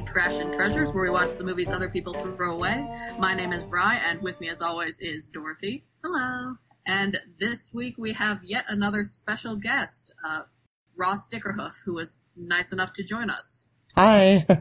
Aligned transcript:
to 0.00 0.12
Trash 0.12 0.38
and 0.40 0.52
Treasures, 0.52 0.92
where 0.92 1.04
we 1.04 1.10
watch 1.10 1.32
the 1.36 1.44
movies 1.44 1.70
other 1.70 1.88
people 1.88 2.14
throw 2.14 2.54
away. 2.54 2.86
My 3.18 3.34
name 3.34 3.52
is 3.52 3.64
Vry, 3.64 4.00
and 4.08 4.20
with 4.22 4.40
me, 4.40 4.48
as 4.48 4.62
always, 4.62 4.98
is 5.00 5.28
Dorothy. 5.28 5.84
Hello. 6.02 6.54
And 6.86 7.18
this 7.38 7.74
week 7.74 7.96
we 7.98 8.12
have 8.14 8.42
yet 8.44 8.64
another 8.68 9.02
special 9.02 9.56
guest, 9.56 10.14
uh, 10.26 10.42
Ross 10.96 11.28
Dickerhoof, 11.28 11.82
who 11.84 11.94
was 11.94 12.20
nice 12.34 12.72
enough 12.72 12.92
to 12.94 13.02
join 13.04 13.30
us. 13.30 13.70
Hi. 13.94 14.46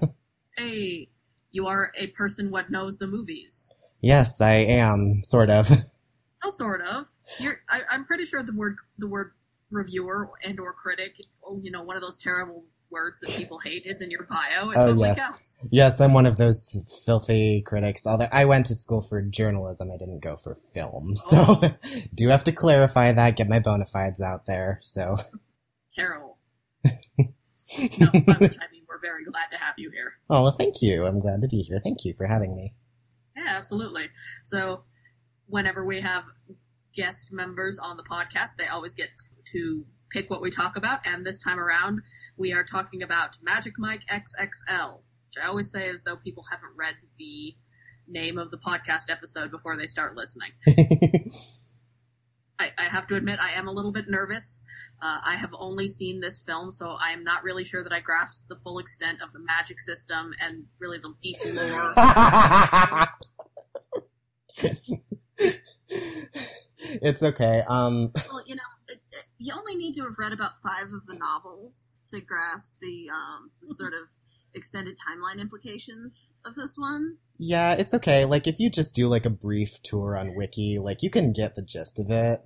Hey, 0.57 1.07
you 1.51 1.67
are 1.67 1.89
a 1.97 2.07
person 2.07 2.51
what 2.51 2.69
knows 2.69 2.97
the 2.97 3.07
movies. 3.07 3.73
yes, 4.01 4.41
I 4.41 4.55
am 4.55 5.21
sort 5.23 5.49
of. 5.49 5.69
Oh, 6.43 6.49
sort 6.49 6.81
of. 6.81 7.05
You're. 7.37 7.61
I, 7.69 7.81
I'm 7.92 8.03
pretty 8.03 8.25
sure 8.25 8.42
the 8.43 8.56
word 8.56 8.75
the 8.97 9.07
word 9.07 9.31
reviewer 9.71 10.29
and 10.43 10.59
or 10.59 10.73
critic, 10.73 11.15
oh, 11.45 11.59
you 11.61 11.69
know, 11.71 11.81
one 11.81 11.95
of 11.97 12.01
those 12.01 12.17
terrible 12.17 12.65
words 12.92 13.20
that 13.20 13.29
people 13.32 13.60
hate, 13.60 13.86
is 13.86 14.02
in 14.02 14.10
your 14.11 14.24
bio. 14.29 14.70
It 14.71 14.78
Oh, 14.78 14.86
totally 14.88 15.10
yes. 15.10 15.18
counts. 15.18 15.68
yes, 15.71 16.00
I'm 16.02 16.14
one 16.14 16.25
of 16.25 16.38
those 16.38 16.75
filthy 17.06 17.62
critics. 17.62 18.06
Although 18.07 18.28
I 18.32 18.46
went 18.46 18.65
to 18.68 18.75
school 18.75 19.02
for 19.02 19.21
journalism, 19.21 19.92
I 19.93 19.98
didn't 19.98 20.21
go 20.21 20.36
for 20.36 20.56
film. 20.56 21.15
So 21.29 21.60
Oh. 21.62 21.62
do 22.14 22.28
have 22.29 22.43
to 22.46 22.52
clarify 22.52 23.12
that, 23.12 23.36
get 23.36 23.48
my 23.50 23.60
bona 23.60 23.86
fides 23.86 24.21
out 24.21 24.46
there. 24.46 24.79
So 24.84 25.18
Terrible. 25.92 26.38
no, 26.86 26.92
which 28.39 28.56
I 28.62 28.71
mean 28.71 28.84
we're 28.88 29.00
very 29.01 29.24
glad 29.26 29.48
to 29.51 29.57
have 29.57 29.76
you 29.78 29.92
here. 29.92 30.14
Oh 30.29 30.43
well 30.43 30.56
thank 30.57 30.82
you. 30.82 31.06
I'm 31.06 31.20
glad 31.20 31.42
to 31.42 31.48
be 31.48 31.62
here. 31.62 31.79
Thank 31.84 32.06
you 32.06 32.14
for 32.14 32.26
having 32.26 32.56
me. 32.56 32.73
Yeah, 33.36 33.53
absolutely. 33.58 34.09
So, 34.44 34.84
whenever 35.48 35.86
we 35.86 36.02
have 36.02 36.26
guest 36.94 37.31
members 37.31 37.80
on 37.80 37.95
the 37.98 38.03
podcast, 38.03 38.56
they 38.58 38.67
always 38.67 38.95
get 38.95 39.09
to 39.53 39.86
pick 40.10 40.30
what 40.30 40.42
we 40.42 40.52
talk 40.52 40.76
about. 40.76 41.00
And 41.06 41.26
this 41.26 41.40
time 41.40 41.60
around, 41.60 42.02
we 42.38 42.54
are 42.54 42.64
talking 42.64 43.02
about 43.02 43.38
Magic 43.42 43.74
Mike 43.78 44.06
XXL, 44.06 45.02
which 45.28 45.44
I 45.44 45.48
always 45.48 45.72
say 45.72 45.90
as 45.90 46.04
though 46.04 46.18
people 46.18 46.46
haven't 46.52 46.74
read 46.76 46.96
the 47.18 47.56
name 48.08 48.38
of 48.38 48.52
the 48.52 48.58
podcast 48.58 49.10
episode 49.10 49.52
before 49.52 49.78
they 49.78 49.86
start 49.86 50.16
listening. 50.16 50.52
I, 52.60 52.72
I 52.78 52.84
have 52.84 53.08
to 53.08 53.16
admit, 53.16 53.40
I 53.40 53.52
am 53.52 53.68
a 53.68 53.72
little 53.72 53.94
bit 53.94 54.10
nervous. 54.10 54.66
Uh, 55.02 55.20
I 55.26 55.36
have 55.36 55.56
only 55.58 55.88
seen 55.88 56.20
this 56.20 56.40
film, 56.40 56.72
so 56.72 56.98
I 57.02 57.12
am 57.12 57.24
not 57.24 57.44
really 57.44 57.64
sure 57.64 57.84
that 57.84 57.94
I 57.94 58.02
grasp 58.02 58.50
the 58.50 58.58
full 58.58 58.80
extent 58.80 59.22
of 59.22 59.32
the 59.32 59.40
magic 59.40 59.80
system 59.80 60.34
and 60.44 60.68
really 60.80 60.98
the 60.98 61.14
deep 61.22 61.38
lore. 61.46 61.94
it's 67.02 67.24
okay. 67.24 67.64
Um 67.68 68.12
Well, 68.30 68.42
you 68.46 68.56
know, 68.56 68.62
it, 68.62 68.78
it, 68.78 68.78
you 69.40 69.54
only 69.58 69.76
need 69.76 69.95
to 69.95 70.04
have 70.04 70.20
read 70.20 70.34
about 70.34 70.52
five 70.62 70.88
of 70.94 71.06
the 71.08 71.18
novels 71.18 72.00
to 72.08 72.22
grasp 72.22 72.78
the 72.82 73.09
um, 73.14 73.50
sort 73.78 73.94
of 73.94 74.09
extended 74.54 74.96
timeline 74.98 75.40
implications 75.42 76.36
of 76.46 76.56
this 76.56 76.76
one. 76.78 77.12
yeah, 77.38 77.73
it's 77.73 77.94
okay. 77.94 78.26
Like 78.26 78.48
if 78.48 78.59
you 78.59 78.70
just 78.70 78.94
do 78.94 79.08
like 79.08 79.26
a 79.26 79.30
brief 79.30 79.81
tour 79.84 80.18
on 80.18 80.36
Wiki, 80.36 80.78
like 80.80 81.02
you 81.02 81.09
can 81.09 81.31
get 81.31 81.56
the 81.56 81.62
gist 81.62 82.00
of 82.00 82.09
it. 82.09 82.42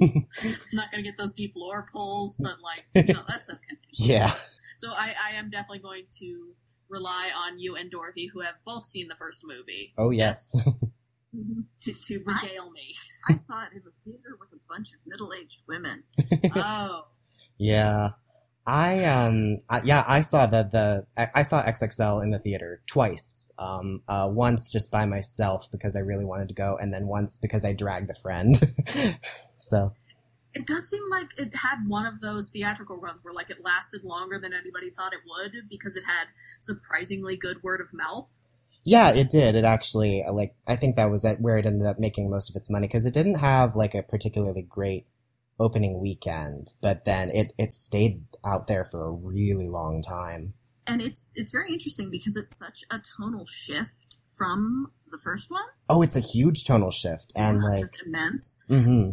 I'm 0.00 0.26
not 0.72 0.90
going 0.90 1.02
to 1.02 1.08
get 1.10 1.18
those 1.18 1.34
deep 1.34 1.52
lore 1.56 1.86
pulls, 1.92 2.36
but 2.38 2.56
like, 2.62 2.84
you 3.08 3.14
know, 3.14 3.22
that's 3.28 3.50
okay. 3.50 3.76
Yeah. 3.92 4.34
So 4.76 4.92
I, 4.92 5.14
I 5.22 5.36
am 5.36 5.50
definitely 5.50 5.78
going 5.80 6.04
to 6.18 6.52
rely 6.88 7.30
on 7.36 7.58
you 7.58 7.76
and 7.76 7.90
Dorothy, 7.90 8.30
who 8.32 8.40
have 8.40 8.54
both 8.64 8.84
seen 8.84 9.08
the 9.08 9.14
first 9.16 9.42
movie, 9.44 9.92
Oh 9.98 10.10
yes. 10.10 10.54
to, 11.82 11.92
to 11.92 12.18
regale 12.18 12.70
me. 12.72 12.94
I 13.28 13.32
saw 13.34 13.62
it 13.62 13.70
in 13.74 13.82
the 13.84 13.92
theater 14.04 14.36
with 14.38 14.52
a 14.54 14.60
bunch 14.68 14.88
of 14.94 15.00
middle-aged 15.06 15.64
women. 15.68 16.02
Oh, 16.54 17.06
Yeah. 17.58 18.10
I 18.66 19.04
um 19.04 19.58
I, 19.70 19.80
yeah 19.84 20.04
I 20.08 20.22
saw 20.22 20.46
the 20.46 20.64
the 20.64 21.06
I, 21.16 21.40
I 21.40 21.42
saw 21.44 21.62
XXL 21.62 22.22
in 22.22 22.30
the 22.30 22.38
theater 22.40 22.82
twice. 22.88 23.52
Um 23.58 24.02
uh 24.08 24.28
once 24.30 24.68
just 24.68 24.90
by 24.90 25.06
myself 25.06 25.70
because 25.70 25.94
I 25.94 26.00
really 26.00 26.24
wanted 26.24 26.48
to 26.48 26.54
go 26.54 26.76
and 26.76 26.92
then 26.92 27.06
once 27.06 27.38
because 27.40 27.64
I 27.64 27.72
dragged 27.72 28.10
a 28.10 28.14
friend. 28.14 28.56
so 29.60 29.92
it 30.56 30.66
does 30.66 30.88
seem 30.88 31.02
like 31.10 31.28
it 31.38 31.54
had 31.54 31.84
one 31.86 32.06
of 32.06 32.20
those 32.20 32.48
theatrical 32.48 32.98
runs 32.98 33.22
where 33.22 33.34
like 33.34 33.50
it 33.50 33.62
lasted 33.62 34.02
longer 34.02 34.38
than 34.38 34.52
anybody 34.54 34.90
thought 34.90 35.12
it 35.12 35.20
would 35.28 35.68
because 35.68 35.96
it 35.96 36.04
had 36.04 36.28
surprisingly 36.60 37.36
good 37.36 37.62
word 37.62 37.80
of 37.80 37.92
mouth. 37.92 38.42
Yeah, 38.86 39.10
it 39.10 39.28
did. 39.30 39.56
It 39.56 39.64
actually 39.64 40.22
uh, 40.22 40.32
like 40.32 40.54
I 40.66 40.76
think 40.76 40.94
that 40.96 41.10
was 41.10 41.24
at 41.24 41.40
where 41.40 41.58
it 41.58 41.66
ended 41.66 41.86
up 41.88 41.98
making 41.98 42.30
most 42.30 42.48
of 42.48 42.54
its 42.56 42.70
money 42.70 42.86
because 42.86 43.04
it 43.04 43.12
didn't 43.12 43.40
have 43.40 43.74
like 43.74 43.94
a 43.94 44.02
particularly 44.02 44.62
great 44.62 45.06
opening 45.58 46.00
weekend, 46.00 46.72
but 46.80 47.04
then 47.04 47.30
it 47.30 47.52
it 47.58 47.72
stayed 47.72 48.22
out 48.44 48.68
there 48.68 48.84
for 48.84 49.04
a 49.04 49.10
really 49.12 49.68
long 49.68 50.02
time. 50.02 50.54
And 50.86 51.02
it's 51.02 51.32
it's 51.34 51.50
very 51.50 51.72
interesting 51.72 52.10
because 52.12 52.36
it's 52.36 52.56
such 52.56 52.84
a 52.92 53.00
tonal 53.00 53.44
shift 53.46 54.18
from 54.36 54.86
the 55.10 55.18
first 55.22 55.50
one. 55.50 55.64
Oh, 55.88 56.02
it's 56.02 56.14
a 56.14 56.20
huge 56.20 56.64
tonal 56.64 56.92
shift 56.92 57.32
and 57.34 57.58
Yeah, 57.60 57.68
like 57.68 57.84
immense. 58.06 58.60
mm-hmm. 58.70 59.10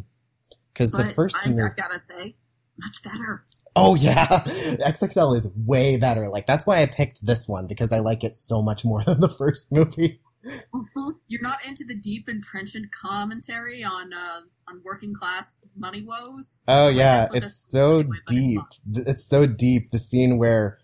Cuz 0.75 0.91
the 0.91 1.05
first 1.05 1.35
I, 1.43 1.49
movie- 1.49 1.63
I 1.63 1.69
gotta 1.75 1.97
say, 1.99 2.35
much 2.77 3.01
better. 3.03 3.43
Oh 3.75 3.95
yeah, 3.95 4.43
XXL 4.45 5.35
is 5.35 5.49
way 5.55 5.97
better. 5.97 6.29
Like 6.29 6.45
that's 6.45 6.65
why 6.65 6.81
I 6.81 6.85
picked 6.85 7.25
this 7.25 7.47
one 7.47 7.67
because 7.67 7.91
I 7.91 7.99
like 7.99 8.23
it 8.23 8.35
so 8.35 8.61
much 8.61 8.85
more 8.85 9.03
than 9.05 9.19
the 9.19 9.29
first 9.29 9.71
movie. 9.71 10.19
Mhm. 10.45 11.13
You're 11.27 11.41
not 11.41 11.65
into 11.65 11.85
the 11.85 11.95
deep 11.95 12.27
entrenched 12.27 12.77
commentary 12.91 13.83
on 13.83 14.13
uh, 14.13 14.41
on 14.67 14.81
working 14.83 15.13
class 15.13 15.63
money 15.75 16.03
woes. 16.03 16.65
Oh 16.67 16.89
yeah, 16.89 17.27
it's 17.33 17.55
so 17.55 18.03
deep. 18.27 18.61
It's 18.93 19.25
so 19.25 19.45
deep. 19.45 19.91
The 19.91 19.99
scene 19.99 20.37
where 20.37 20.79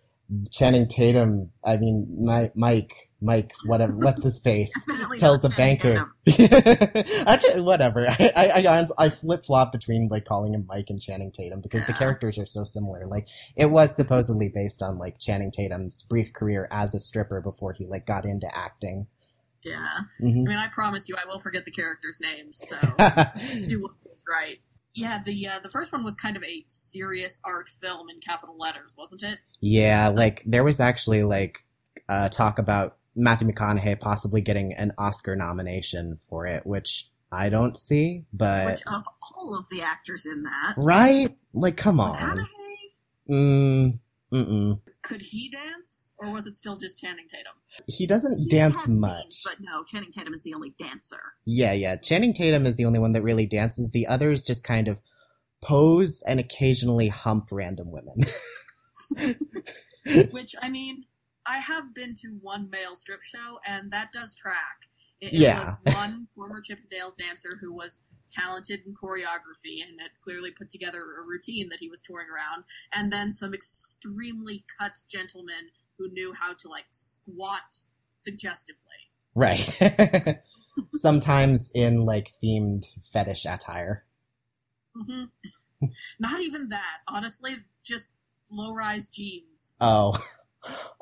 Channing 0.51 0.87
Tatum, 0.87 1.51
I 1.65 1.77
mean 1.77 2.07
Mi- 2.19 2.51
Mike, 2.55 2.93
Mike, 3.21 3.53
whatever, 3.65 3.93
what's 3.97 4.23
his 4.23 4.39
face, 4.39 4.69
tells 5.17 5.41
the 5.41 5.49
banker. 5.49 6.05
Actually, 7.27 7.61
whatever. 7.61 8.07
I 8.07 8.31
I, 8.35 8.67
I, 8.79 8.85
I 8.97 9.09
flip 9.09 9.43
flop 9.45 9.71
between 9.71 10.07
like 10.09 10.25
calling 10.25 10.53
him 10.53 10.65
Mike 10.67 10.89
and 10.89 11.01
Channing 11.01 11.31
Tatum 11.31 11.61
because 11.61 11.85
the 11.87 11.93
characters 11.99 12.37
are 12.37 12.45
so 12.45 12.63
similar. 12.63 13.07
Like 13.07 13.27
it 13.55 13.67
was 13.67 13.95
supposedly 13.95 14.49
based 14.49 14.81
on 14.83 14.97
like 14.99 15.19
Channing 15.19 15.51
Tatum's 15.51 16.03
brief 16.03 16.31
career 16.33 16.67
as 16.71 16.93
a 16.93 16.99
stripper 16.99 17.41
before 17.41 17.73
he 17.73 17.85
like 17.85 18.05
got 18.05 18.25
into 18.25 18.47
acting. 18.55 19.07
Yeah. 19.63 19.97
hmm 20.19 20.45
I 20.47 20.49
mean, 20.49 20.57
I 20.57 20.67
promise 20.71 21.09
you, 21.09 21.15
I 21.21 21.27
will 21.27 21.39
forget 21.39 21.65
the 21.65 21.71
characters' 21.71 22.21
names. 22.21 22.57
So 22.57 22.77
do 23.65 23.81
what 23.81 23.91
is 24.13 24.23
right. 24.29 24.59
Yeah, 24.93 25.19
the 25.23 25.47
uh, 25.47 25.59
the 25.59 25.69
first 25.69 25.91
one 25.91 26.03
was 26.03 26.15
kind 26.15 26.35
of 26.35 26.43
a 26.43 26.63
serious 26.67 27.39
art 27.45 27.69
film 27.69 28.09
in 28.09 28.19
capital 28.19 28.57
letters, 28.57 28.95
wasn't 28.97 29.23
it? 29.23 29.39
Yeah, 29.61 30.09
like 30.09 30.43
there 30.45 30.63
was 30.63 30.79
actually 30.79 31.23
like 31.23 31.63
uh, 32.07 32.29
talk 32.29 32.59
about 32.59 32.97
Matthew 33.15 33.47
McConaughey 33.47 33.99
possibly 33.99 34.41
getting 34.41 34.73
an 34.73 34.93
Oscar 34.97 35.35
nomination 35.35 36.17
for 36.17 36.47
it, 36.47 36.65
which 36.65 37.09
I 37.31 37.49
don't 37.49 37.77
see. 37.77 38.25
But 38.33 38.65
Which 38.65 38.81
of 38.87 39.03
all 39.35 39.57
of 39.57 39.69
the 39.69 39.81
actors 39.81 40.25
in 40.25 40.43
that, 40.43 40.73
right, 40.77 41.29
like 41.53 41.77
come 41.77 41.99
on, 41.99 42.15
McConaughey, 42.15 43.29
mm, 43.29 43.99
mm-mm. 44.33 44.79
Could 45.03 45.21
he 45.21 45.49
dance, 45.49 46.15
or 46.19 46.31
was 46.31 46.45
it 46.47 46.55
still 46.55 46.75
just 46.75 46.99
Channing 46.99 47.27
Tatum? 47.27 47.53
He 47.87 48.05
doesn't 48.05 48.37
he 48.37 48.49
dance 48.49 48.75
had 48.75 48.85
scenes, 48.85 48.99
much. 48.99 49.41
but 49.43 49.55
no, 49.59 49.83
Channing 49.83 50.11
Tatum 50.11 50.33
is 50.33 50.43
the 50.43 50.53
only 50.53 50.73
dancer. 50.77 51.21
Yeah, 51.45 51.73
yeah. 51.73 51.95
Channing 51.95 52.33
Tatum 52.33 52.65
is 52.65 52.75
the 52.75 52.85
only 52.85 52.99
one 52.99 53.13
that 53.13 53.23
really 53.23 53.45
dances. 53.45 53.91
The 53.91 54.07
others 54.07 54.43
just 54.43 54.63
kind 54.63 54.87
of 54.87 55.01
pose 55.61 56.21
and 56.27 56.39
occasionally 56.39 57.07
hump 57.09 57.47
random 57.51 57.91
women. 57.91 58.21
Which 60.31 60.55
I 60.61 60.69
mean, 60.69 61.05
I 61.45 61.57
have 61.57 61.93
been 61.93 62.13
to 62.15 62.37
one 62.41 62.69
male 62.69 62.95
strip 62.95 63.21
show, 63.21 63.59
and 63.67 63.91
that 63.91 64.11
does 64.11 64.35
track. 64.35 64.85
It, 65.21 65.33
Yeah. 65.33 65.57
it 65.57 65.59
was 65.59 65.77
one 65.95 66.27
former 66.35 66.61
Chippendale 66.61 67.13
dancer 67.17 67.57
who 67.61 67.73
was 67.73 68.05
talented 68.29 68.81
in 68.85 68.93
choreography 68.93 69.81
and 69.87 69.99
had 70.01 70.11
clearly 70.21 70.51
put 70.51 70.69
together 70.69 70.99
a 70.99 71.27
routine 71.27 71.69
that 71.69 71.79
he 71.79 71.89
was 71.89 72.01
touring 72.01 72.27
around, 72.29 72.63
and 72.93 73.11
then 73.11 73.31
some 73.31 73.53
extremely 73.53 74.63
cut 74.79 74.97
gentlemen 75.09 75.69
who 75.97 76.09
knew 76.11 76.33
how 76.33 76.53
to 76.53 76.67
like 76.69 76.85
squat 76.89 77.75
suggestively. 78.15 79.09
right. 79.35 79.75
Sometimes 80.95 81.69
in 81.73 82.05
like 82.05 82.31
themed 82.43 82.85
fetish 83.11 83.45
attire. 83.45 84.05
hmm 84.95 85.25
Not 86.19 86.41
even 86.41 86.69
that, 86.69 86.97
honestly, 87.07 87.53
just 87.83 88.15
low 88.51 88.73
rise 88.73 89.09
jeans. 89.09 89.77
Oh. 89.81 90.17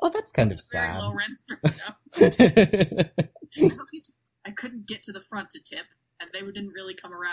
Oh, 0.00 0.08
that's 0.08 0.30
kind 0.30 0.52
of 0.52 0.58
It's 0.58 0.70
sad. 0.70 1.00
low 1.00 1.12
rent 1.12 1.36
strip 1.36 1.58
show. 1.66 1.92
I 2.16 3.68
hope 3.76 3.88
you 3.92 4.00
I 4.46 4.52
couldn't 4.52 4.86
get 4.86 5.02
to 5.02 5.12
the 5.12 5.18
front 5.18 5.50
to 5.50 5.60
tip, 5.60 5.86
and 6.20 6.30
they 6.32 6.40
didn't 6.40 6.72
really 6.72 6.94
come 6.94 7.12
around. 7.12 7.32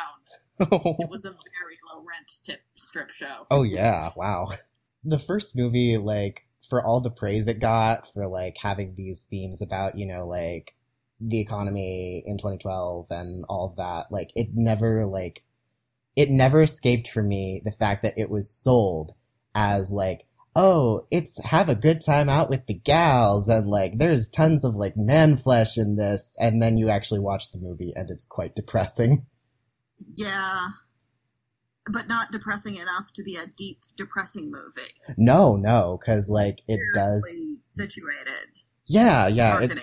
It 1.00 1.10
was 1.10 1.26
a 1.26 1.32
very 1.32 1.78
low 1.92 2.00
rent 2.00 2.32
tip 2.44 2.62
strip 2.76 3.10
show. 3.10 3.46
oh 3.52 3.64
yeah, 3.64 4.12
wow. 4.16 4.50
The 5.08 5.20
first 5.20 5.56
movie, 5.56 6.00
like, 6.00 6.48
for 6.68 6.84
all 6.84 7.00
the 7.00 7.12
praise 7.12 7.48
it 7.48 7.60
got 7.60 8.12
for 8.12 8.26
like 8.28 8.58
having 8.58 8.96
these 8.96 9.28
themes 9.30 9.62
about, 9.62 9.96
you 9.96 10.08
know, 10.08 10.26
like 10.26 10.74
the 11.20 11.40
economy 11.40 12.24
in 12.26 12.38
2012 12.38 13.08
and 13.12 13.46
all 13.48 13.68
of 13.68 13.76
that, 13.76 14.12
like 14.12 14.32
it 14.36 14.50
never 14.54 15.06
like 15.06 15.44
it 16.16 16.30
never 16.30 16.62
escaped 16.62 17.10
for 17.10 17.22
me 17.22 17.62
the 17.64 17.72
fact 17.72 18.02
that 18.02 18.18
it 18.18 18.30
was 18.30 18.50
sold 18.50 19.14
as 19.54 19.92
like 19.92 20.26
oh, 20.56 21.06
it's 21.12 21.38
have 21.46 21.68
a 21.70 21.76
good 21.76 22.00
time 22.02 22.30
out 22.30 22.50
with 22.50 22.66
the 22.68 22.74
gals 22.74 23.48
and 23.50 23.68
like 23.68 23.98
there's 23.98 24.30
tons 24.30 24.64
of 24.64 24.76
like 24.76 24.96
man 24.96 25.36
flesh 25.38 25.78
in 25.78 25.98
this 25.98 26.34
and 26.40 26.62
then 26.62 26.78
you 26.78 26.90
actually 26.90 27.20
watch 27.20 27.52
the 27.52 27.60
movie 27.60 27.92
and 27.96 28.10
it's 28.10 28.26
quite 28.26 28.56
depressing. 28.56 29.26
Yeah. 30.16 30.68
But 31.92 32.08
not 32.08 32.32
depressing 32.32 32.76
enough 32.78 33.12
to 33.14 33.24
be 33.24 33.36
a 33.36 33.46
deep, 33.56 33.78
depressing 33.96 34.52
movie. 34.52 34.90
No, 35.18 35.56
no, 35.56 36.00
cuz 36.04 36.30
like 36.30 36.62
it 36.68 36.80
does 36.94 37.24
situated. 37.70 38.58
Yeah, 38.86 39.28
yeah, 39.28 39.62
it, 39.62 39.80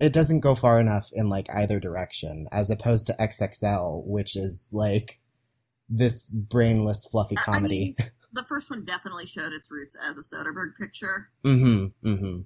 it 0.00 0.12
doesn't 0.12 0.40
go 0.40 0.54
far 0.54 0.80
enough 0.80 1.10
in 1.12 1.28
like 1.28 1.48
either 1.54 1.78
direction 1.78 2.46
as 2.50 2.70
opposed 2.70 3.06
to 3.08 3.16
XXL 3.20 4.04
which 4.06 4.36
is 4.36 4.70
like 4.72 5.20
this 5.88 6.28
brainless 6.30 7.06
fluffy 7.10 7.36
I- 7.36 7.40
I 7.40 7.44
comedy. 7.44 7.94
mean, 7.98 8.10
the 8.34 8.44
first 8.44 8.70
one 8.70 8.84
definitely 8.84 9.26
showed 9.26 9.52
its 9.52 9.70
roots 9.70 9.96
as 10.08 10.18
a 10.18 10.22
Soderbergh 10.36 10.76
picture, 10.78 11.30
Mm-hmm. 11.44 12.08
Mm-hmm. 12.08 12.40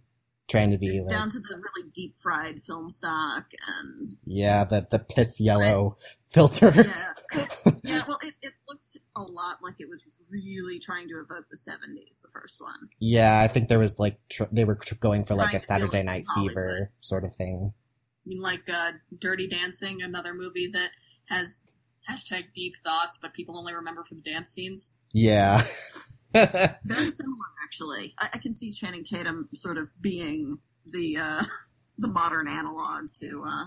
Trying 0.48 0.70
to 0.70 0.78
be 0.78 0.98
like 1.00 1.08
down 1.08 1.30
to 1.30 1.38
the 1.40 1.56
really 1.56 1.90
deep 1.92 2.16
fried 2.16 2.58
film 2.58 2.88
stock 2.88 3.44
and 3.52 4.08
yeah, 4.24 4.64
the 4.64 4.86
the 4.90 4.98
piss 4.98 5.38
yellow 5.38 5.96
filter. 6.26 6.72
yeah, 6.74 7.44
yeah. 7.84 8.02
Well, 8.08 8.16
it, 8.24 8.32
it 8.40 8.52
looked 8.66 8.96
a 9.14 9.20
lot 9.20 9.56
like 9.62 9.74
it 9.78 9.88
was 9.90 10.08
really 10.32 10.78
trying 10.78 11.06
to 11.08 11.16
evoke 11.16 11.44
the 11.50 11.56
'70s. 11.58 12.22
The 12.22 12.30
first 12.32 12.62
one. 12.62 12.88
Yeah, 12.98 13.38
I 13.38 13.46
think 13.48 13.68
there 13.68 13.78
was 13.78 13.98
like 13.98 14.20
tr- 14.30 14.44
they 14.50 14.64
were 14.64 14.76
tr- 14.76 14.94
going 14.94 15.26
for 15.26 15.34
like 15.34 15.48
a 15.52 15.60
Trying 15.60 15.80
to 15.80 15.86
Saturday 15.86 15.98
like 15.98 16.06
Night 16.06 16.24
Hollywood. 16.34 16.54
Fever 16.54 16.92
sort 17.02 17.24
of 17.24 17.34
thing. 17.36 17.74
I 17.74 18.28
mean, 18.30 18.40
like 18.40 18.70
uh, 18.72 18.92
Dirty 19.18 19.48
Dancing, 19.48 20.00
another 20.00 20.32
movie 20.32 20.68
that 20.68 20.92
has 21.28 21.60
hashtag 22.08 22.54
deep 22.54 22.72
thoughts, 22.82 23.18
but 23.20 23.34
people 23.34 23.58
only 23.58 23.74
remember 23.74 24.02
for 24.02 24.14
the 24.14 24.22
dance 24.22 24.48
scenes. 24.48 24.94
Yeah. 25.12 25.64
Very 26.34 27.10
similar, 27.10 27.46
actually. 27.64 28.12
I, 28.20 28.28
I 28.34 28.38
can 28.38 28.54
see 28.54 28.70
Channing 28.70 29.04
Tatum 29.04 29.48
sort 29.54 29.78
of 29.78 29.88
being 30.00 30.58
the 30.86 31.16
uh, 31.20 31.42
the 31.98 32.08
modern 32.08 32.46
analog 32.48 33.06
to. 33.20 33.42
Uh, 33.46 33.64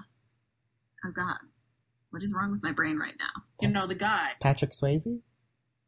oh 1.05 1.11
God, 1.15 1.37
what 2.11 2.21
is 2.23 2.33
wrong 2.35 2.51
with 2.51 2.63
my 2.63 2.71
brain 2.73 2.97
right 2.97 3.15
now? 3.19 3.41
You 3.61 3.69
know, 3.69 3.87
the 3.87 3.95
guy. 3.95 4.29
Patrick 4.41 4.71
Swayze? 4.71 5.19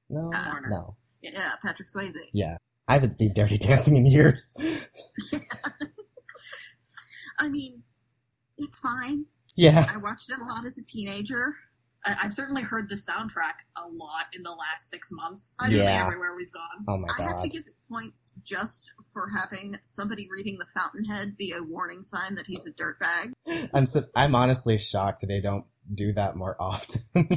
No, 0.09 0.31
Uh, 0.33 0.55
no. 0.69 0.95
Yeah, 1.21 1.51
Patrick 1.63 1.87
Swayze. 1.89 2.17
Yeah, 2.33 2.57
I 2.87 2.93
haven't 2.93 3.17
seen 3.17 3.31
Dirty 3.33 3.57
Dancing 3.57 3.95
in 3.95 4.05
years. 4.05 4.43
yeah. 4.59 4.79
I 7.39 7.49
mean, 7.49 7.83
it's 8.57 8.79
fine. 8.79 9.25
Yeah, 9.55 9.85
I 9.89 9.97
watched 10.01 10.29
it 10.31 10.37
a 10.39 10.43
lot 10.45 10.65
as 10.65 10.77
a 10.77 10.83
teenager. 10.83 11.53
I- 12.05 12.17
I've 12.23 12.33
certainly 12.33 12.61
heard 12.63 12.89
the 12.89 12.95
soundtrack 12.95 13.63
a 13.77 13.87
lot 13.87 14.25
in 14.33 14.43
the 14.43 14.51
last 14.51 14.89
six 14.89 15.09
months. 15.11 15.55
I- 15.59 15.69
nearly 15.69 15.83
Yeah. 15.85 16.05
everywhere 16.05 16.35
we've 16.35 16.51
gone. 16.51 16.83
oh 16.87 16.97
my 16.97 17.07
god! 17.07 17.19
I 17.19 17.23
have 17.23 17.41
to 17.43 17.49
give 17.49 17.63
it 17.65 17.73
points 17.89 18.33
just 18.43 18.91
for 19.13 19.29
having 19.29 19.75
somebody 19.81 20.27
reading 20.31 20.57
The 20.59 20.65
Fountainhead 20.79 21.37
be 21.37 21.53
a 21.57 21.63
warning 21.63 22.01
sign 22.01 22.35
that 22.35 22.45
he's 22.47 22.65
a 22.67 22.73
dirtbag. 22.73 23.33
I'm 23.73 23.85
so, 23.85 24.03
I'm 24.15 24.35
honestly 24.35 24.77
shocked 24.77 25.25
they 25.27 25.39
don't 25.41 25.65
do 25.93 26.13
that 26.13 26.35
more 26.35 26.55
often. 26.59 27.01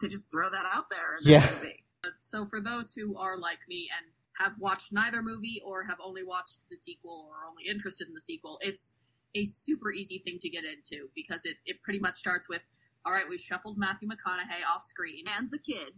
They 0.00 0.08
just 0.08 0.30
throw 0.30 0.48
that 0.48 0.64
out 0.74 0.84
there 0.90 1.18
in 1.22 1.30
Yeah. 1.32 1.50
movie. 1.54 1.84
So 2.18 2.44
for 2.46 2.60
those 2.62 2.94
who 2.94 3.16
are 3.18 3.38
like 3.38 3.58
me 3.68 3.90
and 3.96 4.06
have 4.38 4.58
watched 4.58 4.90
neither 4.92 5.22
movie 5.22 5.60
or 5.64 5.84
have 5.84 5.98
only 6.02 6.22
watched 6.24 6.68
the 6.70 6.76
sequel 6.76 7.26
or 7.28 7.36
are 7.44 7.50
only 7.50 7.64
interested 7.68 8.08
in 8.08 8.14
the 8.14 8.20
sequel, 8.20 8.58
it's 8.62 8.98
a 9.34 9.44
super 9.44 9.92
easy 9.92 10.18
thing 10.18 10.38
to 10.40 10.48
get 10.48 10.64
into 10.64 11.08
because 11.14 11.44
it, 11.44 11.56
it 11.66 11.82
pretty 11.82 11.98
much 11.98 12.14
starts 12.14 12.48
with, 12.48 12.64
all 13.04 13.12
right, 13.12 13.24
we've 13.28 13.40
shuffled 13.40 13.76
Matthew 13.78 14.08
McConaughey 14.08 14.64
off 14.72 14.82
screen. 14.82 15.24
And 15.38 15.48
the 15.50 15.58
kid. 15.58 15.92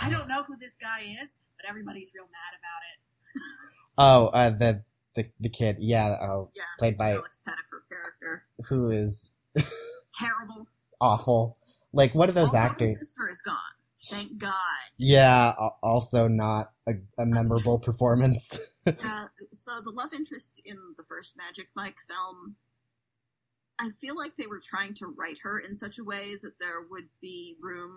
I 0.00 0.08
don't 0.08 0.26
know 0.26 0.42
who 0.42 0.56
this 0.56 0.76
guy 0.80 1.00
is, 1.22 1.38
but 1.58 1.68
everybody's 1.68 2.12
real 2.14 2.24
mad 2.24 2.58
about 2.58 2.82
it. 2.92 3.42
oh, 3.98 4.26
uh, 4.28 4.50
the 4.50 4.82
the 5.14 5.30
the 5.40 5.48
kid, 5.50 5.76
yeah, 5.80 6.16
oh, 6.22 6.50
Yeah. 6.56 6.62
played 6.78 6.96
by 6.96 7.10
Alex 7.12 7.40
Pettyfer 7.46 7.82
character. 7.90 8.42
who 8.70 8.90
is 8.90 9.34
Terrible. 9.54 10.66
awful. 11.00 11.58
Like 11.92 12.14
one 12.14 12.30
of 12.30 12.34
those 12.34 12.46
also, 12.46 12.56
actors. 12.56 12.96
his 12.96 13.08
sister 13.10 13.28
is 13.30 13.42
gone. 13.42 13.58
Thank 14.12 14.38
God. 14.38 14.52
Yeah, 14.98 15.52
also 15.82 16.28
not 16.28 16.72
a, 16.86 16.92
a 17.18 17.24
memorable 17.24 17.78
performance. 17.84 18.50
Yeah, 18.86 19.24
so 19.50 19.70
the 19.84 19.92
love 19.94 20.12
interest 20.14 20.60
in 20.66 20.76
the 20.96 21.04
first 21.04 21.36
Magic 21.36 21.68
Mike 21.74 21.96
film, 21.98 22.56
I 23.80 23.88
feel 24.00 24.16
like 24.16 24.36
they 24.36 24.46
were 24.46 24.60
trying 24.62 24.94
to 24.94 25.06
write 25.06 25.38
her 25.44 25.58
in 25.58 25.74
such 25.74 25.98
a 25.98 26.04
way 26.04 26.34
that 26.42 26.58
there 26.60 26.82
would 26.90 27.08
be 27.20 27.56
room 27.60 27.90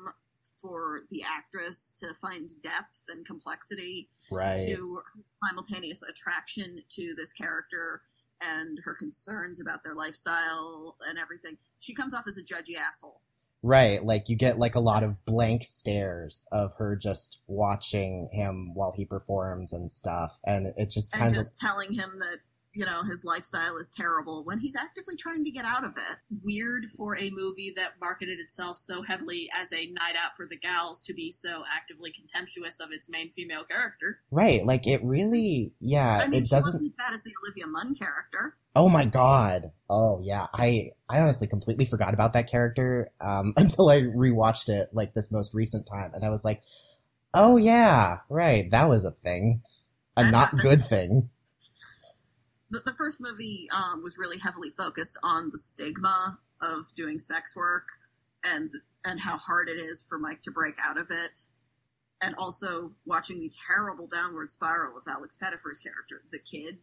for 0.62 1.02
the 1.10 1.22
actress 1.28 2.00
to 2.00 2.14
find 2.14 2.50
depth 2.62 3.06
and 3.10 3.26
complexity 3.26 4.08
right. 4.32 4.68
to 4.68 5.02
her 5.04 5.24
simultaneous 5.50 6.02
attraction 6.04 6.80
to 6.90 7.14
this 7.18 7.34
character 7.34 8.02
and 8.42 8.78
her 8.84 8.96
concerns 8.96 9.62
about 9.62 9.84
their 9.84 9.96
lifestyle 9.96 10.96
and 11.10 11.18
everything. 11.18 11.58
She 11.80 11.94
comes 11.94 12.14
off 12.14 12.28
as 12.28 12.38
a 12.38 12.44
judgy 12.44 12.78
asshole. 12.78 13.22
Right, 13.66 14.06
like 14.06 14.30
you 14.30 14.36
get 14.36 14.60
like 14.60 14.76
a 14.76 14.80
lot 14.80 15.02
of 15.02 15.26
blank 15.26 15.64
stares 15.64 16.48
of 16.52 16.76
her 16.78 16.96
just 16.96 17.40
watching 17.48 18.30
him 18.32 18.76
while 18.76 18.94
he 18.96 19.06
performs 19.06 19.74
and 19.74 19.90
stuff, 19.90 20.40
and 20.46 20.68
it 20.78 20.92
just 20.92 21.12
And 21.16 21.22
kind 21.24 21.34
just 21.34 21.58
telling 21.58 21.92
him 21.92 22.08
that, 22.20 22.38
you 22.74 22.86
know, 22.86 23.02
his 23.02 23.24
lifestyle 23.26 23.76
is 23.78 23.90
terrible 23.90 24.44
when 24.44 24.60
he's 24.60 24.76
actively 24.76 25.16
trying 25.18 25.44
to 25.46 25.50
get 25.50 25.66
out 25.66 25.84
of 25.84 25.98
it. 25.98 26.18
Weird 26.44 26.86
for 26.96 27.18
a 27.18 27.32
movie 27.32 27.74
that 27.76 27.94
marketed 28.00 28.40
itself 28.40 28.78
so 28.78 29.02
heavily 29.02 29.50
as 29.60 29.74
a 29.74 29.88
night 29.88 30.16
out 30.16 30.36
for 30.38 30.46
the 30.46 30.58
gals 30.58 31.02
to 31.02 31.16
be 31.16 31.32
so 31.32 31.64
actively 31.76 32.12
contemptuous 32.12 32.80
of 32.80 32.92
its 32.92 33.10
main 33.10 33.32
female 33.32 33.64
character. 33.64 34.20
right, 34.30 34.64
like 34.64 34.86
it 34.86 35.04
really, 35.04 35.74
yeah, 35.80 36.20
I 36.22 36.28
mean, 36.28 36.44
it 36.44 36.46
she 36.46 36.52
doesn't. 36.52 36.68
wasn't 36.68 36.84
as 36.84 36.94
bad 37.00 37.16
as 37.16 37.24
the 37.24 37.32
Olivia 37.44 37.66
Munn 37.66 37.96
character. 37.96 38.58
Oh 38.75 38.89
my 38.89 39.06
god, 39.06 39.72
oh 39.89 40.19
yeah, 40.22 40.48
I 40.54 40.92
I 41.07 41.19
honestly 41.19 41.48
completely 41.48 41.86
forgot 41.86 42.13
about 42.13 42.33
that 42.33 42.50
character 42.50 43.10
um, 43.22 43.54
until 43.57 43.89
I 43.89 44.01
rewatched 44.01 44.69
it 44.69 44.89
like 44.92 45.13
this 45.13 45.31
most 45.31 45.54
recent 45.54 45.88
time, 45.88 46.12
and 46.13 46.25
I 46.25 46.30
was 46.30 46.44
like, 46.44 46.62
oh 47.33 47.57
yeah, 47.57 48.19
right, 48.30 48.69
that 48.72 48.89
was 48.89 49.06
a 49.06 49.12
thing, 49.12 49.62
a 50.18 50.24
I 50.24 50.31
not 50.31 50.54
know. 50.54 50.62
good 50.62 50.83
thing. 50.83 51.30
The, 52.72 52.81
the 52.86 52.94
first 52.94 53.19
movie 53.22 53.68
um, 53.74 54.04
was 54.04 54.18
really 54.18 54.39
heavily 54.39 54.69
focused 54.69 55.18
on 55.24 55.51
the 55.51 55.57
stigma 55.57 56.39
of 56.62 56.94
doing 56.95 57.19
sex 57.19 57.56
work 57.56 57.88
and 58.45 58.71
and 59.06 59.19
how 59.19 59.38
hard 59.38 59.69
it 59.69 59.73
is 59.73 60.04
for 60.07 60.18
Mike 60.18 60.42
to 60.42 60.52
break 60.52 60.76
out 60.83 60.97
of 60.97 61.07
it, 61.11 61.47
and 62.21 62.35
also 62.38 62.92
watching 63.06 63.40
the 63.40 63.52
terrible 63.69 64.07
downward 64.14 64.52
spiral 64.52 64.97
of 64.97 65.04
Alex 65.07 65.38
Pettyfer's 65.38 65.80
character, 65.80 66.19
the 66.31 66.40
kid, 66.40 66.80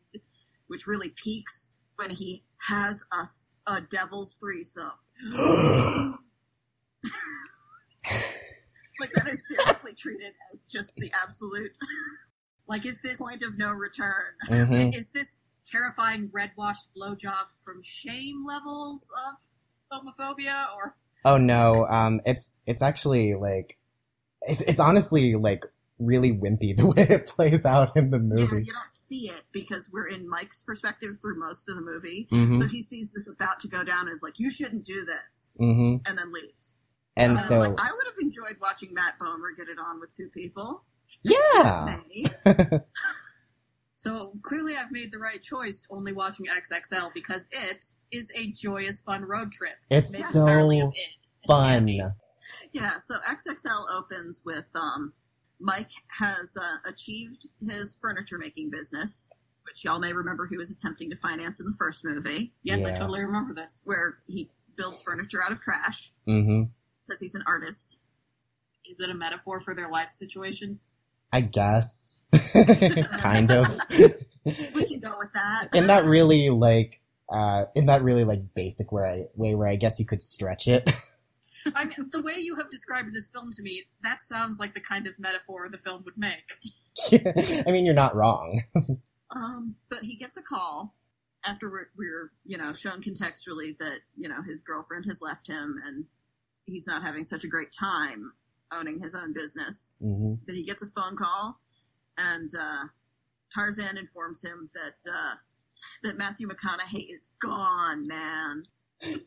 which 0.69 0.87
really 0.87 1.12
peaks 1.23 1.72
when 1.97 2.11
he 2.11 2.43
has 2.69 3.05
a 3.13 3.73
a 3.75 3.81
devil's 3.81 4.35
threesome. 4.35 4.91
like 9.01 9.13
that 9.13 9.27
is 9.29 9.47
seriously 9.49 9.93
treated 9.97 10.33
as 10.53 10.67
just 10.69 10.95
the 10.97 11.11
absolute 11.23 11.77
Like, 12.69 12.87
is 12.87 13.03
this 13.03 13.19
point 13.19 13.43
of 13.43 13.59
no 13.59 13.73
return. 13.73 14.13
hmm 14.49 14.91
is 14.95 15.11
this 15.11 15.43
terrifying 15.65 16.31
red 16.33 16.53
washed 16.57 16.89
blowjob 16.97 17.59
from 17.63 17.83
shame 17.83 18.45
levels 18.47 19.09
of 19.29 19.35
homophobia 19.93 20.67
or 20.75 20.97
Oh 21.25 21.37
no, 21.37 21.87
um, 21.91 22.21
it's 22.25 22.51
it's 22.67 22.81
actually 22.81 23.35
like, 23.35 23.79
it's 24.43 24.61
it's 24.63 24.81
honestly 24.81 25.35
like 25.35 25.65
really 25.99 26.33
wimpy 26.33 26.75
the 26.77 26.87
way 26.87 27.07
it 27.11 27.27
plays 27.27 27.65
out 27.67 27.97
in 27.97 28.11
the 28.11 28.19
Yeah, 28.19 28.23
movie. 28.35 28.65
don't 28.65 28.92
see 29.12 29.26
it 29.28 29.45
because 29.52 29.90
we're 29.92 30.09
in 30.09 30.28
Mike's 30.31 30.62
perspective 30.64 31.11
through 31.21 31.38
most 31.38 31.69
of 31.69 31.76
the 31.76 31.83
movie. 31.83 32.26
hmm 32.31 32.54
So 32.54 32.66
he 32.66 32.83
sees 32.83 33.12
this 33.12 33.28
about 33.28 33.61
to 33.61 33.69
go 33.69 33.85
down 33.85 34.07
and 34.07 34.11
is 34.12 34.23
like, 34.23 34.38
you 34.38 34.50
shouldn't 34.50 34.85
do 34.87 35.04
this. 35.04 35.50
hmm 35.59 35.97
And 36.07 36.19
then 36.19 36.33
leaves. 36.33 36.78
And 37.16 37.33
And 37.33 37.38
I 37.40 37.49
so, 37.49 37.59
like, 37.59 37.71
I 37.78 37.90
would 37.92 38.07
have 38.07 38.14
enjoyed 38.23 38.57
watching 38.61 38.88
Matt 38.95 39.19
Bomer 39.21 39.54
get 39.57 39.69
it 39.69 39.78
on 39.78 40.00
with 40.00 40.12
two 40.16 40.28
people. 40.35 40.87
yeah, 41.25 41.95
so 43.95 44.33
clearly 44.42 44.75
i've 44.76 44.90
made 44.90 45.12
the 45.12 45.19
right 45.19 45.42
choice 45.42 45.83
to 45.83 45.88
only 45.92 46.12
watching 46.12 46.47
xxl 46.47 47.12
because 47.14 47.49
it 47.52 47.85
is 48.11 48.33
a 48.35 48.50
joyous 48.52 49.00
fun 49.00 49.23
road 49.23 49.52
trip 49.52 49.75
it's 49.90 50.11
made 50.11 50.25
entirely 50.35 50.81
so 50.81 50.87
of 50.87 50.95
it 50.95 51.47
fun. 51.47 51.87
Yeah, 52.73 52.90
so 53.04 53.14
XXL 53.28 53.97
opens 53.97 54.42
with 54.45 54.69
um, 54.75 55.12
Mike 55.62 55.90
has 56.19 56.57
uh, 56.61 56.90
achieved 56.90 57.47
his 57.61 57.97
furniture 58.00 58.37
making 58.38 58.71
business, 58.71 59.33
which 59.64 59.85
y'all 59.85 60.00
may 60.00 60.12
remember 60.12 60.47
he 60.47 60.57
was 60.57 60.71
attempting 60.71 61.09
to 61.11 61.16
finance 61.16 61.61
in 61.61 61.66
the 61.66 61.76
first 61.78 62.04
movie, 62.04 62.52
yes 62.62 62.85
i 62.85 62.90
totally 62.90 63.21
remember 63.21 63.54
this 63.54 63.83
where 63.85 64.19
he 64.26 64.50
builds 64.76 65.00
furniture 65.02 65.42
out 65.42 65.52
of 65.52 65.61
trash 65.61 66.12
hmm 66.26 66.64
because 67.04 67.21
he's 67.21 67.35
an 67.35 67.42
artist. 67.47 68.00
is 68.88 69.00
it 69.00 69.11
a 69.11 69.14
metaphor 69.14 69.61
for 69.61 69.75
their 69.75 69.90
life 69.90 70.09
situation 70.09 70.78
I 71.33 71.40
guess, 71.40 72.25
kind 73.21 73.50
of. 73.50 73.66
We 74.45 74.85
can 74.85 75.00
go 75.00 75.14
with 75.19 75.33
that. 75.33 75.69
in 75.73 75.87
that 75.87 76.04
really 76.04 76.50
like, 76.50 77.00
uh, 77.33 77.64
in 77.75 77.87
that 77.87 78.02
really 78.02 78.25
like 78.25 78.54
basic 78.54 78.92
where 78.92 79.07
I 79.07 79.25
way 79.35 79.54
where 79.54 79.69
I 79.69 79.76
guess 79.76 79.99
you 79.99 80.04
could 80.04 80.21
stretch 80.21 80.69
it. 80.69 80.90
I 81.75 81.85
mean, 81.85 82.09
the 82.11 82.23
way 82.23 82.35
you 82.38 82.57
have 82.57 82.71
described 82.71 83.12
this 83.12 83.26
film 83.26 83.50
to 83.52 83.62
me, 83.62 83.85
that 84.02 84.21
sounds 84.21 84.59
like 84.59 84.75
the 84.75 84.81
kind 84.81 85.07
of 85.07 85.19
metaphor 85.19 85.69
the 85.71 85.78
film 85.78 86.02
would 86.04 86.16
make. 86.16 86.52
I 87.66 87.71
mean, 87.71 87.85
you're 87.85 87.95
not 87.95 88.14
wrong. 88.14 88.62
Um, 89.35 89.76
but 89.88 90.00
he 90.00 90.16
gets 90.16 90.37
a 90.37 90.42
call 90.42 90.95
after 91.47 91.71
we're, 91.71 91.90
we're, 91.97 92.33
you 92.45 92.59
know, 92.59 92.73
shown 92.73 93.00
contextually 93.00 93.76
that, 93.78 94.00
you 94.16 94.28
know, 94.28 94.42
his 94.42 94.61
girlfriend 94.61 95.04
has 95.07 95.21
left 95.23 95.49
him 95.49 95.76
and 95.87 96.07
he's 96.66 96.87
not 96.87 97.02
having 97.02 97.25
such 97.25 97.45
a 97.45 97.49
great 97.49 97.73
time 97.73 98.33
owning 98.73 98.99
his 99.00 99.14
own 99.14 99.33
business. 99.33 99.95
hmm 100.00 100.35
That 100.47 100.54
he 100.54 100.64
gets 100.64 100.83
a 100.83 100.87
phone 100.87 101.16
call 101.16 101.61
and, 102.19 102.50
uh, 102.59 102.85
Tarzan 103.54 103.99
informs 103.99 104.45
him 104.45 104.69
that, 104.75 105.11
uh, 105.11 105.35
that 106.02 106.19
Matthew 106.19 106.49
McConaughey 106.49 106.99
is 107.11 107.33
gone, 107.40 108.07
man. 108.07 108.64
Been 109.02 109.21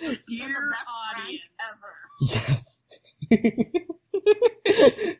the 0.00 0.18
Dear 0.28 0.70
best 0.70 0.86
audience. 1.18 1.48
ever. 1.70 3.30
Yes. 3.30 5.16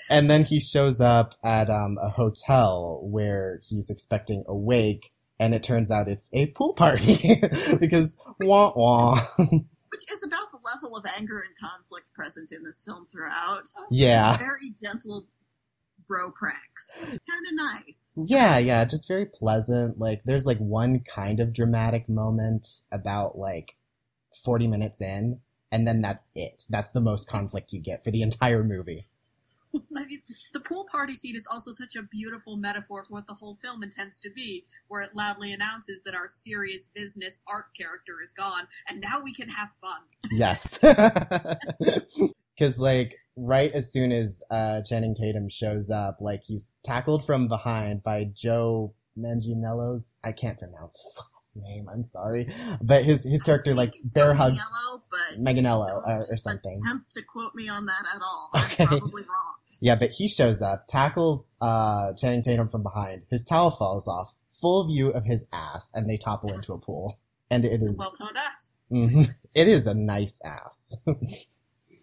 and 0.10 0.30
then 0.30 0.44
he 0.44 0.60
shows 0.60 1.00
up 1.00 1.34
at 1.44 1.70
um, 1.70 1.96
a 2.00 2.08
hotel 2.10 3.00
where 3.04 3.60
he's 3.68 3.90
expecting 3.90 4.44
a 4.46 4.56
wake, 4.56 5.12
and 5.38 5.54
it 5.54 5.62
turns 5.62 5.90
out 5.90 6.08
it's 6.08 6.28
a 6.32 6.46
pool 6.46 6.74
party 6.74 7.40
because 7.80 8.16
wah 8.40 8.72
wah. 8.74 9.20
Which 9.38 10.04
is 10.12 10.22
about 10.22 10.52
the 10.52 10.60
level 10.74 10.96
of 10.96 11.04
anger 11.18 11.42
and 11.46 11.70
conflict 11.70 12.12
present 12.14 12.52
in 12.52 12.62
this 12.62 12.82
film 12.84 13.04
throughout. 13.04 13.62
yeah. 13.90 14.36
Very 14.36 14.70
gentle 14.82 15.26
bro 16.08 16.30
pranks. 16.32 17.04
Kind 17.06 17.20
of 17.20 17.54
nice. 17.54 18.24
Yeah, 18.26 18.58
yeah, 18.58 18.84
just 18.84 19.06
very 19.06 19.26
pleasant. 19.26 19.98
Like, 19.98 20.22
there's 20.24 20.46
like 20.46 20.58
one 20.58 21.00
kind 21.00 21.40
of 21.40 21.52
dramatic 21.52 22.08
moment 22.08 22.80
about 22.90 23.38
like 23.38 23.76
40 24.44 24.66
minutes 24.66 25.00
in, 25.00 25.40
and 25.70 25.86
then 25.86 26.00
that's 26.00 26.24
it. 26.34 26.64
That's 26.68 26.90
the 26.92 27.00
most 27.00 27.28
conflict 27.28 27.72
you 27.72 27.80
get 27.80 28.02
for 28.02 28.10
the 28.10 28.22
entire 28.22 28.64
movie. 28.64 29.02
The 30.52 30.60
pool 30.60 30.86
party 30.90 31.14
scene 31.14 31.36
is 31.36 31.46
also 31.50 31.72
such 31.72 31.94
a 31.94 32.02
beautiful 32.02 32.56
metaphor 32.56 33.04
for 33.04 33.12
what 33.12 33.26
the 33.26 33.34
whole 33.34 33.54
film 33.54 33.82
intends 33.82 34.18
to 34.20 34.30
be, 34.30 34.64
where 34.88 35.02
it 35.02 35.14
loudly 35.14 35.52
announces 35.52 36.02
that 36.04 36.14
our 36.14 36.26
serious 36.26 36.88
business 36.88 37.40
art 37.46 37.66
character 37.76 38.14
is 38.22 38.32
gone, 38.32 38.66
and 38.88 39.00
now 39.00 39.22
we 39.22 39.32
can 39.32 39.48
have 39.50 39.68
fun. 39.68 40.00
Yes. 40.32 40.66
Because, 42.58 42.78
like, 42.78 43.14
right 43.36 43.70
as 43.72 43.92
soon 43.92 44.10
as 44.10 44.42
uh, 44.50 44.82
Channing 44.82 45.14
Tatum 45.14 45.48
shows 45.48 45.90
up, 45.90 46.16
like, 46.20 46.42
he's 46.44 46.72
tackled 46.82 47.24
from 47.24 47.46
behind 47.48 48.02
by 48.02 48.24
Joe 48.34 48.94
Manganiello's. 49.16 50.12
I 50.24 50.32
can't 50.32 50.58
pronounce 50.58 50.96
his 51.02 51.16
last 51.16 51.56
name, 51.68 51.88
I'm 51.88 52.04
sorry. 52.04 52.48
But 52.82 53.04
his, 53.04 53.22
his 53.22 53.42
character, 53.42 53.74
like, 53.74 53.94
bear 54.14 54.34
hugs 54.34 54.58
Manganiello 55.38 55.86
or, 56.06 56.16
or 56.18 56.22
something. 56.36 56.80
Attempt 56.84 57.10
to 57.12 57.22
quote 57.22 57.54
me 57.54 57.68
on 57.68 57.86
that 57.86 58.04
at 58.14 58.22
all. 58.22 58.50
Okay. 58.64 58.84
I'm 58.84 58.98
probably 58.98 59.22
wrong. 59.22 59.54
Yeah, 59.80 59.94
but 59.94 60.10
he 60.10 60.26
shows 60.28 60.60
up, 60.60 60.86
tackles 60.88 61.56
uh, 61.60 62.12
Channing 62.14 62.42
Tatum 62.42 62.68
from 62.68 62.82
behind. 62.82 63.22
His 63.30 63.44
towel 63.44 63.70
falls 63.70 64.08
off, 64.08 64.34
full 64.48 64.86
view 64.88 65.10
of 65.10 65.24
his 65.24 65.46
ass, 65.52 65.92
and 65.94 66.10
they 66.10 66.16
topple 66.16 66.52
into 66.52 66.72
a 66.72 66.78
pool. 66.78 67.18
And 67.50 67.64
it 67.64 67.72
It's 67.72 67.88
a 67.88 67.92
well 67.92 68.10
toned 68.10 68.36
ass. 68.36 68.78
mhm. 68.90 69.28
it 69.54 69.68
is 69.68 69.86
a 69.86 69.94
nice 69.94 70.40
ass. 70.44 70.94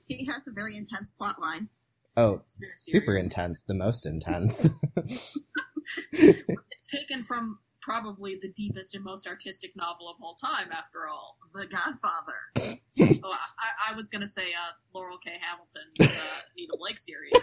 He 0.08 0.26
has 0.28 0.48
a 0.48 0.52
very 0.52 0.76
intense 0.78 1.12
plot 1.12 1.40
line. 1.42 1.70
oh, 2.18 2.42
super 2.78 3.14
intense, 3.16 3.64
the 3.64 3.74
most 3.74 4.06
intense. 4.06 4.54
It's 6.14 6.88
taken 6.92 7.24
from 7.24 7.60
probably 7.82 8.36
the 8.42 8.52
deepest 8.52 8.96
and 8.96 9.04
most 9.04 9.28
artistic 9.28 9.76
novel 9.76 10.10
of 10.10 10.16
all 10.22 10.34
time, 10.36 10.72
after 10.72 11.08
all. 11.08 11.38
The 11.54 11.68
Godfather. 11.68 12.80
Oh, 12.98 13.30
I, 13.32 13.92
I 13.92 13.96
was 13.96 14.08
gonna 14.08 14.26
say 14.26 14.54
uh, 14.54 14.72
Laurell 14.94 15.18
K. 15.24 15.32
Hamilton's 15.42 16.00
uh, 16.00 16.22
Anita 16.56 16.78
Blake 16.80 16.98
series. 16.98 17.34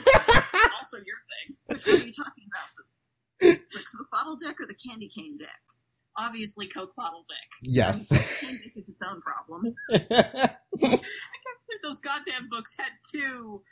also 0.79 0.97
your 0.97 1.19
thing. 1.29 1.57
Which 1.67 1.87
one 1.87 1.97
are 2.01 2.07
you 2.07 2.13
talking 2.13 2.45
about? 2.49 2.71
The, 3.41 3.49
the 3.71 3.85
Coke 3.97 4.11
bottle 4.11 4.37
dick 4.37 4.59
or 4.61 4.67
the 4.67 4.75
candy 4.75 5.09
cane 5.09 5.37
dick? 5.37 5.49
Obviously, 6.17 6.67
Coke 6.69 6.95
Bottle 6.97 7.25
Dick. 7.29 7.51
yes. 7.75 8.09
Cane 8.09 8.19
dick 8.51 8.73
is 8.77 8.89
its 8.89 9.03
own 9.07 9.21
problem. 9.21 9.75
Those 11.83 11.99
goddamn 11.99 12.49
books 12.49 12.77
had 12.79 12.91
two 13.13 13.63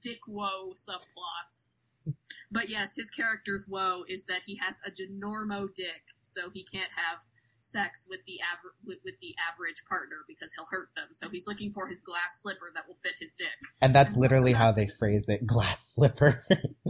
Dick 0.00 0.20
Woe 0.26 0.72
subplots. 0.74 1.88
But 2.52 2.68
yes, 2.68 2.94
his 2.94 3.10
character's 3.10 3.66
woe 3.68 4.04
is 4.08 4.26
that 4.26 4.42
he 4.46 4.54
has 4.56 4.80
a 4.86 4.90
ginormo 4.92 5.66
dick, 5.74 6.02
so 6.20 6.50
he 6.50 6.62
can't 6.62 6.90
have 6.94 7.18
sex 7.58 8.06
with 8.08 8.20
the 8.26 8.34
aver- 8.34 8.74
with, 8.84 8.98
with 9.04 9.14
the 9.20 9.34
average 9.52 9.82
partner 9.88 10.18
because 10.28 10.52
he'll 10.54 10.66
hurt 10.70 10.90
them. 10.94 11.08
So 11.12 11.28
he's 11.28 11.48
looking 11.48 11.72
for 11.72 11.88
his 11.88 12.00
glass 12.00 12.40
slipper 12.42 12.70
that 12.74 12.86
will 12.86 12.94
fit 12.94 13.14
his 13.18 13.34
dick. 13.34 13.48
and 13.82 13.92
that's 13.92 14.14
literally 14.16 14.52
how 14.52 14.70
they 14.70 14.86
phrase 14.86 15.28
it 15.28 15.44
glass 15.46 15.94
slipper, 15.94 16.42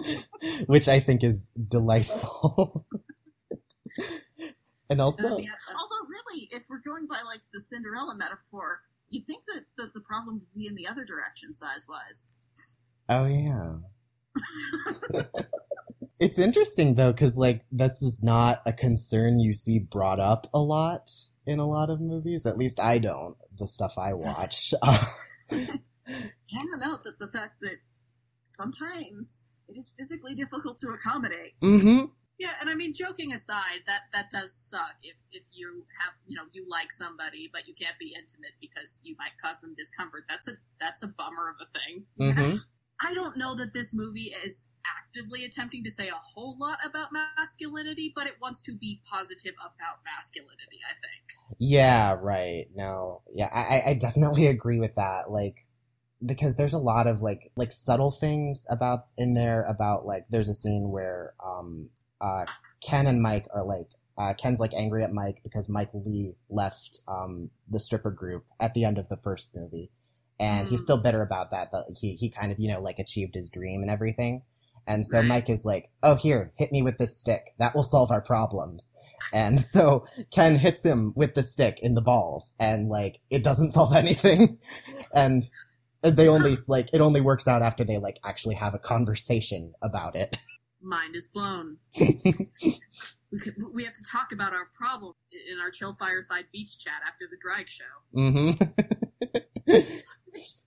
which 0.66 0.86
I 0.88 1.00
think 1.00 1.24
is 1.24 1.50
delightful. 1.68 2.84
and 4.90 5.00
also, 5.00 5.28
Uh, 5.28 5.36
yeah, 5.38 5.48
uh, 5.70 5.74
Although, 5.80 6.08
really, 6.10 6.42
if 6.52 6.64
we're 6.68 6.82
going 6.84 7.06
by 7.08 7.20
like 7.26 7.40
the 7.54 7.60
Cinderella 7.60 8.14
metaphor, 8.18 8.82
you'd 9.10 9.26
think 9.26 9.44
that, 9.46 9.64
that 9.78 9.90
the 9.94 10.02
problem 10.06 10.36
would 10.36 10.54
be 10.54 10.66
in 10.66 10.74
the 10.74 10.86
other 10.90 11.04
direction 11.04 11.54
size 11.54 11.86
wise. 11.88 12.32
oh 13.08 13.26
yeah. 13.26 13.76
it's 16.20 16.38
interesting 16.38 16.94
though, 16.94 17.12
because 17.12 17.36
like 17.36 17.62
this 17.70 18.02
is 18.02 18.18
not 18.22 18.62
a 18.66 18.72
concern 18.72 19.38
you 19.38 19.52
see 19.52 19.78
brought 19.78 20.20
up 20.20 20.46
a 20.52 20.58
lot 20.58 21.10
in 21.46 21.58
a 21.58 21.66
lot 21.66 21.90
of 21.90 22.00
movies. 22.00 22.44
At 22.46 22.58
least 22.58 22.80
I 22.80 22.98
don't. 22.98 23.36
The 23.58 23.66
stuff 23.66 23.94
I 23.98 24.12
watch. 24.14 24.74
Yeah, 26.08 26.62
no, 26.78 26.92
that 27.02 27.16
the 27.18 27.26
fact 27.26 27.60
that 27.62 27.76
sometimes 28.42 29.42
it 29.68 29.72
is 29.72 29.92
physically 29.98 30.34
difficult 30.34 30.78
to 30.78 30.88
accommodate. 30.88 31.52
hmm 31.60 32.04
Yeah, 32.38 32.52
and 32.60 32.68
I 32.68 32.74
mean, 32.74 32.92
joking 32.92 33.32
aside, 33.32 33.84
that 33.86 34.02
that 34.12 34.28
does 34.30 34.52
suck 34.54 34.96
if 35.02 35.16
if 35.32 35.44
you 35.52 35.84
have 36.00 36.12
you 36.26 36.36
know 36.36 36.44
you 36.52 36.66
like 36.68 36.92
somebody 36.92 37.48
but 37.50 37.66
you 37.66 37.74
can't 37.74 37.98
be 37.98 38.14
intimate 38.14 38.52
because 38.60 39.00
you 39.04 39.16
might 39.18 39.38
cause 39.40 39.60
them 39.60 39.74
discomfort. 39.76 40.24
That's 40.28 40.48
a 40.48 40.52
that's 40.78 41.02
a 41.02 41.08
bummer 41.08 41.48
of 41.48 41.56
a 41.60 41.78
thing. 41.78 42.04
hmm 42.18 42.56
I 42.98 43.12
don't 43.12 43.36
know 43.36 43.54
that 43.56 43.74
this 43.74 43.92
movie 43.92 44.32
is 44.42 44.72
actively 44.86 45.44
attempting 45.44 45.84
to 45.84 45.90
say 45.90 46.08
a 46.08 46.14
whole 46.14 46.56
lot 46.58 46.78
about 46.84 47.08
masculinity, 47.12 48.10
but 48.14 48.26
it 48.26 48.36
wants 48.40 48.62
to 48.62 48.72
be 48.74 49.00
positive 49.10 49.52
about 49.60 49.98
masculinity. 50.04 50.80
I 50.88 50.94
think. 50.94 51.56
Yeah, 51.58 52.16
right. 52.20 52.66
No, 52.74 53.22
yeah, 53.34 53.48
I, 53.52 53.78
I- 53.78 53.90
I 53.90 53.94
definitely 53.94 54.46
agree 54.48 54.78
with 54.78 54.94
that. 54.96 55.30
Like, 55.30 55.66
because 56.24 56.56
there's 56.56 56.72
a 56.74 56.78
lot 56.78 57.06
of 57.06 57.20
like 57.20 57.52
like 57.56 57.72
subtle 57.72 58.10
things 58.10 58.64
about 58.70 59.06
in 59.18 59.34
there 59.34 59.62
about 59.64 60.06
like 60.06 60.26
there's 60.30 60.48
a 60.48 60.54
scene 60.54 60.90
where 60.90 61.34
um 61.44 61.90
uh 62.20 62.44
Ken 62.80 63.06
and 63.06 63.20
Mike 63.22 63.46
are 63.54 63.64
like 63.64 63.88
uh 64.18 64.34
Ken's 64.34 64.60
like 64.60 64.72
angry 64.74 65.04
at 65.04 65.12
Mike 65.12 65.40
because 65.44 65.68
Mike 65.68 65.90
Lee 65.92 66.36
left 66.48 67.00
um 67.08 67.50
the 67.68 67.80
stripper 67.80 68.10
group 68.10 68.44
at 68.60 68.74
the 68.74 68.84
end 68.84 68.98
of 68.98 69.08
the 69.08 69.16
first 69.16 69.50
movie, 69.54 69.90
and 70.40 70.68
he's 70.68 70.80
Mm. 70.80 70.84
still 70.84 71.02
bitter 71.02 71.22
about 71.22 71.50
that. 71.50 71.70
That 71.72 71.84
he 72.00 72.14
he 72.14 72.30
kind 72.30 72.50
of 72.52 72.58
you 72.58 72.68
know 72.72 72.80
like 72.80 72.98
achieved 72.98 73.34
his 73.34 73.50
dream 73.50 73.82
and 73.82 73.90
everything. 73.90 74.42
And 74.88 75.04
so 75.04 75.20
Mike 75.20 75.50
is 75.50 75.64
like, 75.64 75.90
"Oh, 76.02 76.14
here, 76.14 76.52
hit 76.56 76.70
me 76.70 76.80
with 76.80 76.96
this 76.96 77.18
stick. 77.18 77.54
That 77.58 77.74
will 77.74 77.82
solve 77.82 78.10
our 78.12 78.20
problems." 78.20 78.92
And 79.32 79.64
so 79.72 80.06
Ken 80.30 80.56
hits 80.56 80.82
him 80.84 81.12
with 81.16 81.34
the 81.34 81.42
stick 81.42 81.80
in 81.82 81.94
the 81.94 82.02
balls, 82.02 82.54
and 82.60 82.88
like 82.88 83.18
it 83.28 83.42
doesn't 83.42 83.72
solve 83.72 83.94
anything. 83.96 84.58
And 85.14 85.44
they 86.02 86.28
only 86.28 86.56
like 86.68 86.88
it 86.92 87.00
only 87.00 87.20
works 87.20 87.48
out 87.48 87.62
after 87.62 87.82
they 87.84 87.98
like 87.98 88.18
actually 88.24 88.54
have 88.56 88.74
a 88.74 88.78
conversation 88.78 89.72
about 89.82 90.14
it. 90.14 90.36
Mind 90.82 91.16
is 91.16 91.26
blown. 91.26 91.78
we, 91.98 93.84
have 93.84 93.94
to 93.94 94.04
talk 94.10 94.30
about 94.32 94.52
our 94.52 94.68
problem 94.72 95.14
in 95.50 95.58
our 95.60 95.70
chill 95.70 95.92
fireside 95.92 96.44
beach 96.52 96.78
chat 96.78 97.00
after 97.06 97.26
the 97.30 97.36
drag 97.40 97.68
show. 97.68 97.84
Mm-hmm. 98.14 98.62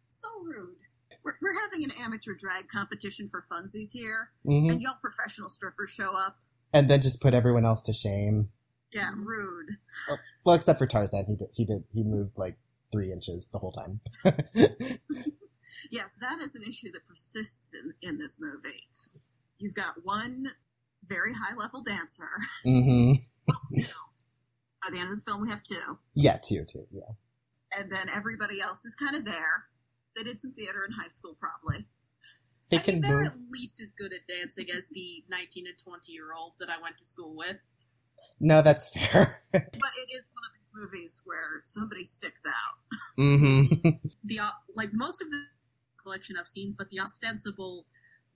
So 0.07 0.27
rude. 0.43 0.75
We're, 1.23 1.35
we're 1.41 1.59
having 1.61 1.83
an 1.85 1.91
amateur 2.03 2.33
drag 2.37 2.67
competition 2.67 3.27
for 3.27 3.41
funsies 3.41 3.91
here, 3.93 4.31
hmm 4.43 4.69
and 4.69 4.81
y'all 4.81 4.97
professional 5.01 5.49
strippers 5.49 5.89
show 5.89 6.11
up. 6.13 6.37
And 6.73 6.89
then 6.89 7.01
just 7.01 7.21
put 7.21 7.33
everyone 7.33 7.65
else 7.65 7.81
to 7.83 7.93
shame. 7.93 8.49
Yeah, 8.93 9.11
rude. 9.15 9.69
Well, 10.45 10.55
except 10.55 10.79
for 10.79 10.87
Tarzan, 10.87 11.25
he 11.25 11.35
did 11.35 11.47
he 11.53 11.65
did 11.65 11.83
he 11.93 12.03
moved 12.03 12.37
like 12.37 12.57
three 12.91 13.13
inches 13.13 13.49
the 13.49 13.59
whole 13.59 13.71
time. 13.71 14.01
Yes, 15.91 16.15
that 16.19 16.39
is 16.39 16.55
an 16.55 16.63
issue 16.63 16.91
that 16.91 17.05
persists 17.07 17.73
in, 17.73 17.93
in 18.07 18.17
this 18.17 18.37
movie. 18.39 18.87
You've 19.59 19.75
got 19.75 19.95
one 20.03 20.45
very 21.07 21.31
high 21.33 21.55
level 21.55 21.81
dancer. 21.83 22.29
hmm 22.63 23.13
two. 23.75 23.83
By 24.81 24.89
the 24.91 24.99
end 24.99 25.11
of 25.11 25.17
the 25.17 25.23
film, 25.25 25.41
we 25.41 25.49
have 25.49 25.63
two. 25.63 25.99
Yeah, 26.13 26.37
two, 26.37 26.65
two, 26.65 26.85
yeah. 26.91 27.11
And 27.77 27.91
then 27.91 28.07
everybody 28.15 28.61
else 28.61 28.85
is 28.85 28.95
kind 28.95 29.15
of 29.15 29.25
there. 29.25 29.65
They 30.15 30.23
did 30.23 30.39
some 30.39 30.51
theater 30.53 30.85
in 30.87 30.93
high 30.93 31.07
school, 31.09 31.35
probably. 31.39 31.85
They 32.71 32.77
I 32.77 32.81
can 32.81 32.95
mean, 32.95 33.01
they're 33.01 33.17
move. 33.17 33.27
at 33.27 33.33
least 33.51 33.81
as 33.81 33.93
good 33.93 34.13
at 34.13 34.27
dancing 34.27 34.67
as 34.75 34.87
the 34.89 35.23
19 35.29 35.67
and 35.67 35.77
20 35.77 36.11
year 36.13 36.33
olds 36.37 36.57
that 36.59 36.69
I 36.69 36.81
went 36.81 36.97
to 36.97 37.03
school 37.03 37.35
with. 37.35 37.71
No, 38.39 38.61
that's 38.61 38.87
fair. 38.93 39.41
But 39.51 39.63
it 39.63 40.09
is 40.13 40.29
one 40.31 40.43
of 40.47 40.53
these 40.57 40.71
movies 40.73 41.21
where 41.25 41.59
somebody 41.61 42.03
sticks 42.03 42.43
out. 42.45 42.99
Mm-hmm. 43.19 43.89
the 44.23 44.39
uh, 44.39 44.49
like 44.75 44.89
most 44.93 45.21
of 45.21 45.29
the 45.29 45.43
collection 46.01 46.37
of 46.37 46.47
scenes, 46.47 46.75
but 46.75 46.89
the 46.89 46.99
ostensible 46.99 47.85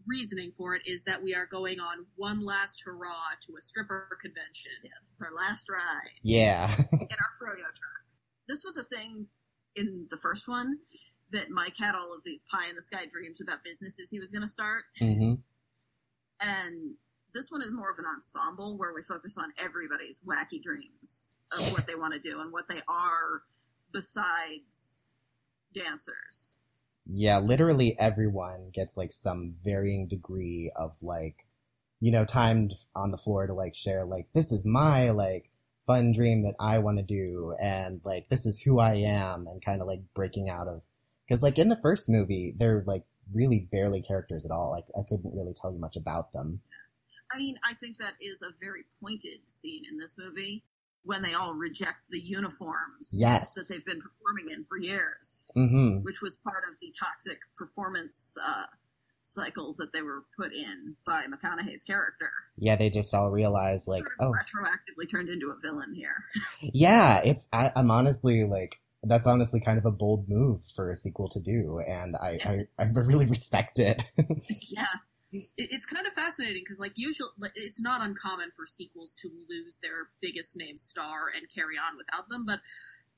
reasoning 0.07 0.51
for 0.51 0.75
it 0.75 0.83
is 0.87 1.03
that 1.03 1.23
we 1.23 1.33
are 1.35 1.45
going 1.45 1.79
on 1.79 2.05
one 2.15 2.45
last 2.45 2.83
hurrah 2.85 3.35
to 3.41 3.53
a 3.57 3.61
stripper 3.61 4.17
convention. 4.21 4.71
Yes, 4.83 4.99
it's 5.01 5.21
our 5.21 5.31
last 5.47 5.69
ride 5.69 6.19
yeah. 6.21 6.73
in 6.91 6.99
our 6.99 7.33
froyo 7.39 7.63
truck. 7.63 8.05
This 8.47 8.63
was 8.63 8.77
a 8.77 8.83
thing 8.83 9.27
in 9.75 10.07
the 10.09 10.17
first 10.17 10.47
one 10.47 10.77
that 11.31 11.49
Mike 11.49 11.77
had 11.79 11.95
all 11.95 12.13
of 12.15 12.23
these 12.23 12.45
pie 12.51 12.67
in 12.69 12.75
the 12.75 12.81
sky 12.81 13.05
dreams 13.09 13.41
about 13.41 13.63
businesses 13.63 14.09
he 14.09 14.19
was 14.19 14.31
going 14.31 14.43
to 14.43 14.47
start, 14.47 14.83
hmm 14.99 15.33
and 16.43 16.95
this 17.33 17.49
one 17.49 17.61
is 17.61 17.71
more 17.71 17.89
of 17.89 17.97
an 17.99 18.05
ensemble 18.05 18.77
where 18.77 18.93
we 18.93 19.01
focus 19.01 19.37
on 19.37 19.51
everybody's 19.63 20.21
wacky 20.21 20.61
dreams 20.61 21.37
of 21.57 21.71
what 21.71 21.87
they 21.87 21.95
want 21.95 22.13
to 22.13 22.19
do 22.19 22.39
and 22.41 22.51
what 22.51 22.67
they 22.67 22.79
are 22.89 23.41
besides 23.91 25.15
dancers. 25.73 26.61
Yeah, 27.05 27.39
literally 27.39 27.97
everyone 27.99 28.71
gets 28.73 28.95
like 28.95 29.11
some 29.11 29.55
varying 29.63 30.07
degree 30.07 30.71
of 30.75 30.95
like, 31.01 31.45
you 31.99 32.11
know, 32.11 32.25
timed 32.25 32.73
on 32.95 33.11
the 33.11 33.17
floor 33.17 33.47
to 33.47 33.53
like 33.53 33.75
share 33.75 34.05
like 34.05 34.27
this 34.33 34.51
is 34.51 34.65
my 34.65 35.09
like 35.09 35.49
fun 35.85 36.13
dream 36.13 36.43
that 36.43 36.55
I 36.59 36.79
want 36.79 36.97
to 36.97 37.03
do 37.03 37.55
and 37.61 37.99
like 38.05 38.29
this 38.29 38.45
is 38.45 38.59
who 38.59 38.79
I 38.79 38.95
am 38.95 39.47
and 39.47 39.63
kind 39.63 39.81
of 39.81 39.87
like 39.87 40.01
breaking 40.13 40.49
out 40.49 40.67
of 40.67 40.83
because 41.27 41.43
like 41.43 41.57
in 41.57 41.67
the 41.67 41.75
first 41.75 42.07
movie 42.07 42.53
they're 42.57 42.83
like 42.85 43.03
really 43.33 43.67
barely 43.71 44.01
characters 44.01 44.45
at 44.45 44.51
all. 44.51 44.71
Like 44.71 44.87
I 44.97 45.03
couldn't 45.07 45.35
really 45.35 45.53
tell 45.53 45.73
you 45.73 45.79
much 45.79 45.95
about 45.95 46.31
them. 46.31 46.61
I 47.31 47.37
mean, 47.37 47.55
I 47.63 47.73
think 47.73 47.97
that 47.97 48.13
is 48.21 48.41
a 48.41 48.53
very 48.63 48.83
pointed 49.01 49.47
scene 49.47 49.83
in 49.89 49.97
this 49.97 50.17
movie 50.17 50.63
when 51.05 51.21
they 51.21 51.33
all 51.33 51.53
reject 51.55 52.09
the 52.09 52.19
uniforms 52.19 53.11
Yes. 53.13 53.53
that 53.55 53.65
they've 53.69 53.85
been 53.85 54.01
performing 54.01 54.49
in 54.51 54.63
for 54.65 54.77
years, 54.77 55.51
Mm-hmm. 55.55 56.03
which 56.03 56.21
was 56.21 56.37
part 56.43 56.63
of 56.71 56.77
the 56.81 56.93
toxic 56.97 57.39
performance 57.55 58.37
uh, 58.43 58.65
cycle 59.21 59.73
that 59.77 59.93
they 59.93 60.01
were 60.01 60.23
put 60.37 60.53
in 60.53 60.95
by 61.05 61.25
McConaughey's 61.25 61.83
character. 61.83 62.29
Yeah, 62.57 62.75
they 62.75 62.89
just 62.89 63.13
all 63.13 63.31
realize 63.31 63.87
like, 63.87 64.01
Sort 64.01 64.13
of 64.19 64.27
oh, 64.27 64.31
retroactively 64.31 65.09
turned 65.09 65.29
into 65.29 65.47
a 65.47 65.59
villain 65.61 65.93
here. 65.95 66.23
yeah, 66.73 67.21
it's 67.23 67.47
I, 67.53 67.71
I'm 67.75 67.89
honestly 67.91 68.43
like 68.45 68.79
that's 69.05 69.27
honestly 69.27 69.59
kind 69.59 69.77
of 69.77 69.85
a 69.85 69.91
bold 69.91 70.29
move 70.29 70.61
for 70.75 70.89
a 70.89 70.95
sequel 70.95 71.27
to 71.29 71.39
do, 71.41 71.79
and 71.85 72.15
I 72.15 72.39
I, 72.45 72.83
I 72.83 72.83
really 72.93 73.25
respect 73.37 73.79
it. 73.79 74.03
yeah, 74.69 74.85
It's 75.57 75.85
kind 75.85 76.05
of 76.05 76.13
fascinating 76.13 76.61
because, 76.63 76.79
like, 76.79 76.93
usually 76.97 77.29
it's 77.55 77.81
not 77.81 78.01
uncommon 78.01 78.51
for 78.51 78.65
sequels 78.65 79.15
to 79.15 79.29
lose 79.49 79.79
their 79.81 80.09
biggest 80.21 80.55
name 80.55 80.77
star 80.77 81.31
and 81.35 81.47
carry 81.53 81.75
on 81.77 81.97
without 81.97 82.29
them, 82.29 82.45
but 82.45 82.59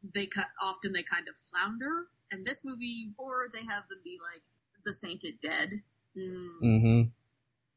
they 0.03 0.25
cut 0.25 0.47
often 0.61 0.93
they 0.93 1.03
kind 1.03 1.27
of 1.27 1.35
flounder. 1.35 2.07
And 2.31 2.45
this 2.45 2.63
movie, 2.63 3.09
or 3.17 3.47
they 3.51 3.65
have 3.69 3.87
them 3.87 3.99
be 4.03 4.17
like 4.33 4.43
the 4.83 4.93
sainted 4.93 5.39
dead. 5.41 5.81
mm, 6.17 6.59
hmm 6.61 7.01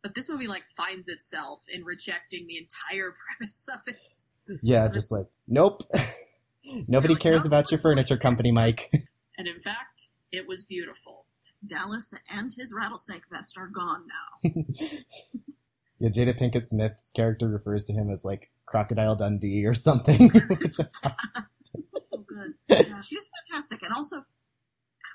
but 0.02 0.14
this 0.14 0.28
movie 0.28 0.49
like 0.49 0.66
finds 0.66 1.09
itself 1.09 1.64
in 1.73 1.85
rejecting 1.85 2.47
the 2.47 2.57
entire 2.57 3.12
premise 3.38 3.68
of 3.73 3.80
its. 3.87 4.33
Yeah, 4.62 4.88
just 4.88 5.11
like 5.12 5.26
nope. 5.47 5.83
Nobody 6.88 7.14
like, 7.14 7.23
cares 7.23 7.42
"No, 7.42 7.49
about 7.49 7.71
your 7.71 7.80
furniture 7.80 8.16
company, 8.16 8.52
Mike. 8.52 8.90
And 9.38 9.47
in 9.47 9.61
fact, 9.61 10.09
it 10.33 10.49
was 10.49 10.64
beautiful. 10.64 11.25
Dallas 11.66 12.14
and 12.34 12.50
his 12.56 12.72
rattlesnake 12.74 13.22
vest 13.30 13.56
are 13.58 13.68
gone 13.68 14.04
now. 14.06 14.50
yeah, 16.00 16.08
Jada 16.10 16.38
Pinkett 16.38 16.68
Smith's 16.68 17.10
character 17.12 17.48
refers 17.48 17.84
to 17.86 17.92
him 17.92 18.10
as 18.10 18.24
like 18.24 18.50
Crocodile 18.66 19.16
Dundee 19.16 19.64
or 19.66 19.74
something. 19.74 20.30
So 21.88 22.18
good. 22.18 22.54
Yeah, 22.68 23.00
she's 23.00 23.26
fantastic, 23.48 23.82
and 23.82 23.92
also 23.94 24.16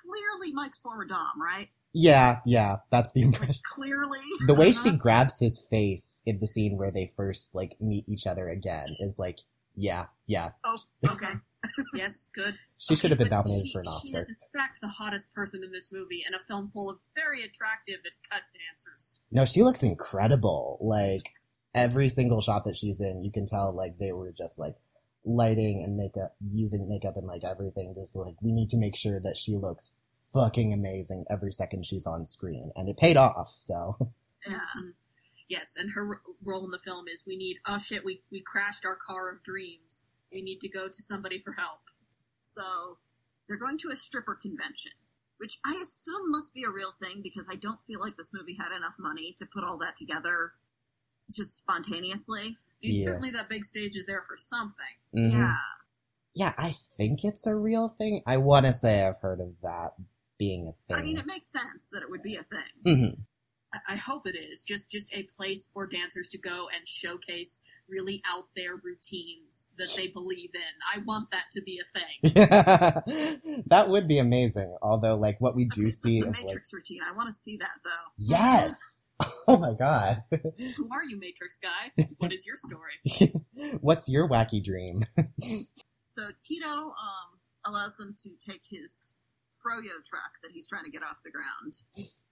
clearly 0.06 0.54
Mike's 0.54 0.78
former 0.80 1.06
dom, 1.06 1.42
right? 1.42 1.68
yeah, 1.94 2.40
yeah, 2.46 2.78
that's 2.90 3.12
the 3.12 3.24
Like 3.26 3.34
impression. 3.36 3.62
clearly. 3.76 4.20
The 4.48 4.56
way 4.56 4.72
she 4.72 4.90
Uh-huh. 4.90 4.98
grabs 4.98 5.40
his 5.40 5.60
face 5.70 6.22
in 6.26 6.40
the 6.40 6.48
scene 6.48 6.78
where 6.78 6.90
they 6.92 7.12
first 7.16 7.54
like 7.54 7.76
meet 7.80 8.08
each 8.08 8.26
other 8.26 8.48
again 8.50 8.88
is 9.00 9.20
like, 9.20 9.40
yeah, 9.76 10.06
yeah. 10.26 10.52
Oh, 10.66 10.78
okay. 11.12 11.34
Yes, 11.94 12.30
good. 12.34 12.54
She 12.78 12.96
should 12.96 13.10
have 13.12 13.18
been 13.20 13.30
nominated 13.30 13.68
she- 13.68 13.72
for 13.74 13.80
an 13.80 13.86
She 13.86 14.10
Oscar. 14.10 14.18
is, 14.20 14.30
in 14.30 14.36
fact, 14.60 14.82
the 14.82 14.88
hottest 14.88 15.34
person 15.34 15.64
in 15.64 15.72
this 15.72 15.92
movie 15.94 16.24
in 16.28 16.34
a 16.34 16.40
film 16.40 16.68
full 16.68 16.90
of 16.90 17.00
very 17.16 17.44
attractive 17.44 18.00
and 18.04 18.14
cut 18.30 18.42
dancers. 18.54 19.24
No, 19.32 19.46
she 19.46 19.64
looks 19.64 19.82
incredible. 19.84 20.78
Like 20.82 21.22
every 21.74 22.10
single 22.10 22.42
shot 22.42 22.66
that 22.66 22.76
she's 22.76 23.00
in, 23.02 23.24
you 23.24 23.32
can 23.32 23.46
tell 23.46 23.72
like 23.74 23.98
they 23.98 24.12
were 24.12 24.32
just 24.32 24.60
like 24.60 24.76
lighting 25.26 25.84
and 25.84 25.96
makeup, 25.98 26.36
using 26.52 26.90
makeup 26.90 27.16
and 27.18 27.26
like 27.28 27.44
everything. 27.44 27.94
Just 27.96 28.16
like 28.16 28.36
we 28.42 28.52
need 28.52 28.70
to 28.72 28.78
make 28.78 28.96
sure 28.96 29.20
that 29.22 29.38
she 29.38 29.56
looks 29.56 29.94
fucking 30.34 30.74
amazing 30.74 31.26
every 31.30 31.52
second 31.52 31.86
she's 31.86 32.06
on 32.08 32.26
screen, 32.26 32.72
and 32.76 32.90
it 32.90 32.98
paid 32.98 33.18
off. 33.18 33.54
So 33.58 33.98
Yeah. 34.50 34.60
Yes, 35.50 35.76
and 35.80 35.92
her 35.94 36.20
role 36.44 36.66
in 36.66 36.72
the 36.72 36.80
film 36.80 37.08
is 37.08 37.24
we 37.28 37.36
need, 37.36 37.58
oh 37.68 37.78
shit, 37.78 38.04
we, 38.06 38.22
we 38.32 38.40
crashed 38.42 38.86
our 38.86 38.96
car 38.96 39.30
of 39.30 39.44
dreams. 39.44 40.08
We 40.34 40.42
need 40.42 40.60
to 40.62 40.70
go 40.70 40.88
to 40.88 41.04
somebody 41.04 41.38
for 41.38 41.54
help. 41.54 41.82
So 42.38 42.98
they're 43.48 43.60
going 43.60 43.78
to 43.80 43.90
a 43.90 43.96
stripper 43.96 44.36
convention, 44.36 44.92
which 45.38 45.58
I 45.66 45.80
assume 45.82 46.32
must 46.32 46.54
be 46.54 46.64
a 46.64 46.72
real 46.72 46.92
thing 46.92 47.22
because 47.24 47.48
I 47.52 47.56
don't 47.56 47.82
feel 47.84 48.00
like 48.00 48.18
this 48.18 48.32
movie 48.34 48.56
had 48.60 48.76
enough 48.76 48.96
money 49.00 49.34
to 49.38 49.46
put 49.46 49.64
all 49.64 49.78
that 49.80 49.96
together 49.96 50.54
just 51.32 51.58
spontaneously. 51.58 52.58
It's 52.82 53.00
Yeah. 53.00 53.06
Certainly 53.06 53.32
that 53.32 53.48
big 53.50 53.64
stage 53.64 53.96
is 53.96 54.06
there 54.08 54.24
for 54.24 54.36
something. 54.36 54.84
mhm. 55.16 55.32
Yeah. 55.32 55.56
yeah, 56.36 56.54
I 56.58 56.76
think 56.98 57.24
it's 57.24 57.46
a 57.46 57.56
real 57.56 57.90
thing. 57.90 58.24
I 58.26 58.38
want 58.38 58.66
to 58.66 58.74
say 58.74 59.04
I've 59.06 59.20
heard 59.20 59.40
of 59.40 59.62
that 59.62 59.94
being 60.40 60.68
a 60.68 60.72
thing. 60.88 60.98
I 60.98 61.02
mean, 61.04 61.18
it 61.18 61.28
makes 61.28 61.48
sense 61.48 61.88
that 61.92 62.02
it 62.02 62.10
would 62.10 62.24
be 62.24 62.36
a 62.36 62.42
thing. 62.44 62.84
Mhm. 62.86 63.28
I, 63.88 63.96
hope 63.96 64.28
it 64.28 64.36
is. 64.36 64.64
Just 64.64 64.92
just 64.92 65.14
a 65.16 65.24
place 65.24 65.68
for 65.74 65.88
dancers 65.88 66.30
to 66.30 66.38
go 66.38 66.68
and 66.76 66.88
showcase 66.88 67.62
really 67.90 68.22
out 68.32 68.46
there 68.56 68.72
routines 68.84 69.68
that 69.78 69.90
they 69.96 70.08
believe 70.08 70.52
in. 70.54 70.62
I 70.96 71.00
want 71.06 71.32
that 71.32 71.46
to 71.54 71.62
be 71.62 71.80
a 71.80 71.84
thing. 72.00 72.34
Yeah, 72.36 73.02
that 73.68 73.90
would 73.90 74.08
be 74.08 74.20
amazing. 74.20 74.76
Although, 74.82 75.16
like, 75.16 75.40
what 75.40 75.56
we 75.56 75.66
do 75.66 75.82
Okay, 75.84 75.90
see 75.92 76.22
the 76.22 76.28
is 76.28 76.38
like, 76.38 76.46
Matrix 76.46 76.74
routine. 76.74 77.02
I 77.04 77.16
want 77.16 77.28
to 77.28 77.34
see 77.34 77.58
that 77.58 77.80
though. 77.84 78.12
yes. 78.18 78.74
Oh 79.48 79.58
my 79.58 79.74
god. 79.74 80.24
Who 80.32 80.90
are 80.92 81.06
you, 81.08 81.18
Matrix 81.20 81.60
guy? 81.60 82.06
What 82.18 82.34
is 82.34 82.46
your 82.46 82.56
story? 82.58 83.32
What's 83.80 84.10
your 84.10 84.28
wacky 84.28 84.62
dream? 84.62 85.06
So 86.08 86.24
Tito 86.42 86.68
um, 86.68 87.30
allows 87.66 87.96
them 87.98 88.16
to 88.24 88.30
take 88.52 88.62
his 88.70 89.16
froyo 89.64 89.96
truck 90.10 90.34
that 90.42 90.52
he's 90.54 90.68
trying 90.68 90.84
to 90.86 90.92
get 90.92 91.04
off 91.04 91.22
the 91.24 91.32
ground, 91.32 91.74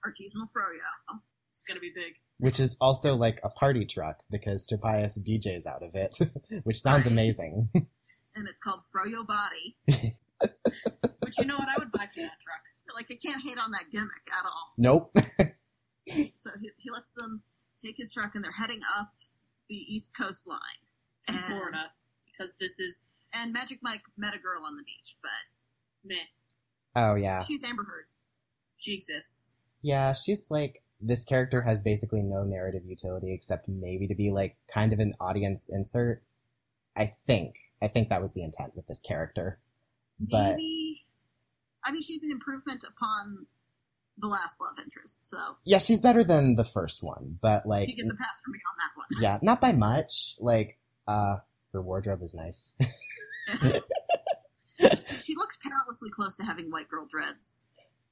artisanal 0.04 0.48
froyo, 0.54 1.16
It's 1.52 1.62
gonna 1.68 1.80
be 1.80 1.92
big. 1.94 2.14
Which 2.38 2.58
is 2.58 2.76
also 2.80 3.14
like 3.14 3.38
a 3.44 3.50
party 3.50 3.84
truck 3.84 4.22
because 4.30 4.66
Tobias 4.66 5.18
DJs 5.18 5.66
out 5.66 5.82
of 5.82 5.94
it, 5.94 6.16
which 6.64 6.80
sounds 6.80 7.04
amazing. 7.06 7.68
and 7.74 8.48
it's 8.48 8.58
called 8.60 8.80
Froyo 8.90 9.26
Body. 9.26 9.76
Which 11.22 11.38
you 11.38 11.44
know 11.44 11.56
what 11.56 11.68
I 11.68 11.78
would 11.78 11.92
buy 11.92 12.06
for 12.06 12.20
that 12.20 12.40
truck. 12.40 12.64
Like 12.96 13.06
I 13.10 13.14
can't 13.22 13.42
hate 13.44 13.58
on 13.62 13.70
that 13.72 13.84
gimmick 13.92 14.26
at 14.38 14.44
all. 14.46 14.70
Nope. 14.78 15.10
So 16.36 16.50
he, 16.60 16.68
he 16.78 16.90
lets 16.90 17.12
them 17.12 17.42
take 17.76 17.96
his 17.96 18.12
truck, 18.12 18.34
and 18.34 18.42
they're 18.42 18.50
heading 18.50 18.80
up 18.98 19.10
the 19.68 19.76
East 19.76 20.16
Coast 20.18 20.48
line. 20.48 20.58
in 21.28 21.36
And- 21.36 21.44
Florida 21.44 21.92
because 22.26 22.56
this 22.56 22.80
is 22.80 23.24
And 23.34 23.52
Magic 23.52 23.78
Mike 23.82 24.02
met 24.16 24.34
a 24.34 24.38
girl 24.38 24.62
on 24.66 24.76
the 24.76 24.82
beach, 24.84 25.16
but 25.22 25.30
meh. 26.04 26.16
Oh 26.96 27.14
yeah. 27.14 27.40
she's 27.40 27.62
Amber 27.62 27.84
Heard. 27.84 28.06
She 28.74 28.94
exists. 28.94 29.56
Yeah, 29.82 30.12
she's 30.12 30.46
like 30.50 30.82
this 31.02 31.24
character 31.24 31.62
has 31.62 31.82
basically 31.82 32.22
no 32.22 32.44
narrative 32.44 32.82
utility 32.86 33.32
except 33.34 33.68
maybe 33.68 34.06
to 34.06 34.14
be 34.14 34.30
like 34.30 34.56
kind 34.72 34.92
of 34.92 35.00
an 35.00 35.14
audience 35.20 35.68
insert. 35.68 36.22
I 36.96 37.10
think. 37.26 37.56
I 37.82 37.88
think 37.88 38.10
that 38.10 38.20
was 38.22 38.34
the 38.34 38.44
intent 38.44 38.76
with 38.76 38.86
this 38.86 39.00
character. 39.00 39.58
But 40.20 40.56
Maybe. 40.56 40.96
I 41.84 41.90
mean, 41.90 42.02
she's 42.02 42.22
an 42.22 42.30
improvement 42.30 42.84
upon 42.88 43.46
the 44.18 44.28
last 44.28 44.60
love 44.60 44.78
interest, 44.84 45.26
so 45.28 45.38
yeah, 45.64 45.78
she's 45.78 46.00
better 46.00 46.22
than 46.22 46.54
the 46.54 46.64
first 46.64 47.02
one, 47.02 47.38
but 47.40 47.66
like 47.66 47.88
he 47.88 47.94
gets 47.94 48.10
a 48.10 48.14
pass 48.14 48.42
from 48.44 48.52
me 48.52 48.58
on 48.58 48.76
that 48.78 48.90
one. 48.94 49.06
yeah, 49.22 49.38
not 49.42 49.60
by 49.60 49.72
much. 49.76 50.36
Like 50.38 50.78
uh 51.08 51.36
her 51.72 51.82
wardrobe 51.82 52.22
is 52.22 52.34
nice. 52.34 52.72
she 54.78 55.34
looks 55.34 55.56
perilously 55.56 56.10
close 56.10 56.36
to 56.36 56.44
having 56.44 56.70
white 56.70 56.88
girl 56.88 57.06
dreads. 57.08 57.64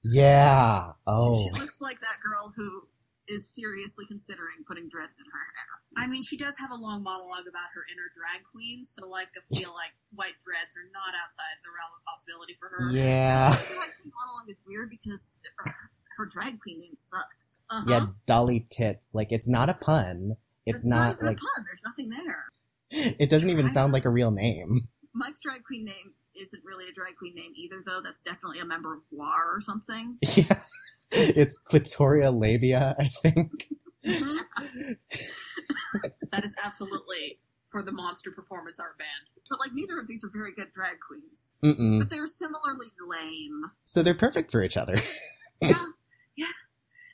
Yeah. 0.02 0.92
Oh. 1.06 1.42
She 1.42 1.60
looks 1.60 1.80
like 1.80 2.00
that 2.00 2.18
girl 2.22 2.52
who 2.56 2.82
is 3.30 3.48
seriously 3.48 4.04
considering 4.08 4.66
putting 4.66 4.88
dreads 4.88 5.18
in 5.20 5.26
her 5.30 5.44
hair. 5.54 6.04
I 6.04 6.06
mean, 6.06 6.22
she 6.22 6.36
does 6.36 6.58
have 6.58 6.70
a 6.70 6.74
long 6.74 7.02
monologue 7.02 7.46
about 7.48 7.70
her 7.74 7.82
inner 7.92 8.10
drag 8.14 8.42
queen, 8.44 8.84
so 8.84 9.06
like 9.08 9.28
I 9.36 9.42
feel 9.54 9.70
like 9.70 9.94
white 10.14 10.38
dreads 10.42 10.76
are 10.76 10.86
not 10.92 11.14
outside 11.14 11.56
the 11.62 11.70
realm 11.70 11.92
of 11.94 12.02
possibility 12.06 12.54
for 12.58 12.68
her. 12.68 12.90
Yeah. 12.92 13.54
Her 13.54 13.74
drag 13.74 13.90
queen 14.00 14.12
monologue 14.14 14.50
is 14.50 14.60
weird 14.66 14.90
because 14.90 15.38
her, 15.58 15.74
her 16.18 16.26
drag 16.26 16.58
queen 16.60 16.80
name 16.80 16.94
sucks. 16.94 17.66
Uh-huh. 17.70 17.86
Yeah, 17.88 18.06
Dolly 18.26 18.66
Tits. 18.70 19.08
Like 19.12 19.32
it's 19.32 19.48
not 19.48 19.68
a 19.68 19.74
pun. 19.74 20.36
It's 20.66 20.78
It's 20.78 20.86
not 20.86 21.14
even 21.14 21.26
like 21.26 21.36
a 21.36 21.40
pun. 21.40 21.64
There's 21.66 21.82
nothing 21.84 22.10
there. 22.10 22.44
it 23.18 23.30
doesn't 23.30 23.50
even 23.50 23.72
sound 23.72 23.92
like 23.92 24.04
a 24.04 24.10
real 24.10 24.30
name. 24.30 24.88
Mike's 25.14 25.40
drag 25.42 25.64
queen 25.64 25.84
name 25.84 26.14
isn't 26.40 26.64
really 26.64 26.84
a 26.90 26.92
drag 26.94 27.16
queen 27.16 27.34
name 27.34 27.52
either, 27.56 27.76
though. 27.86 28.00
That's 28.04 28.22
definitely 28.22 28.60
a 28.60 28.64
member 28.66 28.94
of 28.94 29.00
GWAR 29.12 29.56
or 29.56 29.60
something. 29.60 30.18
Yeah. 30.36 30.60
It's 31.12 31.58
Clitoria 31.68 32.30
labia, 32.32 32.94
I 32.96 33.10
think. 33.22 33.68
Mhm. 34.06 34.38
that 36.32 36.44
is 36.44 36.54
absolutely 36.64 37.40
for 37.66 37.82
the 37.82 37.92
Monster 37.92 38.30
Performance 38.30 38.78
Art 38.78 38.96
Band. 38.98 39.08
But 39.48 39.58
like, 39.60 39.70
neither 39.72 39.98
of 40.00 40.06
these 40.06 40.24
are 40.24 40.30
very 40.32 40.50
good 40.56 40.68
drag 40.72 40.98
queens. 41.00 41.52
Mm-mm. 41.64 41.98
But 41.98 42.10
they're 42.10 42.26
similarly 42.26 42.86
lame. 43.08 43.62
So 43.84 44.02
they're 44.02 44.14
perfect 44.14 44.50
for 44.52 44.62
each 44.62 44.76
other. 44.76 44.96
Yeah, 45.62 45.74
Yeah. 46.36 46.46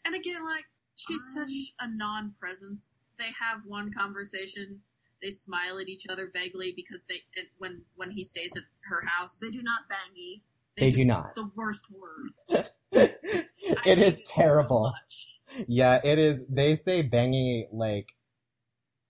And 0.04 0.14
again, 0.14 0.44
like 0.44 0.66
she's 0.94 1.20
I- 1.36 1.40
such 1.42 1.50
a 1.80 1.88
non-presence. 1.88 3.08
They 3.18 3.32
have 3.40 3.62
one 3.66 3.90
conversation. 3.92 4.82
They 5.22 5.30
smile 5.30 5.78
at 5.78 5.88
each 5.88 6.06
other 6.08 6.30
vaguely 6.32 6.72
because 6.74 7.04
they 7.04 7.22
it, 7.34 7.48
when 7.58 7.82
when 7.94 8.10
he 8.10 8.22
stays 8.22 8.56
at 8.56 8.64
her 8.84 9.02
house, 9.06 9.40
they 9.40 9.50
do 9.50 9.62
not 9.62 9.88
bangy. 9.88 10.42
They 10.76 10.90
do 10.90 11.04
not. 11.04 11.34
The 11.34 11.50
worst 11.56 11.86
word. 11.90 12.66
it 12.92 13.18
is 13.62 13.78
I 13.80 13.82
hate 13.82 13.98
is 13.98 14.18
so 14.24 14.34
terrible. 14.34 14.92
Yeah, 15.66 16.00
it 16.04 16.18
is. 16.18 16.42
They 16.50 16.76
say 16.76 17.02
bangy 17.02 17.64
like 17.72 18.08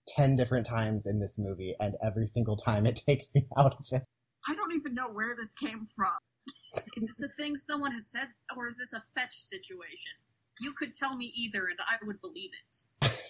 10 0.07 0.37
different 0.37 0.65
times 0.65 1.05
in 1.05 1.19
this 1.19 1.37
movie, 1.37 1.75
and 1.79 1.95
every 2.01 2.25
single 2.25 2.55
time 2.55 2.85
it 2.85 2.95
takes 3.07 3.25
me 3.35 3.45
out 3.57 3.75
of 3.77 3.85
it. 3.91 4.03
I 4.47 4.55
don't 4.55 4.73
even 4.73 4.95
know 4.95 5.11
where 5.11 5.35
this 5.35 5.53
came 5.53 5.85
from. 5.95 6.17
Is 6.95 7.03
this 7.07 7.23
a 7.23 7.33
thing 7.33 7.55
someone 7.55 7.91
has 7.91 8.09
said, 8.09 8.29
or 8.55 8.67
is 8.67 8.77
this 8.77 8.93
a 8.93 9.01
fetch 9.01 9.33
situation? 9.33 10.13
You 10.61 10.73
could 10.77 10.95
tell 10.95 11.15
me 11.15 11.31
either, 11.35 11.65
and 11.65 11.79
I 11.79 11.97
would 12.05 12.21
believe 12.21 12.51
it. 12.53 13.11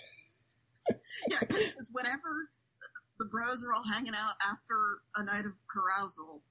Yeah, 1.27 1.39
because 1.41 1.91
whenever 1.91 2.49
the 3.19 3.25
bros 3.25 3.63
are 3.63 3.73
all 3.73 3.83
hanging 3.93 4.13
out 4.15 4.33
after 4.49 4.75
a 5.17 5.23
night 5.25 5.45
of 5.45 5.53
carousal, 5.71 6.43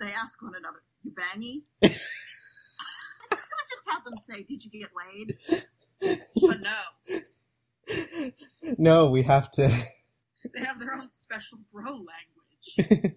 they 0.00 0.06
ask 0.12 0.42
one 0.42 0.52
another, 0.58 0.80
"You 1.02 1.12
bangy?" 1.12 1.64
I 1.82 1.88
could 3.36 3.38
have 3.58 3.70
just 3.70 3.90
had 3.90 4.04
them 4.04 4.16
say, 4.16 4.42
"Did 4.42 4.64
you 4.64 4.70
get 4.70 4.90
laid?" 4.96 5.34
But 6.40 6.60
no, 6.60 6.82
no, 8.78 9.10
we 9.10 9.22
have 9.22 9.50
to. 9.52 9.68
they 10.54 10.60
have 10.60 10.78
their 10.78 10.94
own 10.94 11.08
special 11.08 11.58
bro 11.72 11.92
language. 11.92 13.16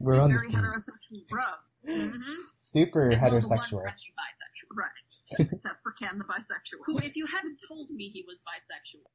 We're 0.00 0.14
They're 0.14 0.22
on 0.22 0.28
very 0.30 0.48
the 0.48 0.58
heterosexual 0.58 1.26
bros, 1.28 1.86
Mm-hmm. 1.88 2.32
super 2.58 3.08
Well, 3.08 3.40
the 3.40 3.48
one 3.48 3.58
heterosexual. 3.58 3.82
bisexual. 3.82 4.76
right? 4.76 5.38
Except 5.40 5.80
for 5.82 5.92
Ken, 5.92 6.18
the 6.18 6.24
bisexual. 6.24 6.80
Who, 6.84 6.98
if 6.98 7.16
you 7.16 7.26
hadn't 7.26 7.60
told 7.68 7.88
me 7.90 8.08
he 8.08 8.22
was 8.26 8.42
bisexual, 8.42 9.08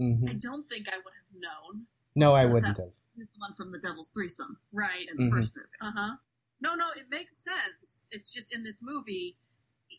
hmm 0.00 0.28
I 0.28 0.32
don't 0.34 0.68
think 0.68 0.88
I 0.88 0.96
would 0.96 1.14
have 1.14 1.32
known. 1.38 1.86
No, 2.16 2.32
I 2.34 2.44
wouldn't 2.46 2.76
have. 2.76 2.76
The 3.16 3.26
one 3.36 3.52
from 3.52 3.70
the 3.70 3.78
Devil's 3.78 4.10
Threesome 4.10 4.56
Right. 4.72 5.08
in 5.10 5.16
the 5.16 5.24
Mhm. 5.24 5.30
first 5.30 5.56
movie. 5.56 5.68
Uh 5.80 5.92
huh. 5.94 6.16
No, 6.60 6.74
no, 6.74 6.90
it 6.96 7.06
makes 7.10 7.36
sense. 7.36 8.08
It's 8.10 8.32
just 8.32 8.54
in 8.54 8.62
this 8.62 8.82
movie, 8.82 9.36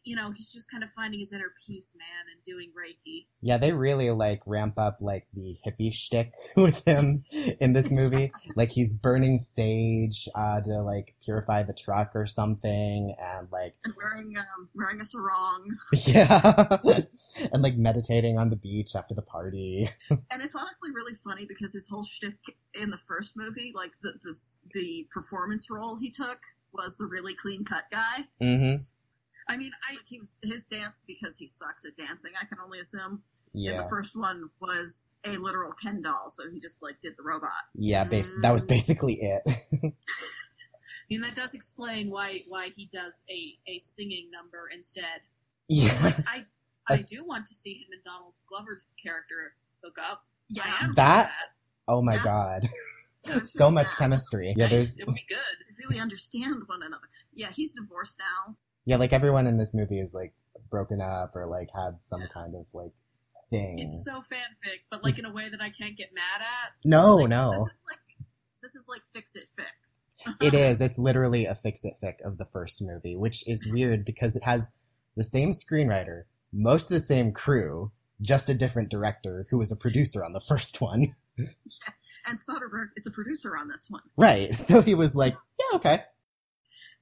you 0.04 0.16
know, 0.16 0.32
he's 0.32 0.52
just 0.52 0.70
kind 0.70 0.84
of 0.84 0.90
finding 0.90 1.20
his 1.20 1.32
inner 1.32 1.54
peace, 1.66 1.96
man, 1.98 2.34
and 2.34 2.44
doing 2.44 2.72
Reiki. 2.72 3.28
Yeah, 3.42 3.58
they 3.58 3.72
really 3.72 4.10
like 4.10 4.42
ramp 4.48 4.80
up 4.80 4.98
like 5.00 5.28
the 5.34 5.58
hippie 5.66 5.94
shtick 5.94 6.34
with 6.56 6.86
him 6.88 7.24
in 7.60 7.74
this 7.74 7.92
movie. 7.92 8.32
like 8.56 8.72
he's 8.72 8.94
burning 8.94 9.38
sage 9.38 10.28
uh, 10.36 10.62
to 10.62 10.82
like 10.82 11.16
purify 11.24 11.64
the 11.64 11.74
truck 11.74 12.12
or 12.16 12.26
something, 12.26 13.16
and 13.20 13.48
like 13.52 13.76
And 13.84 13.94
wearing 13.96 14.34
um, 14.38 14.70
wearing 14.74 15.00
a 15.00 15.06
sarong. 15.06 15.78
yeah, 15.94 16.78
and 17.54 17.62
like 17.62 17.76
meditating 17.76 18.38
on 18.38 18.50
the 18.50 18.56
beach 18.56 18.96
after 18.96 19.14
the 19.14 19.22
party. 19.22 19.90
And 20.10 20.42
it's 20.42 20.56
honestly 20.56 20.90
really 20.96 21.14
funny 21.14 21.46
because 21.46 21.74
his 21.74 21.88
whole 21.90 22.06
shtick 22.06 22.38
in 22.82 22.90
the 22.90 22.98
first 22.98 23.34
movie, 23.36 23.72
like 23.76 23.92
the 24.02 24.14
the, 24.22 24.36
the 24.74 25.08
performance 25.12 25.70
role 25.70 25.98
he 26.00 26.10
took, 26.10 26.40
was 26.74 26.98
the 26.98 27.06
really 27.06 27.36
clean 27.36 27.66
cut 27.66 27.84
guy. 27.92 28.26
Mm-hmm. 28.42 28.82
I 29.48 29.58
mean, 29.58 29.72
I 29.90 29.94
Like 29.94 30.08
he 30.08 30.18
was 30.20 30.38
his 30.44 30.68
dance 30.68 31.04
because 31.08 31.38
he 31.38 31.48
sucks 31.48 31.86
at 31.86 31.96
dancing. 31.96 32.32
I 32.42 32.46
can 32.46 32.58
only 32.64 32.80
assume. 32.80 33.24
And 33.54 33.64
Yeah, 33.64 33.78
the 33.78 33.90
first 33.90 34.16
one 34.16 34.50
was 34.62 35.10
a 35.26 35.38
literal 35.38 35.72
Ken 35.74 36.02
doll, 36.02 36.30
so 36.34 36.50
he 36.50 36.60
just 36.60 36.82
like 36.82 37.00
did 37.02 37.14
the 37.18 37.24
robot. 37.24 37.52
yeah, 37.76 38.04
bas- 38.04 38.28
that 38.42 38.52
was 38.52 38.64
Mm. 38.66 38.68
basically 38.70 39.20
it. 39.22 39.42
I 39.84 41.14
mean 41.14 41.22
that 41.22 41.36
does 41.36 41.54
explain 41.54 42.10
why 42.10 42.42
why 42.48 42.70
he 42.76 42.86
does 42.92 43.26
a 43.30 43.58
a 43.68 43.78
singing 43.80 44.30
number 44.32 44.70
instead. 44.74 45.22
yeah, 45.68 46.00
Like 46.04 46.18
I 46.28 46.46
I 46.88 47.02
do 47.02 47.26
want 47.26 47.46
to 47.48 47.54
see 47.54 47.74
him 47.74 47.88
and 47.92 48.04
Donald 48.04 48.34
Glover's 48.48 48.94
character 49.02 49.56
hook 49.84 49.98
up. 50.02 50.26
Yeah, 50.50 50.64
I 50.66 50.84
am 50.86 50.90
for 50.92 50.96
That- 50.96 51.34
oh 51.88 52.02
my 52.02 52.16
Yeah. 52.16 52.24
god, 52.24 52.70
I'm 53.26 53.46
so 53.46 53.70
much 53.70 53.88
that. 53.88 53.98
chemistry. 53.98 54.54
Yeah, 54.56 54.68
there's 54.68 54.98
it 54.98 55.06
would 55.06 55.16
be 55.16 55.26
good. 55.28 55.38
They 55.70 55.86
really 55.86 56.00
understand 56.00 56.56
one 56.68 56.82
another. 56.84 57.08
Yeah, 57.34 57.48
he's 57.54 57.74
divorced 57.74 58.20
now. 58.20 58.56
Yeah, 58.86 58.98
like 58.98 59.14
everyone 59.14 59.48
in 59.48 59.58
this 59.58 59.74
movie 59.74 60.00
is 60.00 60.14
like 60.14 60.34
broken 60.70 61.02
up 61.02 61.36
or 61.36 61.46
like 61.46 61.70
had 61.74 61.98
some 62.02 62.24
kind 62.34 62.56
of 62.56 62.66
like 62.74 62.94
thing. 63.50 63.80
It's 63.80 64.06
so 64.06 64.20
fanfic, 64.20 64.80
but 64.90 65.04
like 65.04 65.20
in 65.20 65.26
a 65.26 65.32
way 65.32 65.50
that 65.50 65.62
I 65.62 65.70
can't 65.70 65.96
get 65.96 66.12
mad 66.14 66.42
at. 66.42 66.74
no, 66.86 67.18
Like, 67.18 67.30
no. 67.30 67.50
This 67.52 67.60
is 67.60 67.84
like 67.90 68.28
this 68.62 68.76
is 68.76 68.86
like 68.90 69.02
fix 69.14 69.36
it 69.36 69.48
fic. 69.60 70.36
It 70.42 70.54
is. 70.54 70.82
It's 70.82 71.00
literally 71.00 71.46
a 71.46 71.56
fix 71.56 71.84
it 71.84 71.96
fic 72.02 72.16
of 72.24 72.38
the 72.38 72.46
first 72.46 72.82
movie, 72.82 73.16
which 73.16 73.48
is 73.48 73.68
weird 73.72 74.06
because 74.06 74.36
it 74.36 74.44
has 74.44 74.72
the 75.18 75.24
same 75.24 75.52
screenwriter, 75.52 76.24
most 76.54 76.92
of 76.92 77.00
the 77.00 77.06
same 77.06 77.32
crew, 77.32 77.92
just 78.22 78.48
a 78.50 78.54
different 78.54 78.90
director 78.90 79.48
who 79.50 79.58
was 79.58 79.72
a 79.72 79.76
producer 79.76 80.24
on 80.24 80.34
the 80.34 80.42
first 80.42 80.82
one. 80.82 81.16
Yeah. 81.38 81.48
And 82.28 82.38
Soderbergh 82.38 82.90
is 82.98 83.08
a 83.08 83.12
producer 83.12 83.56
on 83.58 83.68
this 83.68 83.88
one. 83.90 84.02
Right. 84.18 84.54
So 84.68 84.82
he 84.82 84.94
was 84.94 85.16
like, 85.16 85.34
yeah, 85.60 85.78
okay. 85.78 86.04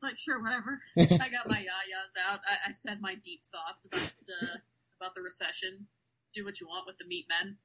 Like, 0.01 0.17
sure, 0.17 0.41
whatever. 0.41 0.79
I 0.97 1.29
got 1.29 1.47
my 1.47 1.57
yayas 1.57 2.15
out. 2.29 2.39
I, 2.47 2.69
I 2.69 2.71
said 2.71 3.01
my 3.01 3.15
deep 3.15 3.41
thoughts 3.45 3.85
about 3.85 4.11
the 4.25 4.61
about 4.99 5.15
the 5.15 5.21
recession. 5.21 5.87
Do 6.33 6.45
what 6.45 6.59
you 6.59 6.67
want 6.67 6.85
with 6.85 6.97
the 6.97 7.05
meat 7.05 7.25
men. 7.29 7.57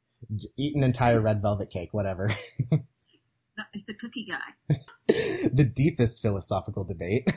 Eat 0.56 0.74
an 0.74 0.82
entire 0.82 1.20
red 1.20 1.42
velvet 1.42 1.70
cake, 1.70 1.92
whatever. 1.92 2.30
No, 3.56 3.64
it's 3.72 3.84
the 3.84 3.94
cookie 3.94 4.26
guy. 4.28 4.76
the 5.52 5.64
deepest 5.64 6.20
philosophical 6.20 6.84
debate. 6.84 7.30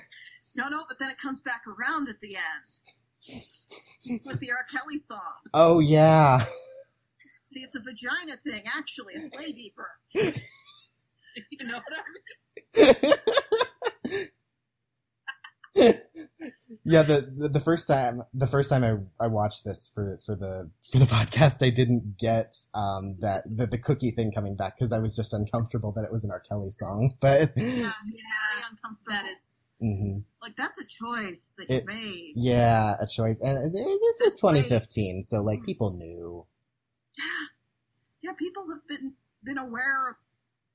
No, 0.56 0.68
no, 0.68 0.84
but 0.88 0.98
then 0.98 1.12
it 1.12 1.18
comes 1.22 1.42
back 1.42 1.62
around 1.68 2.10
at 2.10 2.20
the 2.20 2.36
end 2.36 4.22
with 4.26 4.40
the 4.40 4.50
R. 4.50 4.66
Kelly 4.72 4.98
song. 4.98 5.20
Oh, 5.54 5.80
yeah. 5.80 6.44
See, 7.44 7.60
it's 7.60 7.76
a 7.76 7.80
vagina 7.82 8.36
thing. 8.38 8.64
Actually, 8.76 9.14
it's 9.14 9.30
way 9.38 9.52
deeper. 9.52 9.90
You 11.52 11.68
know 11.68 11.78
what 11.78 11.94
I 12.76 12.94
mean? 13.04 13.14
yeah, 16.86 17.04
the, 17.04 17.32
the 17.38 17.50
the 17.50 17.60
first 17.60 17.88
time 17.88 18.24
the 18.34 18.48
first 18.48 18.70
time 18.70 18.84
I, 18.84 19.24
I 19.24 19.28
watched 19.28 19.64
this 19.66 19.90
for 19.94 20.20
for 20.26 20.36
the 20.36 20.72
for 20.92 21.00
the 21.00 21.06
podcast, 21.06 21.66
I 21.66 21.70
didn't 21.70 22.18
get 22.18 22.56
um 22.74 23.18
that 23.20 23.44
the, 23.46 23.68
the 23.68 23.78
cookie 23.78 24.12
thing 24.12 24.32
coming 24.32 24.56
back 24.56 24.76
because 24.76 24.92
I 24.92 25.00
was 25.00 25.16
just 25.16 25.34
uncomfortable 25.34 25.92
that 25.94 26.04
it 26.04 26.12
was 26.12 26.24
an 26.24 26.32
R. 26.32 26.40
Kelly 26.40 26.70
song. 26.72 27.14
But 27.22 27.52
Yeah, 27.56 27.64
Yeah, 27.66 27.72
really 27.72 28.64
uncomfortable. 28.72 29.12
that 29.12 29.26
is. 29.26 29.60
mhm. 29.84 30.24
like 30.42 30.56
that's 30.56 30.80
a 30.82 30.86
choice 30.86 31.54
that 31.58 31.70
It- 31.70 31.84
you 31.88 31.94
made. 31.96 32.34
yeah, 32.36 32.96
a 33.00 33.08
choice, 33.08 33.40
and 33.42 33.74
this 33.74 33.86
is 33.86 34.40
That's 34.40 34.44
right. 34.44 34.56
2015, 34.56 35.24
so 35.24 35.42
like 35.42 35.64
people 35.64 35.92
knew. 35.98 36.46
Yeah, 38.24 38.32
people 38.38 38.64
have 38.74 38.88
been 38.88 39.16
been 39.44 39.58
aware 39.60 40.18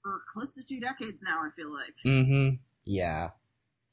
for 0.03 0.21
close 0.33 0.55
to 0.55 0.63
two 0.63 0.81
decades 0.81 1.23
now. 1.23 1.41
I 1.45 1.51
feel 1.51 1.71
like. 1.73 1.95
Mm-hmm. 2.07 2.57
Yeah. 2.85 3.31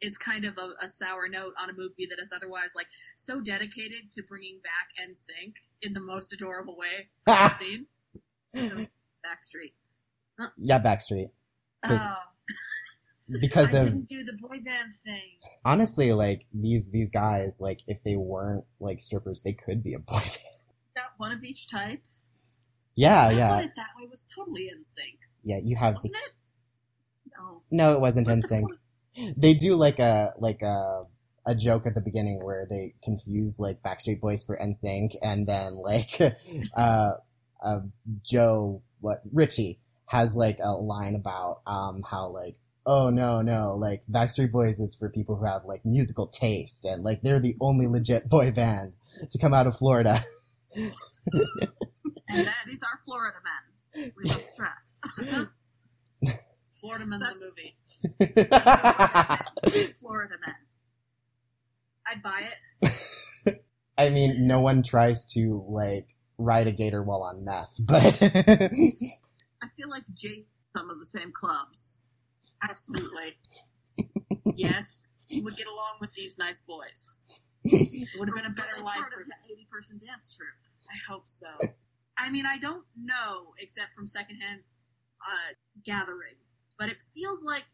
It's 0.01 0.17
kind 0.17 0.45
of 0.45 0.57
a, 0.57 0.71
a 0.83 0.88
sour 0.88 1.27
note 1.27 1.53
on 1.62 1.69
a 1.69 1.73
movie 1.73 2.05
that 2.09 2.19
is 2.19 2.31
otherwise 2.35 2.73
like 2.75 2.88
so 3.15 3.41
dedicated 3.41 4.12
to 4.13 4.23
bringing 4.23 4.59
back 4.63 4.89
NSYNC 5.09 5.55
in 5.81 5.93
the 5.93 5.99
most 5.99 6.31
adorable 6.33 6.77
way 6.77 7.09
I've 7.27 7.53
seen. 7.63 7.88
Backstreet. 8.55 9.73
yeah, 10.57 10.79
Backstreet. 10.79 11.29
Oh, 11.88 12.13
Because 13.41 13.67
I 13.67 13.77
of 13.77 13.85
didn't 13.85 14.07
do 14.07 14.23
the 14.23 14.38
boy 14.41 14.57
band 14.63 14.93
thing. 14.93 15.38
honestly, 15.63 16.13
like 16.13 16.47
these 16.53 16.89
these 16.89 17.12
guys, 17.12 17.57
like 17.59 17.81
if 17.85 18.03
they 18.03 18.15
weren't 18.15 18.65
like 18.79 18.99
strippers, 19.01 19.43
they 19.43 19.53
could 19.53 19.83
be 19.83 19.93
a 19.93 19.99
boy 19.99 20.19
band. 20.19 20.38
Got 20.95 21.12
one 21.17 21.31
of 21.31 21.43
each 21.43 21.69
type. 21.69 22.01
Yeah, 22.95 23.27
I 23.27 23.31
yeah, 23.31 23.62
that 23.62 23.88
way 23.99 24.07
was 24.09 24.25
totally 24.25 24.67
in 24.69 24.83
sync, 24.83 25.19
yeah. 25.43 25.59
You 25.63 25.75
have 25.77 25.93
the, 25.95 26.09
wasn't 26.12 26.15
it? 26.15 26.33
No. 27.38 27.62
no, 27.71 27.93
it 27.93 28.01
wasn't 28.01 28.27
in 28.27 28.41
sync. 28.41 28.67
They 29.36 29.54
do 29.54 29.76
like 29.76 30.00
a 30.00 30.34
like 30.38 30.62
a 30.62 31.04
a 31.45 31.56
joke 31.56 31.86
at 31.86 31.95
the 31.95 32.02
beginning 32.02 32.43
where 32.43 32.67
they 32.69 32.93
confuse 33.04 33.60
like 33.60 33.82
Backstreet 33.82 34.19
Boys 34.19 34.43
for 34.43 34.58
NSYNC, 34.58 35.15
and 35.22 35.48
then 35.48 35.76
like 35.76 36.19
uh, 36.78 37.12
uh 37.63 37.80
Joe 38.24 38.82
what 39.02 39.22
Richie 39.32 39.80
has 40.06 40.36
like 40.36 40.60
a 40.62 40.72
line 40.72 41.15
about 41.15 41.62
um 41.67 42.04
how 42.10 42.30
like 42.30 42.56
oh 42.86 43.10
no 43.10 43.41
no 43.41 43.76
like 43.80 44.02
Backstreet 44.12 44.52
Boys 44.52 44.80
is 44.80 44.95
for 44.95 45.10
people 45.10 45.38
who 45.38 45.45
have 45.45 45.65
like 45.65 45.86
musical 45.86 46.28
taste 46.28 46.86
and 46.86 47.04
like 47.04 47.22
they're 47.22 47.39
the 47.39 47.56
only 47.62 47.88
legit 47.88 48.30
boy 48.30 48.52
band 48.52 48.93
to 49.32 49.38
come 49.38 49.54
out 49.54 49.67
of 49.67 49.76
Florida. 49.78 50.24
And 52.30 52.45
then 52.45 52.54
These 52.67 52.84
are 52.84 52.98
Florida 53.06 53.38
men. 53.43 54.12
We 54.15 54.30
must 54.30 54.50
stress. 54.50 55.02
Florida 56.80 57.06
Men 57.06 57.20
That's- 57.20 57.39
the 57.39 57.46
movie. 57.46 57.76
Florida 60.00 60.36
men. 60.46 60.56
I'd 62.08 62.24
buy 62.24 62.44
it. 62.82 62.94
I 63.98 64.10
mean, 64.10 64.48
no 64.48 64.62
one 64.62 64.82
tries 64.84 65.26
to 65.34 65.63
like 65.68 66.15
ride 66.38 66.68
a 66.68 66.72
gator 66.72 67.04
while 67.04 67.24
on 67.24 67.44
meth, 67.44 67.76
but 67.80 68.22
I 68.22 69.68
feel 69.76 69.89
like 69.89 70.04
Jake 70.15 70.48
some 70.76 70.89
of 70.89 71.00
the 71.00 71.06
same 71.06 71.32
clubs. 71.34 72.02
Absolutely. 72.63 73.38
yes, 74.56 75.13
he 75.28 75.42
would 75.42 75.58
get 75.58 75.68
along 75.68 75.98
with 76.00 76.13
these 76.13 76.38
nice 76.39 76.62
boys. 76.62 77.26
It 77.63 78.08
would 78.20 78.28
have 78.30 78.36
been 78.36 78.46
a 78.46 78.50
better 78.50 78.70
They're 78.76 78.86
life 78.86 78.96
part 79.00 79.13
for 79.13 79.22
of 79.22 79.28
him. 79.28 79.34
eighty 79.52 79.68
person 79.70 80.00
dance 80.06 80.36
troupe. 80.36 80.50
I 80.89 80.98
hope 81.12 81.26
so. 81.26 81.48
I 82.18 82.30
mean, 82.32 82.46
I 82.46 82.58
don't 82.58 82.86
know 82.98 83.54
except 83.60 83.94
from 83.94 84.06
secondhand 84.08 84.62
uh, 85.26 85.54
gathering, 85.86 86.38
but 86.80 86.89
it 86.89 87.02
feels 87.02 87.44
like, 87.46 87.65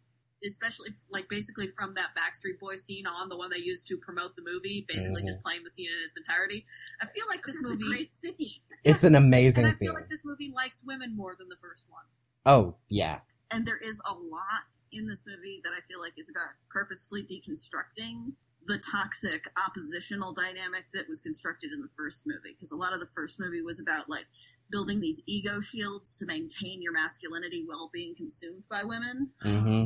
especially 0.46 0.90
like 1.10 1.30
basically 1.30 1.68
from 1.68 1.94
that 1.94 2.10
Backstreet 2.16 2.60
Boys 2.60 2.84
scene 2.84 3.08
on 3.08 3.30
the 3.30 3.38
one 3.38 3.50
they 3.50 3.58
used 3.58 3.88
to 3.88 3.98
promote 3.98 4.36
the 4.36 4.42
movie, 4.42 4.84
basically 4.88 5.22
Mhm. 5.24 5.28
just 5.28 5.42
playing 5.42 5.64
the 5.64 5.70
scene 5.70 5.88
in 5.90 6.04
its 6.04 6.18
entirety. 6.18 6.66
I 7.02 7.06
feel 7.06 7.26
like 7.30 7.42
this 7.44 7.56
This 7.56 7.64
is 7.66 7.72
a 7.72 7.76
movie, 7.76 7.88
great 7.88 8.12
city. 8.12 8.62
it's 8.84 9.04
an 9.04 9.16
amazing 9.16 9.60
and 9.64 9.68
I 9.68 9.78
scene. 9.78 9.88
feel 9.88 9.94
like 9.94 10.10
this 10.10 10.26
movie 10.26 10.52
likes 10.54 10.84
women 10.84 11.16
more 11.16 11.36
than 11.40 11.48
the 11.48 11.56
first 11.56 11.90
one. 11.90 12.04
Oh 12.46 12.76
yeah, 12.90 13.22
And 13.52 13.66
there 13.66 13.78
is 13.78 14.02
a 14.10 14.14
lot 14.14 14.82
in 14.92 15.08
this 15.08 15.26
movie 15.26 15.62
that 15.64 15.72
I 15.78 15.80
feel 15.82 16.00
like 16.02 16.14
is 16.18 16.30
about 16.30 16.50
purposefully 16.70 17.24
deconstructing 17.24 18.36
the 18.68 18.82
toxic 18.92 19.46
oppositional 19.68 20.34
dynamic 20.34 20.86
that 20.94 21.08
was 21.08 21.22
constructed 21.22 21.72
in 21.72 21.82
the 21.82 21.90
first 21.96 22.26
movie. 22.26 22.54
Because 22.54 22.72
a 22.72 22.76
lot 22.76 22.94
of 22.94 23.00
the 23.00 23.10
first 23.14 23.40
movie 23.40 23.62
was 23.62 23.80
about 23.80 24.10
like 24.10 24.26
building 24.72 25.00
these 25.00 25.22
ego 25.28 25.60
shields 25.60 26.16
to 26.18 26.26
maintain 26.26 26.82
your 26.82 26.94
masculinity 26.94 27.64
while 27.68 27.90
being 27.94 28.16
consumed 28.16 28.64
by 28.70 28.84
women. 28.84 29.30
hmm 29.42 29.86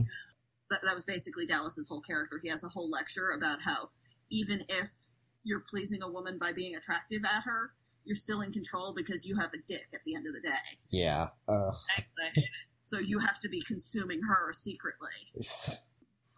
That, 0.70 0.80
that 0.84 0.96
was 0.96 1.04
basically 1.04 1.46
Dallas's 1.46 1.89
whole 1.89 2.02
character. 2.02 2.39
He 2.42 2.50
has 2.50 2.63
a 2.63 2.70
whole 2.70 2.89
lecture 2.89 3.32
about 3.36 3.60
how 3.62 3.89
even 4.30 4.60
if 4.70 4.89
you're 5.44 5.63
pleasing 5.70 6.00
a 6.04 6.12
woman 6.12 6.38
by 6.39 6.52
being 6.54 6.76
attractive 6.76 7.22
at 7.26 7.44
her, 7.44 7.72
you're 8.06 8.15
still 8.15 8.42
in 8.42 8.52
control 8.52 8.94
because 8.96 9.26
you 9.26 9.38
have 9.39 9.54
a 9.54 9.58
dick 9.68 9.88
at 9.94 10.02
the 10.06 10.15
end 10.15 10.26
of 10.28 10.34
the 10.34 10.42
day. 10.42 10.70
yeah. 10.89 11.28
Ugh. 11.48 11.74
Thanks, 11.96 12.15
I 12.22 12.30
hate 12.34 12.44
it. 12.44 12.50
So 12.80 12.98
you 13.00 13.20
have 13.20 13.39
to 13.42 13.50
be 13.50 13.62
consuming 13.68 14.22
her 14.22 14.54
secretly. 14.54 15.10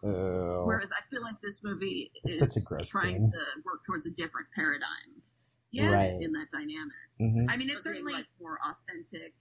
Ugh. 0.04 0.66
Whereas 0.66 0.90
I 0.92 1.02
feel 1.10 1.22
like 1.22 1.40
this 1.42 1.60
movie 1.62 2.10
is 2.24 2.38
such 2.40 2.62
a 2.62 2.64
gross 2.66 2.88
trying 2.88 3.22
thing. 3.22 3.30
to 3.32 3.38
work 3.64 3.82
towards 3.86 4.06
a 4.06 4.10
different 4.12 4.48
paradigm 4.54 5.22
Yeah, 5.70 5.90
Right. 5.90 6.16
in 6.20 6.32
that 6.32 6.48
dynamic. 6.50 6.96
hmm 7.18 7.48
I 7.50 7.56
mean, 7.56 7.70
it's 7.70 7.82
being, 7.84 7.94
certainly 7.96 8.12
like 8.14 8.26
more 8.40 8.58
authentic 8.64 9.34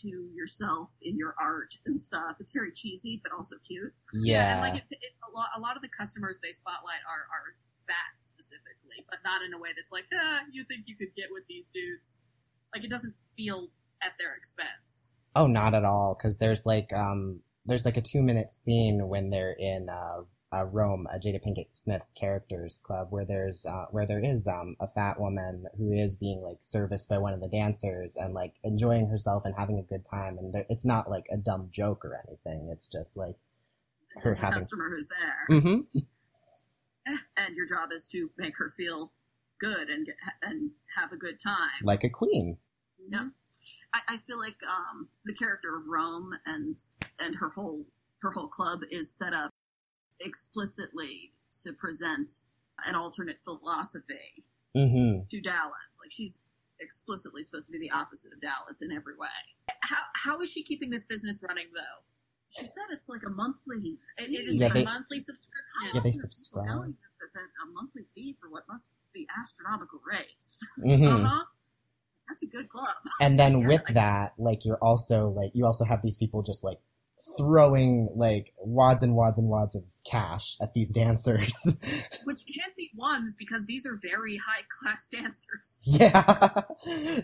to 0.00 0.08
yourself 0.34 0.90
in 1.02 1.16
your 1.16 1.34
art 1.38 1.74
and 1.86 2.00
stuff. 2.00 2.36
It's 2.40 2.52
very 2.52 2.72
cheesy, 2.72 3.20
but 3.22 3.32
also 3.32 3.56
cute. 3.66 3.92
Yeah. 4.14 4.52
and 4.54 4.60
like 4.62 4.76
it, 4.82 4.84
it, 4.90 5.12
a, 5.28 5.30
lot, 5.36 5.48
a 5.56 5.60
lot 5.60 5.76
of 5.76 5.82
the 5.82 5.88
customers 5.88 6.40
they 6.42 6.52
spotlight 6.52 7.00
are 7.08 7.26
are 7.30 7.52
fat 7.86 8.16
specifically, 8.20 9.04
but 9.08 9.18
not 9.24 9.42
in 9.42 9.52
a 9.52 9.58
way 9.58 9.70
that's 9.76 9.92
like, 9.92 10.06
ah, 10.14 10.40
you 10.52 10.64
think 10.64 10.86
you 10.88 10.94
could 10.96 11.14
get 11.14 11.26
with 11.30 11.44
these 11.48 11.68
dudes. 11.70 12.26
Like 12.74 12.84
it 12.84 12.90
doesn't 12.90 13.16
feel 13.22 13.68
at 14.02 14.12
their 14.18 14.34
expense. 14.34 15.24
Oh, 15.36 15.46
not 15.46 15.74
at 15.74 15.84
all. 15.84 16.14
Because 16.16 16.38
there's 16.38 16.64
like 16.66 16.92
um, 16.92 17.40
there's 17.70 17.84
like 17.84 17.96
a 17.96 18.02
two 18.02 18.20
minute 18.20 18.50
scene 18.50 19.08
when 19.08 19.30
they're 19.30 19.56
in 19.58 19.88
uh, 19.88 20.22
uh 20.52 20.64
Rome, 20.64 21.06
uh, 21.06 21.18
Jada 21.18 21.40
Pinkett 21.42 21.68
Smith's 21.72 22.12
characters 22.12 22.82
club, 22.84 23.06
where 23.10 23.24
there's 23.24 23.64
uh, 23.64 23.86
where 23.92 24.06
there 24.06 24.22
is 24.22 24.46
um 24.48 24.76
a 24.80 24.88
fat 24.88 25.20
woman 25.20 25.66
who 25.78 25.92
is 25.92 26.16
being 26.16 26.42
like 26.42 26.58
serviced 26.60 27.08
by 27.08 27.18
one 27.18 27.32
of 27.32 27.40
the 27.40 27.48
dancers 27.48 28.16
and 28.16 28.34
like 28.34 28.54
enjoying 28.64 29.08
herself 29.08 29.44
and 29.46 29.54
having 29.56 29.78
a 29.78 29.82
good 29.82 30.04
time, 30.04 30.36
and 30.36 30.52
there, 30.52 30.66
it's 30.68 30.84
not 30.84 31.08
like 31.08 31.26
a 31.32 31.36
dumb 31.36 31.70
joke 31.72 32.04
or 32.04 32.20
anything. 32.26 32.68
It's 32.72 32.88
just 32.88 33.16
like, 33.16 33.36
This 34.14 34.24
Her 34.24 34.34
having- 34.34 34.58
customer 34.58 34.88
who's 34.90 35.08
there, 35.08 35.60
mm-hmm. 35.60 35.98
and 37.06 37.56
your 37.56 37.66
job 37.66 37.90
is 37.92 38.08
to 38.08 38.30
make 38.36 38.58
her 38.58 38.68
feel 38.76 39.12
good 39.60 39.88
and 39.88 40.06
get, 40.06 40.16
and 40.42 40.72
have 40.98 41.12
a 41.12 41.16
good 41.16 41.38
time. 41.38 41.84
like 41.84 42.02
a 42.02 42.10
queen. 42.10 42.58
Yeah. 43.08 43.28
I, 43.94 44.00
I 44.10 44.16
feel 44.18 44.38
like 44.38 44.56
um, 44.68 45.08
the 45.24 45.34
character 45.34 45.76
of 45.76 45.82
Rome 45.88 46.30
and 46.46 46.76
and 47.20 47.34
her 47.40 47.48
whole 47.50 47.86
her 48.22 48.30
whole 48.30 48.48
club 48.48 48.80
is 48.90 49.10
set 49.12 49.32
up 49.32 49.50
explicitly 50.20 51.30
to 51.64 51.72
present 51.74 52.30
an 52.86 52.94
alternate 52.94 53.38
philosophy 53.38 54.44
Mm-hmm. 54.76 55.26
to 55.28 55.40
Dallas. 55.40 55.98
Like 56.00 56.12
she's 56.12 56.44
explicitly 56.80 57.42
supposed 57.42 57.66
to 57.66 57.72
be 57.72 57.80
the 57.80 57.90
opposite 57.92 58.32
of 58.32 58.40
Dallas 58.40 58.82
in 58.82 58.92
every 58.92 59.16
way. 59.18 59.26
How 59.82 59.98
how 60.14 60.40
is 60.42 60.52
she 60.52 60.62
keeping 60.62 60.90
this 60.90 61.04
business 61.04 61.42
running 61.42 61.66
though? 61.74 61.98
She 62.56 62.66
said 62.66 62.84
it's 62.92 63.08
like 63.08 63.22
a 63.26 63.30
monthly. 63.34 63.98
It, 64.18 64.26
fee, 64.26 64.36
it 64.36 64.46
is 64.46 64.60
Yeah, 64.60 64.68
a 64.68 64.70
they- 64.72 64.84
monthly 64.84 65.18
subscription. 65.18 65.90
Yeah, 65.92 66.00
they're 66.04 66.12
subscribe. 66.12 66.66
going 66.66 66.94
That, 67.20 67.32
that 67.34 67.40
a 67.40 67.66
monthly 67.74 68.02
fee 68.14 68.36
for 68.40 68.48
what 68.48 68.62
must 68.68 68.92
be 69.12 69.26
astronomical 69.42 69.98
rates. 70.08 70.60
Mm-hmm. 70.86 71.24
Uh 71.24 71.28
huh. 71.28 71.44
That's 72.40 72.54
a 72.54 72.56
good 72.56 72.68
club. 72.68 72.88
And 73.20 73.38
then 73.38 73.66
with 73.66 73.84
that, 73.94 74.32
like 74.38 74.64
you're 74.64 74.78
also 74.80 75.28
like 75.28 75.50
you 75.54 75.66
also 75.66 75.84
have 75.84 76.00
these 76.02 76.16
people 76.16 76.42
just 76.42 76.64
like 76.64 76.78
throwing 77.36 78.08
like 78.16 78.54
wads 78.58 79.02
and 79.02 79.14
wads 79.14 79.38
and 79.38 79.48
wads 79.48 79.74
of 79.74 79.84
cash 80.04 80.56
at 80.62 80.72
these 80.74 80.88
dancers. 81.02 81.52
Which 82.24 82.40
can't 82.46 82.74
be 82.76 82.90
ones 82.96 83.34
because 83.38 83.66
these 83.66 83.84
are 83.86 83.98
very 84.02 84.36
high 84.36 84.62
class 84.80 85.08
dancers. 85.12 85.82
yeah. 85.84 86.62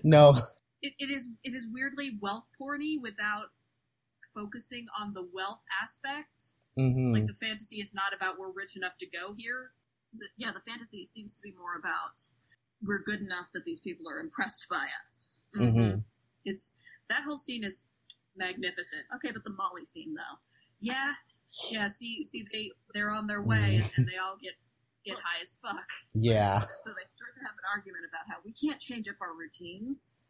no. 0.04 0.34
It, 0.82 0.92
it 0.98 1.10
is 1.10 1.30
it 1.42 1.54
is 1.54 1.68
weirdly 1.72 2.10
wealth 2.20 2.50
porny 2.60 2.96
without 3.00 3.46
focusing 4.34 4.86
on 5.00 5.14
the 5.14 5.26
wealth 5.32 5.62
aspect. 5.82 6.56
hmm 6.76 7.12
Like 7.12 7.26
the 7.26 7.32
fantasy 7.32 7.80
is 7.80 7.94
not 7.94 8.14
about 8.14 8.38
we're 8.38 8.52
rich 8.52 8.76
enough 8.76 8.98
to 8.98 9.06
go 9.06 9.32
here. 9.34 9.70
The, 10.12 10.28
yeah, 10.36 10.50
the 10.52 10.60
fantasy 10.60 11.04
seems 11.04 11.36
to 11.36 11.42
be 11.42 11.52
more 11.52 11.78
about 11.78 12.20
we're 12.82 13.02
good 13.02 13.20
enough 13.20 13.50
that 13.54 13.64
these 13.64 13.80
people 13.80 14.06
are 14.10 14.18
impressed 14.18 14.66
by 14.68 14.86
us. 15.02 15.44
Mhm. 15.56 16.04
It's 16.44 16.72
that 17.08 17.22
whole 17.22 17.36
scene 17.36 17.64
is 17.64 17.88
magnificent. 18.36 19.04
Okay, 19.14 19.30
but 19.32 19.44
the 19.44 19.54
Molly 19.56 19.84
scene 19.84 20.14
though. 20.14 20.38
Yeah, 20.80 21.12
yeah. 21.70 21.86
See, 21.86 22.22
see, 22.22 22.46
they 22.52 22.70
they're 22.94 23.10
on 23.10 23.26
their 23.26 23.42
way 23.42 23.76
and, 23.76 23.90
and 23.96 24.08
they 24.08 24.18
all 24.18 24.36
get 24.36 24.54
get 25.04 25.18
high 25.18 25.40
as 25.40 25.58
fuck. 25.62 25.86
Yeah. 26.14 26.60
So 26.60 26.90
they 26.90 27.04
start 27.04 27.34
to 27.34 27.40
have 27.40 27.52
an 27.52 27.64
argument 27.74 28.04
about 28.08 28.24
how 28.28 28.36
we 28.44 28.52
can't 28.52 28.80
change 28.80 29.08
up 29.08 29.16
our 29.20 29.34
routines. 29.34 30.22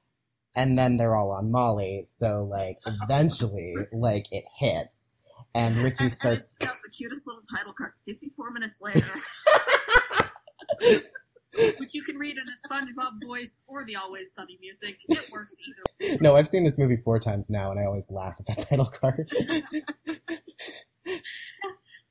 And 0.54 0.78
then 0.78 0.96
they're 0.96 1.14
all 1.16 1.32
on 1.32 1.50
Molly, 1.50 2.04
so 2.04 2.44
like 2.44 2.76
eventually 2.86 3.74
like 3.92 4.26
it 4.32 4.44
hits. 4.58 5.18
And 5.54 5.76
Richie 5.76 6.04
And, 6.04 6.12
and 6.12 6.20
starts 6.20 6.40
it's 6.40 6.58
got 6.58 6.76
the 6.82 6.90
cutest 6.90 7.26
little 7.26 7.42
title 7.54 7.72
card. 7.72 7.92
Fifty-four 8.06 8.50
minutes 8.52 8.78
later, 8.80 9.10
which 11.78 11.94
you 11.94 12.02
can 12.02 12.16
read 12.16 12.36
in 12.36 12.44
a 12.48 12.68
SpongeBob 12.68 13.24
voice 13.24 13.64
or 13.68 13.84
the 13.84 13.96
Always 13.96 14.32
Sunny 14.32 14.58
music. 14.60 14.98
It 15.08 15.30
works 15.30 15.56
either. 16.00 16.18
No, 16.20 16.36
I've 16.36 16.48
seen 16.48 16.64
this 16.64 16.78
movie 16.78 16.96
four 16.96 17.18
times 17.18 17.50
now 17.50 17.70
and 17.70 17.80
I 17.80 17.84
always 17.84 18.10
laugh 18.10 18.36
at 18.40 18.46
that 18.46 18.68
title 18.68 18.86
card. 18.86 19.28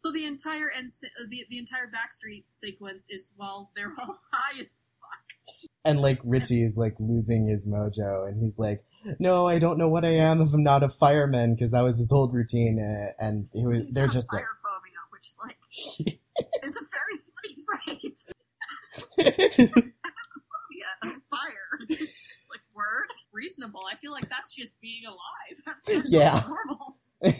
So 0.05 0.11
the 0.11 0.25
entire 0.25 0.69
end, 0.77 0.89
uh, 1.03 1.23
the 1.27 1.45
the 1.49 1.57
entire 1.57 1.87
Backstreet 1.87 2.43
sequence 2.49 3.07
is 3.09 3.33
while 3.37 3.71
they're 3.75 3.91
all 3.99 4.15
high 4.31 4.59
as 4.59 4.83
fuck. 5.01 5.69
and 5.83 5.99
like 5.99 6.19
Richie 6.23 6.61
is 6.61 6.77
like 6.77 6.93
losing 6.99 7.47
his 7.47 7.65
mojo, 7.65 8.27
and 8.27 8.39
he's 8.39 8.59
like, 8.59 8.83
"No, 9.17 9.47
I 9.47 9.57
don't 9.57 9.79
know 9.79 9.89
what 9.89 10.05
I 10.05 10.11
am 10.11 10.41
if 10.41 10.53
I'm 10.53 10.61
not 10.61 10.83
a 10.83 10.89
fireman," 10.89 11.55
because 11.55 11.71
that 11.71 11.81
was 11.81 11.97
his 11.97 12.11
old 12.11 12.35
routine, 12.35 12.77
uh, 12.79 13.13
and 13.17 13.47
he 13.51 13.65
was, 13.65 13.81
he's 13.81 13.93
they're 13.95 14.05
just 14.05 14.29
fire 14.29 14.41
like, 14.41 14.45
phobia, 14.63 14.99
which 15.09 15.25
like 15.43 16.19
is 16.63 16.75
a 16.75 16.84
very 16.84 16.84
funny 16.84 16.84
phrase. 16.84 16.84
Phobia 19.17 20.89
of 21.03 21.23
fire, 21.23 21.79
like 21.89 22.61
word. 22.75 23.07
reasonable. 23.33 23.81
I 23.91 23.95
feel 23.95 24.11
like 24.11 24.29
that's 24.29 24.53
just 24.55 24.79
being 24.81 25.03
alive. 25.05 25.57
That's 25.87 26.09
Yeah. 26.09 26.43
normal. 26.47 26.97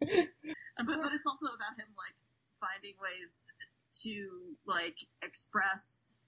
But, 0.00 0.86
but 0.86 1.12
it's 1.14 1.26
also 1.26 1.46
about 1.54 1.78
him 1.78 1.86
like 1.96 2.16
finding 2.50 2.94
ways 3.00 3.52
to 4.02 4.56
like 4.66 4.96
express 5.24 6.18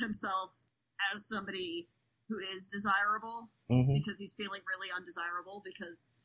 himself 0.00 0.50
as 1.14 1.26
somebody 1.28 1.86
who 2.28 2.36
is 2.38 2.68
desirable 2.68 3.48
Mhm. 3.70 3.94
because 3.94 4.18
he's 4.18 4.34
feeling 4.34 4.60
really 4.68 4.88
undesirable 4.96 5.62
because 5.64 6.16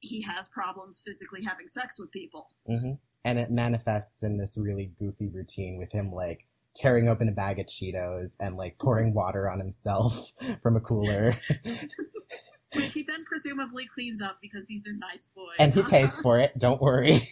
he 0.00 0.20
has 0.22 0.48
problems 0.50 1.00
physically 1.04 1.42
having 1.42 1.66
sex 1.66 1.98
with 1.98 2.10
people. 2.12 2.46
hmm 2.66 2.92
And 3.24 3.38
it 3.38 3.50
manifests 3.50 4.22
in 4.22 4.36
this 4.36 4.56
really 4.58 4.86
goofy 4.98 5.28
routine 5.28 5.78
with 5.78 5.92
him 5.92 6.12
like 6.12 6.46
tearing 6.74 7.08
open 7.08 7.28
a 7.28 7.32
bag 7.32 7.58
of 7.58 7.66
Cheetos 7.66 8.36
and 8.40 8.56
like 8.56 8.78
pouring 8.78 9.14
water 9.14 9.48
on 9.48 9.58
himself 9.60 10.32
from 10.62 10.76
a 10.76 10.80
cooler. 10.80 11.34
which 12.74 12.92
he 12.92 13.02
then 13.04 13.24
presumably 13.24 13.86
cleans 13.86 14.20
up 14.20 14.38
because 14.42 14.66
these 14.66 14.88
are 14.88 14.92
nice 14.96 15.32
boys. 15.34 15.54
and 15.58 15.72
he 15.72 15.82
pays 15.82 16.10
for 16.22 16.40
it, 16.40 16.52
don't 16.58 16.80
worry. 16.80 17.12
And 17.12 17.22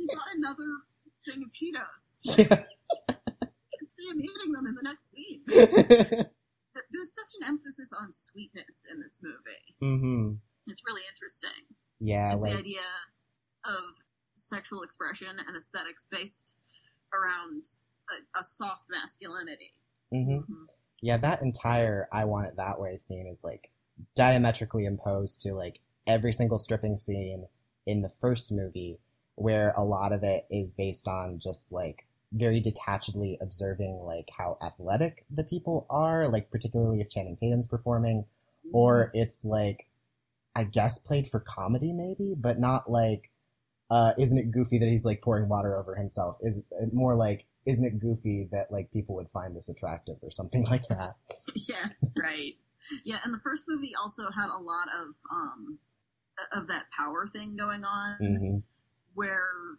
he 0.00 0.06
got 0.08 0.26
another 0.36 0.64
thing 1.24 1.44
of 1.44 1.50
Cheetos. 1.52 2.18
Yeah. 2.22 2.62
You 3.08 3.78
can 3.78 3.88
see 3.88 4.08
him 4.10 4.18
eating 4.20 4.52
them 4.52 4.66
in 4.66 4.74
the 4.74 4.82
next 4.82 5.10
scene. 5.12 5.44
There's 6.92 7.14
such 7.14 7.40
an 7.40 7.48
emphasis 7.48 7.92
on 8.00 8.10
sweetness 8.12 8.86
in 8.92 9.00
this 9.00 9.20
movie. 9.22 9.76
hmm 9.80 10.34
It's 10.66 10.82
really 10.86 11.02
interesting. 11.10 11.76
Yeah, 12.00 12.34
like 12.34 12.52
the 12.52 12.58
idea 12.58 12.80
of 13.66 13.80
sexual 14.32 14.82
expression 14.82 15.28
and 15.28 15.56
aesthetics 15.56 16.06
based 16.10 16.58
around 17.12 17.64
a, 18.10 18.38
a 18.40 18.42
soft 18.42 18.86
masculinity. 18.90 19.70
hmm 20.10 20.38
Mhm. 20.38 20.66
yeah, 21.02 21.16
that 21.18 21.42
entire 21.42 22.08
"I 22.12 22.24
want 22.24 22.48
it 22.48 22.56
that 22.56 22.80
way" 22.80 22.96
scene 22.96 23.26
is 23.26 23.42
like 23.44 23.70
diametrically 24.14 24.86
opposed 24.86 25.40
to 25.42 25.54
like 25.54 25.80
every 26.06 26.32
single 26.32 26.58
stripping 26.58 26.96
scene 26.96 27.46
in 27.86 28.02
the 28.02 28.08
first 28.08 28.52
movie, 28.52 28.98
where 29.36 29.72
a 29.76 29.84
lot 29.84 30.12
of 30.12 30.22
it 30.24 30.46
is 30.50 30.72
based 30.72 31.08
on 31.08 31.38
just 31.38 31.72
like 31.72 32.06
very 32.32 32.60
detachedly 32.60 33.36
observing 33.40 33.96
like 34.04 34.30
how 34.38 34.56
athletic 34.62 35.24
the 35.30 35.44
people 35.44 35.86
are, 35.90 36.28
like 36.28 36.50
particularly 36.50 37.00
if 37.00 37.08
Channing 37.08 37.36
Tatum's 37.36 37.66
performing, 37.66 38.26
or 38.72 39.10
it's 39.14 39.44
like 39.44 39.88
I 40.54 40.64
guess 40.64 40.98
played 40.98 41.28
for 41.28 41.40
comedy 41.40 41.92
maybe, 41.92 42.34
but 42.36 42.58
not 42.58 42.90
like 42.90 43.30
uh 43.90 44.12
isn't 44.18 44.38
it 44.38 44.50
goofy 44.50 44.78
that 44.78 44.88
he's 44.88 45.04
like 45.04 45.22
pouring 45.22 45.48
water 45.48 45.76
over 45.76 45.94
himself? 45.96 46.36
Is 46.42 46.58
it 46.58 46.92
more 46.94 47.14
like 47.14 47.46
isn't 47.66 47.84
it 47.84 47.98
goofy 47.98 48.48
that 48.52 48.70
like 48.70 48.90
people 48.92 49.14
would 49.16 49.30
find 49.30 49.54
this 49.56 49.68
attractive 49.68 50.16
or 50.22 50.30
something 50.30 50.64
like 50.70 50.86
that? 50.88 51.14
yeah, 51.68 51.86
Right. 52.16 52.54
yeah. 53.04 53.18
And 53.24 53.34
the 53.34 53.40
first 53.42 53.64
movie 53.68 53.90
also 54.00 54.24
had 54.30 54.48
a 54.48 54.62
lot 54.62 54.88
of 55.02 55.14
um 55.32 55.78
of 56.56 56.68
that 56.68 56.84
power 56.96 57.26
thing 57.26 57.56
going 57.58 57.84
on, 57.84 58.16
hmm 58.18 58.56
where 59.14 59.74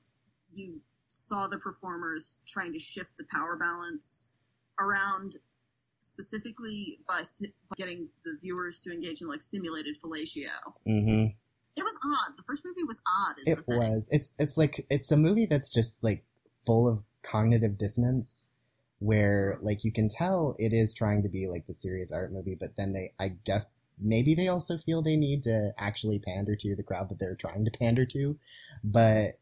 you 0.54 0.82
saw 1.08 1.48
the 1.48 1.58
performers 1.58 2.42
trying 2.46 2.74
to 2.74 2.80
shift 2.80 3.18
the 3.18 3.26
power 3.32 3.56
balance 3.58 4.34
around 4.80 5.34
specifically 6.00 7.00
by, 7.08 7.22
si- 7.22 7.54
by 7.70 7.76
getting 7.78 8.10
the 8.26 8.38
viewers 8.42 8.82
to 8.82 8.92
engage 8.92 9.22
in 9.22 9.28
like 9.28 9.42
simulated 9.42 9.96
fellatio. 10.04 10.50
hmm 10.86 11.26
It 11.76 11.84
was 11.84 11.98
odd. 12.04 12.38
The 12.38 12.44
first 12.44 12.66
movie 12.66 12.84
was 12.86 13.02
odd. 13.08 13.36
It 13.46 13.60
was. 13.68 14.08
It's 14.12 14.32
it's 14.38 14.58
like 14.58 14.86
it's 14.90 15.12
a 15.12 15.18
movie 15.18 15.46
that's 15.46 15.72
just 15.74 16.04
like 16.04 16.26
full 16.66 16.88
of 16.88 17.04
cognitive 17.24 17.78
dissonance 17.78 18.54
where 19.00 19.58
like 19.62 19.84
you 19.84 19.92
can 19.92 20.10
tell 20.10 20.56
it 20.60 20.74
is 20.74 20.94
trying 20.94 21.24
to 21.24 21.30
be 21.30 21.48
like 21.48 21.66
the 21.68 21.74
serious 21.74 22.12
art 22.12 22.32
movie, 22.32 22.56
but 22.60 22.76
then 22.76 22.94
they 22.94 23.14
I 23.20 23.30
guess 23.46 23.74
maybe 24.00 24.36
they 24.36 24.48
also 24.48 24.78
feel 24.78 25.02
they 25.02 25.16
need 25.16 25.44
to 25.44 25.74
actually 25.78 26.20
pander 26.20 26.56
to 26.56 26.76
the 26.76 26.84
crowd 26.84 27.10
that 27.10 27.20
they're 27.20 27.36
trying 27.36 27.66
to 27.66 27.72
pander 27.72 28.06
to. 28.06 28.38
But 28.84 29.40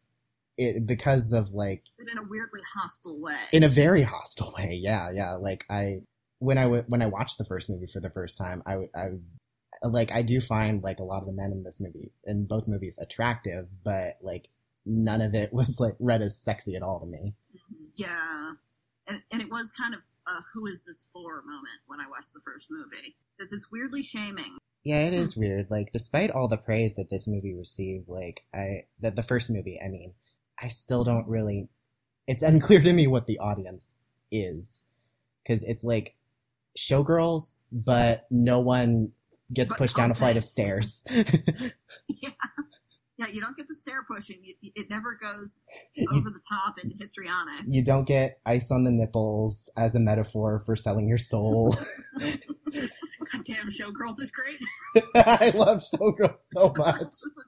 it 0.57 0.85
because 0.85 1.31
of 1.31 1.51
like 1.53 1.83
But 1.97 2.11
in 2.11 2.17
a 2.17 2.23
weirdly 2.29 2.61
hostile 2.75 3.19
way. 3.19 3.37
in 3.53 3.63
a 3.63 3.69
very 3.69 4.03
hostile 4.03 4.53
way. 4.57 4.77
Yeah, 4.81 5.09
yeah. 5.11 5.33
Like 5.33 5.65
I 5.69 6.01
when 6.39 6.57
I 6.57 6.63
w- 6.63 6.85
when 6.87 7.01
I 7.01 7.07
watched 7.07 7.37
the 7.37 7.45
first 7.45 7.69
movie 7.69 7.87
for 7.87 7.99
the 7.99 8.09
first 8.09 8.37
time, 8.37 8.61
I 8.65 8.71
w- 8.71 8.89
I 8.95 9.09
like 9.83 10.11
I 10.11 10.21
do 10.21 10.41
find 10.41 10.83
like 10.83 10.99
a 10.99 11.03
lot 11.03 11.21
of 11.21 11.25
the 11.25 11.33
men 11.33 11.51
in 11.51 11.63
this 11.63 11.79
movie 11.79 12.11
in 12.25 12.45
both 12.45 12.67
movies 12.67 12.97
attractive, 12.97 13.67
but 13.83 14.17
like 14.21 14.49
none 14.85 15.21
of 15.21 15.33
it 15.33 15.53
was 15.53 15.79
like 15.79 15.95
read 15.99 16.21
as 16.21 16.37
sexy 16.37 16.75
at 16.75 16.83
all 16.83 16.99
to 16.99 17.05
me. 17.05 17.35
Yeah, 17.95 18.51
and 19.09 19.21
and 19.31 19.41
it 19.41 19.49
was 19.49 19.71
kind 19.71 19.93
of 19.93 20.01
a 20.27 20.31
"Who 20.53 20.65
is 20.65 20.83
this 20.85 21.09
for?" 21.11 21.41
moment 21.43 21.79
when 21.87 21.99
I 21.99 22.09
watched 22.09 22.33
the 22.33 22.41
first 22.43 22.67
movie 22.69 23.15
because 23.37 23.53
it's 23.53 23.71
weirdly 23.71 24.03
shaming. 24.03 24.57
Yeah, 24.83 25.03
it 25.03 25.13
hmm. 25.13 25.19
is 25.19 25.37
weird. 25.37 25.67
Like 25.69 25.91
despite 25.91 26.31
all 26.31 26.47
the 26.47 26.57
praise 26.57 26.95
that 26.95 27.09
this 27.09 27.27
movie 27.27 27.53
received, 27.53 28.07
like 28.07 28.45
I 28.53 28.85
that 28.99 29.15
the 29.15 29.23
first 29.23 29.49
movie, 29.49 29.79
I 29.83 29.89
mean, 29.89 30.13
I 30.61 30.67
still 30.67 31.03
don't 31.03 31.27
really 31.27 31.69
it's 32.27 32.43
unclear 32.43 32.81
to 32.81 32.93
me 32.93 33.07
what 33.07 33.27
the 33.27 33.39
audience 33.39 34.01
is 34.31 34.85
cuz 35.45 35.63
it's 35.63 35.83
like 35.83 36.15
showgirls, 36.77 37.57
but 37.71 38.27
no 38.29 38.59
one 38.59 39.13
gets 39.53 39.71
But 39.71 39.77
pushed 39.77 39.95
down 39.95 40.12
a 40.12 40.15
flight 40.15 40.38
of 40.38 40.43
stairs. 40.43 41.03
yeah, 41.09 41.23
yeah. 43.17 43.25
You 43.31 43.41
don't 43.41 43.55
get 43.57 43.67
the 43.67 43.75
stair 43.75 44.03
pushing. 44.07 44.38
It, 44.43 44.71
it 44.75 44.89
never 44.89 45.17
goes 45.21 45.65
over 46.13 46.29
the 46.29 46.41
top 46.49 46.75
into 46.83 46.95
histrionics. 46.99 47.65
you 47.67 47.83
don't 47.85 48.07
get 48.07 48.39
ice 48.45 48.71
on 48.71 48.83
the 48.83 48.91
nipples 48.91 49.69
as 49.77 49.95
a 49.95 49.99
metaphor 49.99 50.59
for 50.65 50.75
selling 50.75 51.07
your 51.07 51.17
soul. 51.17 51.75
Goddamn, 52.19 53.69
Showgirls 53.69 54.19
is 54.19 54.31
great. 54.31 54.57
I 55.15 55.51
love 55.53 55.83
Showgirls 55.93 56.39
so 56.51 56.73
much. 56.77 56.99
This 56.99 57.23
is 57.23 57.45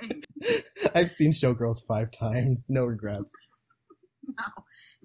amazing. 0.00 0.22
I've 0.94 1.10
seen 1.10 1.32
Showgirls 1.32 1.86
five 1.86 2.10
times. 2.10 2.66
No 2.68 2.84
regrets. 2.84 3.32
No, 4.26 4.44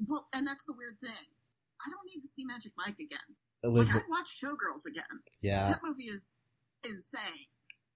well, 0.09 0.23
and 0.33 0.45
that's 0.47 0.63
the 0.65 0.73
weird 0.77 0.99
thing. 0.99 1.11
I 1.81 1.89
don't 1.89 2.05
need 2.07 2.21
to 2.21 2.27
see 2.27 2.45
Magic 2.45 2.71
Mike 2.77 2.99
again. 2.99 3.35
Like 3.63 3.71
Elizabeth, 3.75 4.03
I'd 4.03 4.09
watch 4.09 4.27
Showgirls 4.43 4.85
again. 4.87 5.19
yeah. 5.41 5.67
That 5.69 5.79
movie 5.83 6.03
is 6.03 6.37
insane. 6.85 7.47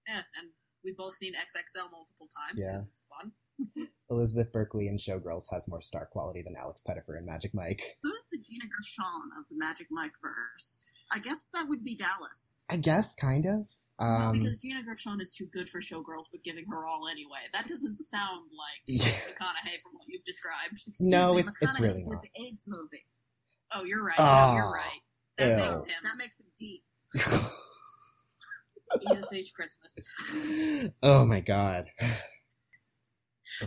Yeah, 0.08 0.22
and 0.38 0.50
we've 0.84 0.96
both 0.96 1.14
seen 1.14 1.32
XXL 1.34 1.90
multiple 1.92 2.26
times 2.28 2.60
Yeah. 2.62 2.72
because 2.72 2.86
it's 2.88 3.06
fun. 3.08 3.32
Elizabeth 4.10 4.50
Berkley 4.52 4.88
in 4.88 4.96
Showgirls 4.96 5.44
has 5.52 5.68
more 5.68 5.80
star 5.80 6.06
quality 6.06 6.42
than 6.42 6.56
Alex 6.60 6.82
Pettyfer 6.86 7.16
in 7.16 7.24
Magic 7.26 7.54
Mike. 7.54 7.96
Who's 8.02 8.26
the 8.30 8.38
Gina 8.38 8.64
Gershon 8.64 9.30
of 9.38 9.48
the 9.48 9.56
Magic 9.58 9.86
Mike 9.90 10.14
verse? 10.20 10.90
I 11.12 11.18
guess 11.20 11.48
that 11.54 11.66
would 11.68 11.84
be 11.84 11.94
Dallas. 11.96 12.66
I 12.68 12.76
guess, 12.76 13.14
kind 13.14 13.46
of. 13.46 13.68
no, 14.00 14.06
Um, 14.06 14.32
because 14.32 14.60
Gina 14.60 14.82
Gershon 14.82 15.20
is 15.20 15.30
too 15.30 15.46
good 15.46 15.68
for 15.68 15.80
Showgirls, 15.80 16.26
but 16.32 16.42
giving 16.42 16.64
her 16.70 16.84
all 16.86 17.06
anyway. 17.08 17.46
That 17.52 17.66
doesn't 17.68 17.94
sound 17.94 18.50
like 18.58 18.82
Yeah. 18.86 19.04
McConaughey 19.30 19.80
from 19.80 19.92
what 19.94 20.08
you've 20.08 20.24
described. 20.24 20.72
Excuse 20.72 21.00
No, 21.00 21.34
me, 21.34 21.40
it's- 21.40 21.54
it's 21.60 21.80
really 21.80 22.02
did 22.02 22.10
not. 22.10 22.22
the 22.22 22.30
AIDS 22.44 22.64
movie. 22.66 23.04
Oh, 23.74 23.84
you're 23.84 24.02
right. 24.04 24.16
Oh, 24.18 24.54
you're 24.56 24.72
right. 24.72 25.00
That 25.38 25.56
makes 25.58 25.84
That 25.84 25.88
him. 25.90 26.18
makes 26.18 26.40
it 26.40 26.46
deep. 26.58 26.82
Jesus 29.08 29.32
H. 29.32 29.52
Christmas. 29.54 30.12
oh 31.02 31.24
my 31.24 31.40
god. 31.40 31.86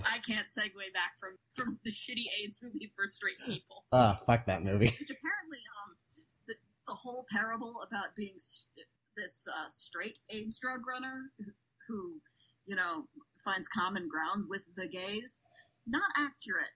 I 0.06 0.18
can't 0.20 0.48
segue 0.48 0.94
back 0.94 1.14
from 1.20 1.38
from 1.52 1.80
the 1.84 1.92
shitty 1.92 2.26
AIDS 2.42 2.60
movie 2.64 2.90
for 2.96 3.06
straight 3.08 3.40
people. 3.46 3.86
Ah, 3.92 4.18
fuck 4.26 4.46
that 4.46 4.64
movie. 4.64 4.88
Which 4.88 5.12
apparently, 5.12 5.60
um, 5.84 5.96
the, 6.48 6.54
the 6.88 6.94
whole 6.94 7.26
parable 7.32 7.74
about 7.88 8.16
being 8.16 8.34
this 9.18 9.48
uh, 9.48 9.68
straight 9.70 10.20
AIDS 10.34 10.60
drug 10.60 10.82
runner 10.88 11.32
who- 11.40 11.52
who, 11.88 12.20
you 12.66 12.76
know, 12.76 13.06
finds 13.44 13.68
common 13.68 14.08
ground 14.10 14.46
with 14.50 14.74
the 14.76 14.88
gays, 14.88 15.46
not 15.86 16.10
accurate 16.18 16.72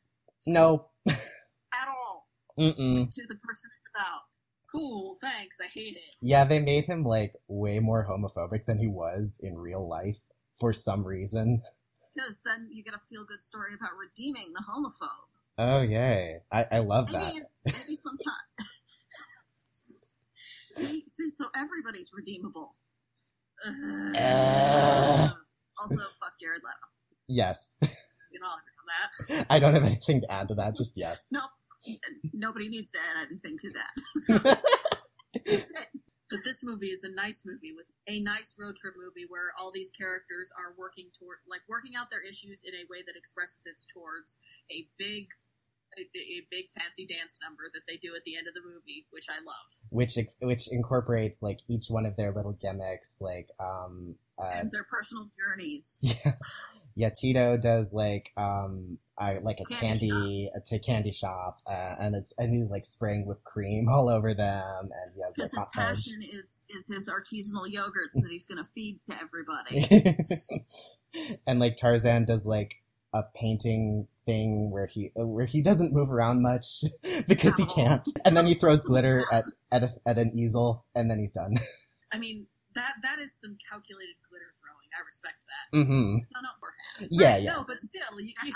No. 0.46 0.92
at 1.08 1.88
all 1.88 2.28
Mm-mm. 2.60 3.10
to 3.10 3.22
the 3.28 3.36
person 3.44 3.72
it's 3.76 3.90
about. 3.96 4.22
Cool, 4.72 5.16
thanks. 5.20 5.58
I 5.64 5.68
hate 5.68 5.96
it. 5.96 6.16
Yeah, 6.22 6.46
they 6.46 6.60
made 6.60 6.86
him 6.86 7.04
like 7.04 7.34
way 7.48 7.80
more 7.80 8.06
homophobic 8.08 8.66
than 8.66 8.78
he 8.78 8.88
was 8.88 9.40
in 9.42 9.58
real 9.58 9.88
life 9.88 10.20
for 10.60 10.74
some 10.74 11.06
reason. 11.06 11.64
Because 12.16 12.42
then 12.46 12.70
you 12.72 12.84
get 12.84 12.94
a 12.94 13.00
feel 13.10 13.24
good 13.26 13.42
story 13.42 13.74
about 13.80 13.92
redeeming 14.00 14.54
the 14.54 14.64
homophobe. 14.70 15.30
Oh 15.58 15.82
yay. 15.82 16.40
I, 16.52 16.66
I 16.72 16.80
love 16.80 17.08
Maybe, 17.12 17.20
that. 17.20 17.42
maybe 17.66 17.96
sometime. 17.96 18.34
see, 19.72 21.04
see, 21.08 21.30
so 21.36 21.46
everybody's 21.56 22.12
redeemable. 22.16 22.70
Ugh. 23.68 24.16
Uh. 24.16 25.30
also, 25.80 25.96
fuck 25.96 26.34
Jared 26.40 26.62
Leto. 26.64 26.88
Yes. 27.28 27.76
You 27.82 28.40
know, 28.42 28.48
on 28.48 28.60
that. 29.38 29.46
I 29.50 29.60
don't 29.60 29.74
have 29.74 29.84
anything 29.84 30.22
to 30.22 30.32
add 30.32 30.48
to 30.50 30.56
that, 30.56 30.76
just 30.76 30.94
yes. 30.96 31.26
Nope. 31.32 31.50
And 31.88 32.32
nobody 32.34 32.68
needs 32.70 32.92
to 32.92 33.00
add 33.00 33.28
anything 33.28 33.58
to 33.60 33.70
that. 33.74 34.62
That's 35.46 35.72
it. 35.72 36.02
But 36.30 36.40
this 36.46 36.62
movie 36.64 36.88
is 36.94 37.04
a 37.04 37.12
nice 37.12 37.44
movie 37.46 37.74
with 37.76 37.88
a 38.08 38.20
nice 38.20 38.56
road 38.60 38.76
trip 38.76 38.94
movie 38.98 39.26
where 39.28 39.50
all 39.60 39.72
these 39.74 39.90
characters 39.90 40.52
are 40.56 40.76
working 40.78 41.10
toward, 41.18 41.38
like, 41.50 41.62
working 41.68 41.94
out 41.98 42.12
their 42.12 42.22
issues 42.22 42.62
in 42.64 42.76
a 42.76 42.86
way 42.90 43.02
that 43.06 43.16
expresses 43.18 43.66
it 43.66 43.82
towards 43.92 44.38
a 44.70 44.86
big, 45.00 45.30
a, 45.98 46.02
a 46.06 46.46
big 46.52 46.70
fancy 46.70 47.08
dance 47.08 47.40
number 47.42 47.64
that 47.74 47.82
they 47.88 47.98
do 47.98 48.14
at 48.16 48.24
the 48.26 48.38
end 48.38 48.46
of 48.48 48.54
the 48.54 48.62
movie, 48.62 49.08
which 49.10 49.26
I 49.28 49.42
love. 49.42 49.70
which 49.90 50.20
ex- 50.20 50.36
which 50.40 50.68
incorporates 50.72 51.42
like 51.42 51.62
each 51.68 51.88
one 51.90 52.06
of 52.06 52.16
their 52.16 52.32
little 52.32 52.54
gimmicks 52.54 53.16
like 53.20 53.50
um 53.60 54.14
uh 54.38 54.52
and 54.54 54.70
their 54.70 54.86
personal 54.88 55.26
journeys. 55.34 55.98
yeah 56.04 56.34
yeah 57.00 57.10
tito 57.10 57.56
does 57.56 57.94
like 57.94 58.32
um 58.36 58.98
I 59.18 59.40
like 59.40 59.60
a 59.60 59.66
Candy 59.66 60.10
candy, 60.10 60.50
a 60.56 60.62
to 60.62 60.80
candy 60.80 61.12
shop 61.12 61.60
uh, 61.68 61.96
and 62.00 62.16
it's 62.16 62.34
and 62.38 62.54
he's 62.54 62.72
like 62.72 62.86
spraying 62.86 63.26
whipped 63.26 63.44
cream 63.44 63.88
all 63.92 64.10
over 64.10 64.34
them 64.34 64.90
and 64.92 65.14
he 65.16 65.22
has 65.22 65.38
like 65.38 65.50
his 65.50 65.66
passion 65.74 66.22
is 66.22 66.66
is 66.70 66.88
his 66.88 67.10
artisanal 67.10 67.70
yogurts 67.70 68.22
that 68.22 68.30
he's 68.30 68.46
going 68.46 68.64
to 68.64 68.70
feed 68.70 69.00
to 69.06 69.14
everybody. 69.22 70.18
and 71.48 71.60
like 71.60 71.76
tarzan 71.78 72.26
does 72.26 72.46
like 72.46 72.76
a 73.14 73.24
painting 73.34 74.08
thing 74.26 74.70
where 74.70 74.86
he 74.86 75.12
where 75.16 75.46
he 75.46 75.62
doesn't 75.62 75.94
move 75.94 76.12
around 76.12 76.42
much 76.42 76.84
because 77.28 77.56
he 77.56 77.66
can't 77.66 78.08
and 78.24 78.38
then 78.38 78.46
he 78.46 78.54
throws 78.54 78.84
glitter 78.84 79.24
at 79.32 79.44
at, 79.72 79.84
a, 79.84 79.94
at 80.06 80.18
an 80.18 80.32
easel 80.34 80.86
and 80.96 81.10
then 81.10 81.20
he's 81.20 81.34
done. 81.34 81.56
I 82.12 82.18
mean, 82.18 82.48
that 82.76 82.94
that 83.04 83.20
is 83.20 83.34
some 83.40 83.58
calculated 83.70 84.16
glitter 84.30 84.52
throwing. 84.62 84.90
I 84.98 85.02
respect 85.06 85.44
that. 85.50 85.66
hmm 85.74 86.18
no, 86.34 86.40
beforehand. 86.60 87.10
yeah 87.12 87.34
Right, 87.34 87.44
yeah 87.44 87.52
No, 87.54 87.64
but 87.68 87.78
still, 87.78 88.20
you, 88.20 88.34
you, 88.46 88.54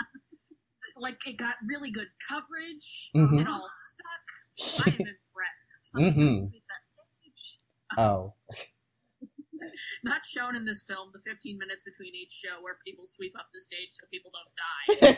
like 0.98 1.20
it 1.26 1.38
got 1.38 1.56
really 1.68 1.92
good 1.92 2.10
coverage. 2.30 3.12
Mhm. 3.16 3.42
It 3.42 3.48
all 3.48 3.68
stuck. 3.90 4.86
I 4.86 4.90
am 4.90 5.08
impressed. 5.08 5.92
Something 5.92 6.14
Mhm. 6.14 6.48
sweep 6.50 6.64
that 6.70 6.88
stage. 6.88 7.60
Oh. 7.98 8.34
Not 10.04 10.26
shown 10.26 10.56
in 10.56 10.66
this 10.66 10.84
film, 10.84 11.10
the 11.14 11.20
15 11.20 11.58
minutes 11.58 11.86
between 11.86 12.14
each 12.16 12.32
show 12.32 12.62
where 12.62 12.78
people 12.86 13.06
sweep 13.06 13.34
up 13.40 13.48
the 13.54 13.62
stage 13.62 13.90
so 13.92 14.06
people 14.12 14.32
don't 14.34 15.16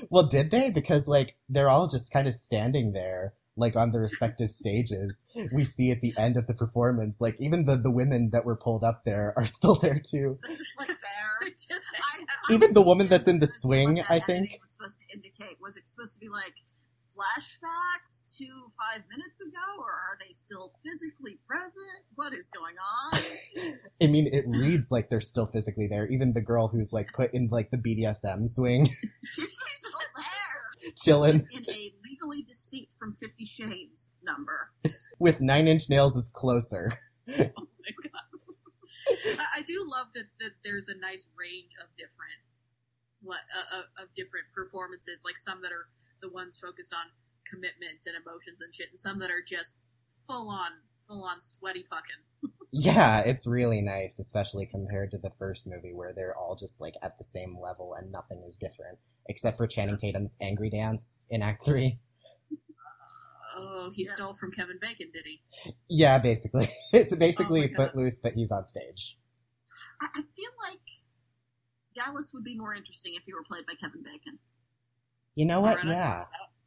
well, 0.10 0.26
did 0.26 0.50
they? 0.50 0.70
Because 0.72 1.08
like 1.08 1.36
they're 1.48 1.68
all 1.68 1.88
just 1.88 2.12
kind 2.12 2.28
of 2.28 2.34
standing 2.34 2.92
there, 2.92 3.34
like 3.56 3.76
on 3.76 3.92
the 3.92 4.00
respective 4.00 4.50
stages. 4.50 5.18
We 5.54 5.64
see 5.64 5.90
at 5.90 6.00
the 6.00 6.12
end 6.18 6.36
of 6.36 6.46
the 6.46 6.54
performance, 6.54 7.16
like 7.20 7.36
even 7.40 7.64
the 7.64 7.76
the 7.76 7.90
women 7.90 8.30
that 8.32 8.44
were 8.44 8.56
pulled 8.56 8.84
up 8.84 9.02
there 9.04 9.32
are 9.36 9.46
still 9.46 9.76
there 9.76 10.00
too. 10.00 10.38
They're 10.42 10.56
just 10.56 10.78
like 10.78 10.88
there. 11.40 11.48
Just 11.50 11.70
I, 11.96 12.24
I, 12.50 12.54
Even 12.54 12.74
the 12.74 12.82
woman 12.82 13.06
that's 13.06 13.28
in 13.28 13.40
the 13.40 13.46
swing, 13.46 13.96
that 13.96 14.10
I 14.10 14.20
think. 14.20 14.40
editing 14.40 14.58
was 14.60 14.70
supposed 14.70 15.00
to 15.00 15.16
indicate. 15.16 15.56
Was 15.60 15.76
it 15.76 15.86
supposed 15.86 16.14
to 16.14 16.20
be 16.20 16.28
like 16.28 16.54
flashbacks 17.06 18.36
to 18.36 18.44
five 18.76 19.02
minutes 19.10 19.40
ago, 19.40 19.66
or 19.78 19.90
are 19.90 20.16
they 20.20 20.32
still 20.32 20.72
physically 20.84 21.38
present? 21.46 22.04
What 22.14 22.32
is 22.32 22.50
going 22.50 22.74
on? 22.76 23.20
I 24.02 24.06
mean, 24.06 24.28
it 24.32 24.44
reads 24.46 24.90
like 24.90 25.08
they're 25.08 25.20
still 25.20 25.46
physically 25.46 25.86
there. 25.88 26.06
Even 26.06 26.32
the 26.32 26.40
girl 26.42 26.68
who's 26.68 26.92
like 26.92 27.08
put 27.14 27.32
in 27.32 27.48
like 27.50 27.70
the 27.70 27.78
BDSM 27.78 28.48
swing, 28.48 28.88
She's 29.24 29.52
still 29.52 29.66
there 29.66 29.85
chilling 30.96 31.34
in 31.34 31.62
a 31.68 31.90
legally 32.04 32.42
distinct 32.46 32.94
from 32.94 33.12
Fifty 33.12 33.44
Shades 33.44 34.14
number. 34.22 34.72
with 35.18 35.40
Nine 35.40 35.68
Inch 35.68 35.88
Nails 35.88 36.16
is 36.16 36.28
closer. 36.28 36.92
oh 37.28 37.34
my 37.36 37.92
god. 38.02 38.22
I, 39.38 39.58
I 39.58 39.62
do 39.62 39.86
love 39.88 40.08
that, 40.14 40.26
that 40.40 40.52
there's 40.64 40.88
a 40.88 40.98
nice 40.98 41.30
range 41.38 41.72
of 41.80 41.88
different 41.96 42.42
what 43.22 43.40
uh, 43.56 43.78
uh, 43.78 44.02
of 44.04 44.14
different 44.14 44.46
performances 44.54 45.22
like 45.24 45.36
some 45.36 45.62
that 45.62 45.72
are 45.72 45.88
the 46.20 46.30
ones 46.30 46.58
focused 46.58 46.94
on 46.94 47.10
commitment 47.48 48.06
and 48.06 48.14
emotions 48.14 48.60
and 48.60 48.74
shit 48.74 48.90
and 48.90 48.98
some 48.98 49.18
that 49.18 49.30
are 49.30 49.42
just 49.44 49.80
full 50.06 50.50
on 50.50 50.82
full 50.98 51.24
on 51.24 51.40
sweaty 51.40 51.82
fucking 51.82 52.22
Yeah, 52.72 53.20
it's 53.20 53.46
really 53.46 53.80
nice, 53.80 54.18
especially 54.18 54.66
compared 54.66 55.10
to 55.12 55.18
the 55.18 55.30
first 55.38 55.66
movie 55.66 55.92
where 55.94 56.12
they're 56.12 56.36
all 56.36 56.56
just 56.56 56.80
like 56.80 56.94
at 57.02 57.16
the 57.18 57.24
same 57.24 57.56
level 57.60 57.94
and 57.94 58.12
nothing 58.12 58.42
is 58.46 58.56
different, 58.56 58.98
except 59.28 59.56
for 59.56 59.66
Channing 59.66 59.96
Tatum's 59.96 60.36
angry 60.40 60.68
dance 60.70 61.26
in 61.30 61.42
Act 61.42 61.64
Three. 61.64 61.98
oh 63.56 63.90
he 63.94 64.04
Yeah. 64.04 64.14
stole 64.14 64.34
from 64.34 64.52
kevin 64.52 64.78
bacon 64.80 65.10
did 65.12 65.24
he 65.26 65.40
Yeah, 65.88 66.18
basically, 66.18 66.68
it's 66.92 67.14
basically 67.16 67.60
Oh 67.60 67.68
my 67.68 67.68
God. 67.68 67.86
Footloose, 67.92 68.18
but 68.18 68.32
he's 68.34 68.52
on 68.52 68.64
stage. 68.64 69.18
I, 70.00 70.06
I 70.14 70.20
feel 70.36 70.50
like 70.70 70.82
Dallas 71.94 72.30
would 72.34 72.44
be 72.44 72.56
more 72.58 72.74
interesting 72.74 73.14
if 73.16 73.22
he 73.24 73.32
were 73.32 73.42
played 73.48 73.64
by 73.66 73.72
Kevin 73.80 74.02
Bacon. 74.04 74.38
You 75.34 75.46
know 75.46 75.60
what? 75.60 75.76
Loretta, 75.76 75.88
Yeah. 75.90 76.18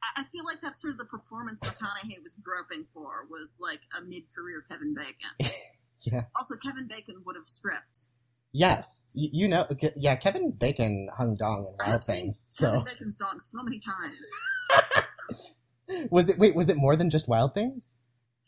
I, 0.01 0.21
I 0.21 0.23
feel 0.23 0.43
like 0.45 0.61
that's 0.61 0.81
sort 0.81 0.93
of 0.93 0.97
the 0.97 1.05
performance 1.05 1.61
McConaughey 1.61 2.21
was 2.23 2.39
groping 2.43 2.85
for 2.85 3.25
was 3.29 3.59
like 3.61 3.81
a 3.97 4.01
mid-career 4.07 4.63
Kevin 4.67 4.95
Bacon. 4.95 5.51
yeah, 6.01 6.23
Also, 6.35 6.55
Kevin 6.55 6.87
Bacon 6.87 7.21
would 7.25 7.35
have 7.35 7.45
stripped. 7.45 8.07
yes. 8.51 9.11
You, 9.15 9.29
you 9.33 9.47
know, 9.47 9.65
yeah. 9.97 10.15
Kevin 10.15 10.51
Bacon 10.51 11.09
hung 11.17 11.35
dong 11.35 11.65
in 11.65 11.73
Wild 11.85 12.03
Things. 12.03 12.53
Kevin 12.59 12.73
So 12.73 12.83
Bacon's 12.83 13.17
dong 13.17 13.39
so 13.39 13.63
many 13.63 13.79
times. 13.79 16.07
was 16.11 16.29
it? 16.29 16.37
Wait, 16.37 16.55
was 16.55 16.69
it 16.69 16.77
more 16.77 16.95
than 16.95 17.09
just 17.09 17.27
Wild 17.27 17.55
Things? 17.55 17.97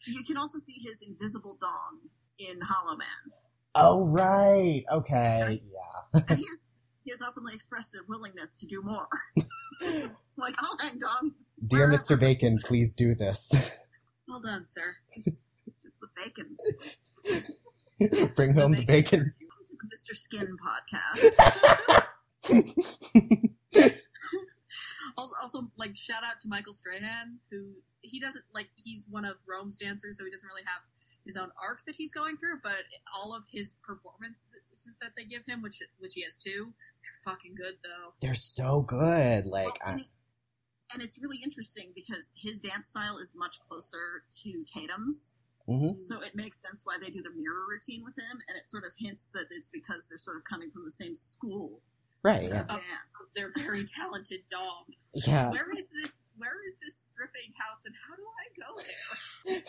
You 0.05 0.21
can 0.25 0.37
also 0.37 0.59
see 0.59 0.79
his 0.83 1.03
invisible 1.09 1.57
dong 1.59 2.09
in 2.39 2.55
Hollow 2.63 2.95
Man, 2.97 3.33
Oh 3.75 4.07
right. 4.07 4.83
Okay. 4.91 5.61
Yeah. 5.63 6.21
and 6.27 6.29
he 6.39 6.45
has 6.45 6.83
he 7.03 7.11
has 7.11 7.21
openly 7.27 7.53
expressed 7.53 7.95
a 7.95 7.99
willingness 8.07 8.59
to 8.59 8.67
do 8.67 8.79
more. 8.83 9.07
like, 10.37 10.53
I'll 10.59 10.77
hang 10.79 10.99
dong, 10.99 11.31
Dear 11.67 11.87
Mr. 11.87 12.19
Bacon, 12.19 12.55
please 12.63 12.93
do 12.93 13.15
this. 13.15 13.49
well 14.27 14.39
done 14.41 14.63
sir 14.63 14.97
just 15.81 15.99
the 15.99 16.07
bacon. 16.23 16.55
Bring 18.35 18.53
home 18.53 18.73
the 18.73 18.85
bacon. 18.85 19.31
Welcome 19.41 19.65
to 19.69 19.77
the 19.77 19.87
Mr. 19.95 20.15
Skin 20.15 20.47
podcast. 20.57 22.07
Also, 25.17 25.35
also, 25.41 25.71
like 25.77 25.97
shout 25.97 26.23
out 26.23 26.39
to 26.39 26.47
Michael 26.47 26.73
Strahan, 26.73 27.39
who 27.51 27.75
he 28.01 28.19
doesn't 28.19 28.45
like. 28.55 28.69
He's 28.75 29.07
one 29.09 29.25
of 29.25 29.37
Rome's 29.47 29.77
dancers, 29.77 30.17
so 30.17 30.25
he 30.25 30.31
doesn't 30.31 30.47
really 30.47 30.63
have 30.65 30.81
his 31.25 31.37
own 31.37 31.49
arc 31.61 31.83
that 31.85 31.95
he's 31.95 32.13
going 32.13 32.37
through. 32.37 32.59
But 32.63 32.85
all 33.15 33.35
of 33.35 33.43
his 33.51 33.73
performances 33.83 34.97
that 35.01 35.11
they 35.17 35.25
give 35.25 35.45
him, 35.45 35.61
which 35.61 35.81
which 35.99 36.13
he 36.15 36.23
has 36.23 36.37
two, 36.37 36.73
they're 37.01 37.33
fucking 37.33 37.55
good 37.55 37.75
though. 37.83 38.13
They're 38.21 38.33
so 38.33 38.81
good. 38.81 39.45
Like, 39.45 39.65
Well, 39.65 39.77
I, 39.85 39.91
and, 39.91 39.99
it, 39.99 40.07
and 40.93 41.03
it's 41.03 41.19
really 41.21 41.37
interesting 41.43 41.91
because 41.93 42.33
his 42.41 42.61
dance 42.61 42.89
style 42.89 43.17
is 43.21 43.33
much 43.35 43.59
closer 43.67 44.23
to 44.43 44.63
Tatum's. 44.65 45.39
Mhm. 45.67 45.99
So 45.99 46.21
it 46.21 46.31
makes 46.35 46.61
sense 46.61 46.81
why 46.83 46.97
they 47.01 47.09
do 47.09 47.21
the 47.21 47.31
mirror 47.35 47.65
routine 47.69 48.01
with 48.03 48.17
him, 48.17 48.39
and 48.47 48.57
it 48.57 48.65
sort 48.65 48.83
of 48.85 48.93
hints 48.97 49.27
that 49.33 49.45
it's 49.51 49.69
because 49.69 50.07
they're 50.09 50.17
sort 50.17 50.37
of 50.37 50.43
coming 50.43 50.69
from 50.71 50.83
the 50.83 50.91
same 50.91 51.15
school 51.15 51.81
right. 52.23 52.43
Yeah. 52.43 52.63
dance. 52.63 53.33
They're 53.35 53.51
very 53.57 53.85
talented 53.85 54.41
dom. 54.49 54.85
Yeah. 55.13 55.49
Where 55.49 55.69
is 55.77 55.91
this? 55.91 56.31
Where 56.37 56.57
is 56.65 56.77
this 56.83 56.95
stripping 56.97 57.53
house, 57.57 57.85
and 57.85 57.95
how 58.07 58.15
do 58.15 58.23
I 58.41 58.45
go 58.61 59.59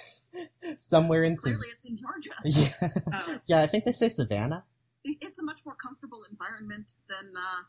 there? 0.63 0.77
Somewhere 0.79 1.23
in. 1.23 1.37
Sav- 1.37 1.45
Clearly, 1.45 1.69
it's 1.73 1.89
in 1.89 1.97
Georgia. 1.97 2.31
yeah. 2.45 2.89
Oh, 3.13 3.39
yeah, 3.47 3.63
I 3.63 3.67
think 3.67 3.85
they 3.85 3.93
say 3.93 4.09
Savannah. 4.09 4.65
It's 5.05 5.39
a 5.39 5.43
much 5.43 5.61
more 5.67 5.75
comfortable 5.75 6.21
environment 6.31 6.93
than 7.09 7.27
uh, 7.37 7.63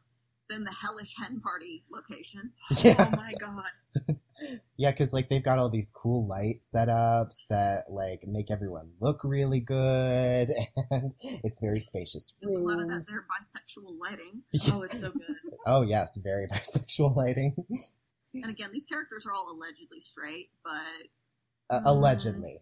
than 0.53 0.63
the 0.63 0.71
hellish 0.81 1.15
hen 1.17 1.39
party 1.41 1.81
location. 1.91 2.53
Yeah. 2.83 2.95
oh 3.11 3.15
my 3.15 3.33
god! 3.39 4.17
Yeah, 4.75 4.91
because 4.91 5.13
like 5.13 5.29
they've 5.29 5.43
got 5.43 5.57
all 5.59 5.69
these 5.69 5.89
cool 5.91 6.27
light 6.27 6.61
setups 6.73 7.47
that 7.49 7.85
like 7.89 8.23
make 8.27 8.51
everyone 8.51 8.89
look 8.99 9.23
really 9.23 9.59
good, 9.61 10.49
and 10.91 11.13
it's 11.21 11.61
very 11.61 11.79
spacious. 11.79 12.33
There's 12.41 12.55
a 12.55 12.59
lot 12.59 12.79
of 12.79 12.87
that 12.87 12.93
rooms. 12.95 13.05
there 13.07 13.25
bisexual 13.31 13.97
lighting. 14.01 14.43
Oh, 14.71 14.81
it's 14.81 14.99
so 14.99 15.11
good. 15.11 15.35
Oh 15.67 15.81
yes, 15.83 16.17
very 16.17 16.47
bisexual 16.47 17.15
lighting. 17.15 17.55
And 18.33 18.49
again, 18.49 18.69
these 18.73 18.87
characters 18.87 19.25
are 19.27 19.31
all 19.31 19.55
allegedly 19.55 19.99
straight, 19.99 20.49
but 20.63 21.07
Uh, 21.69 21.79
Mhm. 21.79 21.83
allegedly. 21.85 22.59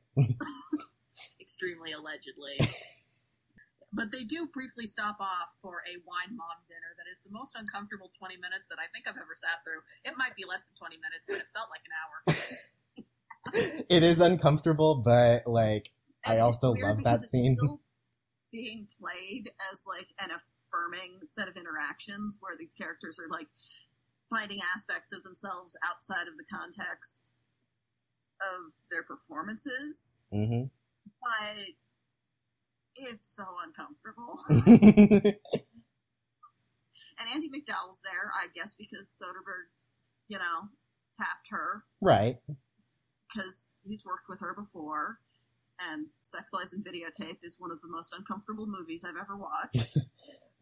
Extremely 1.40 1.92
allegedly. 1.94 2.60
But 3.94 4.12
they 4.12 4.24
do 4.24 4.48
briefly 4.48 4.86
stop 4.88 5.20
off 5.20 5.58
for 5.62 5.84
a 5.84 6.00
wine 6.08 6.38
mom 6.38 6.64
dinner 6.68 6.96
that 6.98 7.12
is 7.12 7.22
the 7.22 7.32
most 7.32 7.56
uncomfortable 7.60 8.12
20 8.18 8.38
minutes 8.38 8.70
that 8.70 8.80
I 8.80 8.88
think 8.94 9.08
I've 9.08 9.20
ever 9.20 9.36
sat 9.36 9.64
through. 9.68 9.84
It 10.04 10.16
might 10.18 10.36
be 10.36 10.46
less 10.48 10.70
than 10.70 10.78
20 10.80 10.96
minutes, 10.96 11.28
but 11.28 11.44
it 11.44 11.52
felt 11.52 11.68
like 11.68 11.84
an 11.84 11.94
hour. 12.00 12.18
it 13.90 14.04
is 14.04 14.20
uncomfortable, 14.20 15.02
but 15.04 15.46
like 15.46 15.92
I 16.26 16.34
And 16.34 16.40
it's 16.40 16.64
also 16.64 16.72
love 16.72 17.04
that 17.04 17.22
scene. 17.32 17.58
being 18.52 18.88
played 19.00 19.50
as 19.72 19.84
like 19.88 20.08
an 20.24 20.32
affirming 20.32 21.20
set 21.24 21.48
of 21.48 21.58
interactions 21.58 22.38
where 22.40 22.56
these 22.58 22.74
characters 22.74 23.20
are 23.20 23.30
like 23.30 23.48
finding 24.30 24.60
aspects 24.76 25.12
of 25.12 25.24
themselves 25.24 25.78
outside 25.84 26.28
of 26.28 26.38
the 26.38 26.46
context 26.48 27.34
of 28.40 28.72
their 28.90 29.04
performances, 29.04 30.24
hmm 30.32 30.64
but 31.22 31.58
it's 32.96 33.36
so 33.36 33.44
uncomfortable. 33.66 34.40
and 37.20 37.28
Andie 37.34 37.50
MacDowell's 37.52 38.02
there, 38.04 38.32
I 38.36 38.48
guess, 38.54 38.76
because 38.76 39.22
Soderbergh, 39.22 39.86
you 40.28 40.38
know, 40.38 40.70
tapped 41.14 41.50
her 41.50 41.84
right. 42.02 42.38
because 43.28 43.76
he's 43.84 44.06
worked 44.06 44.28
with 44.30 44.40
her 44.42 44.54
before. 44.56 45.20
And 45.92 46.08
Sex 46.22 46.52
Lies 46.54 46.74
and 46.74 46.86
Videotape 46.86 47.44
is 47.44 47.56
one 47.58 47.72
of 47.72 47.82
the 47.82 47.88
most 47.90 48.14
uncomfortable 48.16 48.68
movies 48.68 49.04
I've 49.04 49.20
ever 49.20 49.38
watched. 49.38 49.98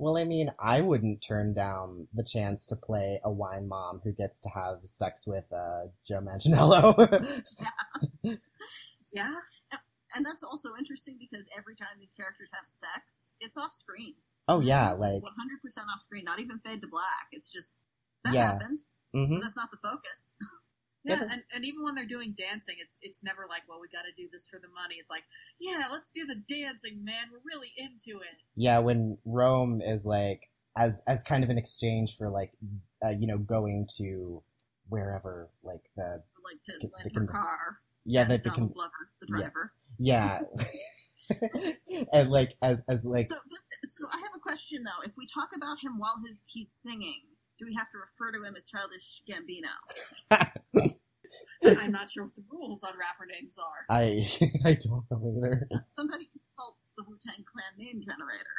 Well, 0.02 0.18
I 0.18 0.24
mean, 0.24 0.50
I 0.64 0.80
wouldn't 0.80 1.22
turn 1.22 1.54
down 1.54 2.08
the 2.14 2.24
chance 2.24 2.66
to 2.68 2.78
play 2.78 3.20
a 3.22 3.30
wine 3.30 3.68
mom 3.68 4.00
who 4.02 4.14
gets 4.14 4.40
to 4.44 4.50
have 4.50 4.86
sex 4.86 5.28
with 5.28 5.52
uh, 5.52 5.88
Joe 6.08 6.22
Manganiello. 6.22 7.44
Yeah? 9.14 9.34
And 10.16 10.26
that's 10.26 10.44
also 10.44 10.70
interesting 10.78 11.18
because 11.20 11.50
every 11.58 11.76
time 11.76 11.96
these 12.00 12.14
characters 12.18 12.52
have 12.54 12.66
sex, 12.66 13.36
it's 13.42 13.58
off 13.58 13.72
screen. 13.72 14.16
oh 14.48 14.60
yeah, 14.60 14.92
like 14.94 15.22
100% 15.22 15.24
off 15.94 16.00
screen, 16.02 16.24
not 16.26 16.40
even 16.40 16.58
fade 16.60 16.82
to 16.82 16.88
black. 16.88 17.28
It's 17.32 17.52
just, 17.52 17.76
that 18.26 18.34
Yeah. 18.34 18.48
happened, 18.54 18.80
hmm 19.14 19.34
but 19.36 19.42
that's 19.42 19.56
not 19.58 19.70
the 19.72 19.78
focus. 19.82 20.36
Yeah, 21.06 21.16
Yeah, 21.16 21.28
and, 21.32 21.44
and 21.56 21.64
even 21.64 21.86
when 21.86 21.96
they're 21.96 22.06
doing 22.06 22.36
dancing, 22.38 22.76
it's 22.78 23.00
it's 23.02 23.24
never 23.24 23.46
like, 23.50 23.62
well, 23.70 23.80
we 23.80 23.88
got 23.88 24.02
to 24.04 24.12
do 24.22 24.28
this 24.30 24.50
for 24.50 24.60
the 24.60 24.68
money. 24.68 24.96
It's 25.00 25.10
like, 25.10 25.24
yeah, 25.58 25.88
let's 25.90 26.12
do 26.12 26.26
the 26.26 26.36
dancing, 26.36 27.06
man. 27.06 27.28
We're 27.32 27.40
really 27.46 27.70
into 27.78 28.20
it. 28.20 28.36
yeah. 28.56 28.80
When 28.80 29.18
Rome 29.24 29.80
is 29.82 30.06
like 30.06 30.50
as 30.78 31.02
as 31.08 31.24
kind 31.24 31.46
of 31.46 31.50
an 31.50 31.58
exchange 31.58 32.18
for 32.18 32.30
like 32.30 32.52
uh, 33.02 33.12
you 33.18 33.28
know 33.28 33.38
going 33.38 33.88
to 33.96 34.44
wherever 34.90 35.50
like 35.64 35.84
the 35.96 36.22
like 36.44 36.62
to 36.66 36.74
They 36.82 36.90
lend 36.98 37.14
can- 37.14 37.22
her 37.22 37.28
car. 37.32 37.78
yeah 38.06 38.22
as 38.24 38.28
that 38.28 38.44
they 38.44 38.50
Donald 38.50 38.74
can 38.74 38.74
Glover, 38.74 39.10
the 39.22 39.28
driver. 39.28 39.72
yeah 39.74 39.79
and 42.14 42.30
like 42.30 42.56
as 42.62 42.82
as 42.90 43.06
like 43.06 43.26
So, 43.26 43.36
just, 43.48 43.70
so 43.84 44.06
I 44.12 44.18
have 44.18 44.32
a 44.36 44.40
question 44.40 44.80
though. 44.84 45.04
If 45.06 45.14
we 45.18 45.26
talk 45.26 45.50
about 45.56 45.80
him 45.80 46.00
while 46.00 46.16
his 46.26 46.44
he's 46.48 46.72
singing, 46.72 47.22
do 47.58 47.66
we 47.66 47.76
have 47.76 47.90
to 47.90 47.98
refer 47.98 48.32
to 48.32 48.40
him 48.40 48.56
as 48.56 48.66
Childish 48.66 49.22
Gambino? 49.30 49.70
I'm 51.62 51.92
not 51.92 52.10
sure 52.10 52.24
what 52.24 52.34
the 52.36 52.44
rules 52.50 52.84
on 52.84 52.94
rapper 52.98 53.28
names 53.28 53.60
are. 53.60 53.86
I 53.90 54.26
I 54.66 54.74
don't 54.74 55.04
know 55.12 55.22
either. 55.38 55.68
Somebody 55.88 56.26
consults 56.32 56.90
the 56.98 57.04
Wu 57.08 57.18
Tang 57.20 57.44
Clan 57.46 57.78
name 57.78 58.02
generator. 58.02 58.58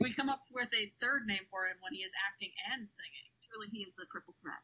We 0.00 0.12
come 0.12 0.28
up 0.28 0.42
with 0.52 0.70
a 0.74 0.90
third 1.00 1.26
name 1.26 1.46
for 1.50 1.66
him 1.66 1.76
when 1.80 1.94
he 1.94 2.00
is 2.00 2.12
acting 2.26 2.50
and 2.72 2.88
singing. 2.88 3.30
Surely 3.40 3.68
he 3.70 3.78
is 3.78 3.94
the 3.94 4.06
triple 4.10 4.34
threat. 4.34 4.62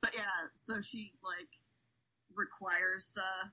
But 0.00 0.12
yeah, 0.14 0.52
so 0.52 0.82
she 0.82 1.12
like 1.24 1.48
requires 2.36 3.16
uh, 3.18 3.46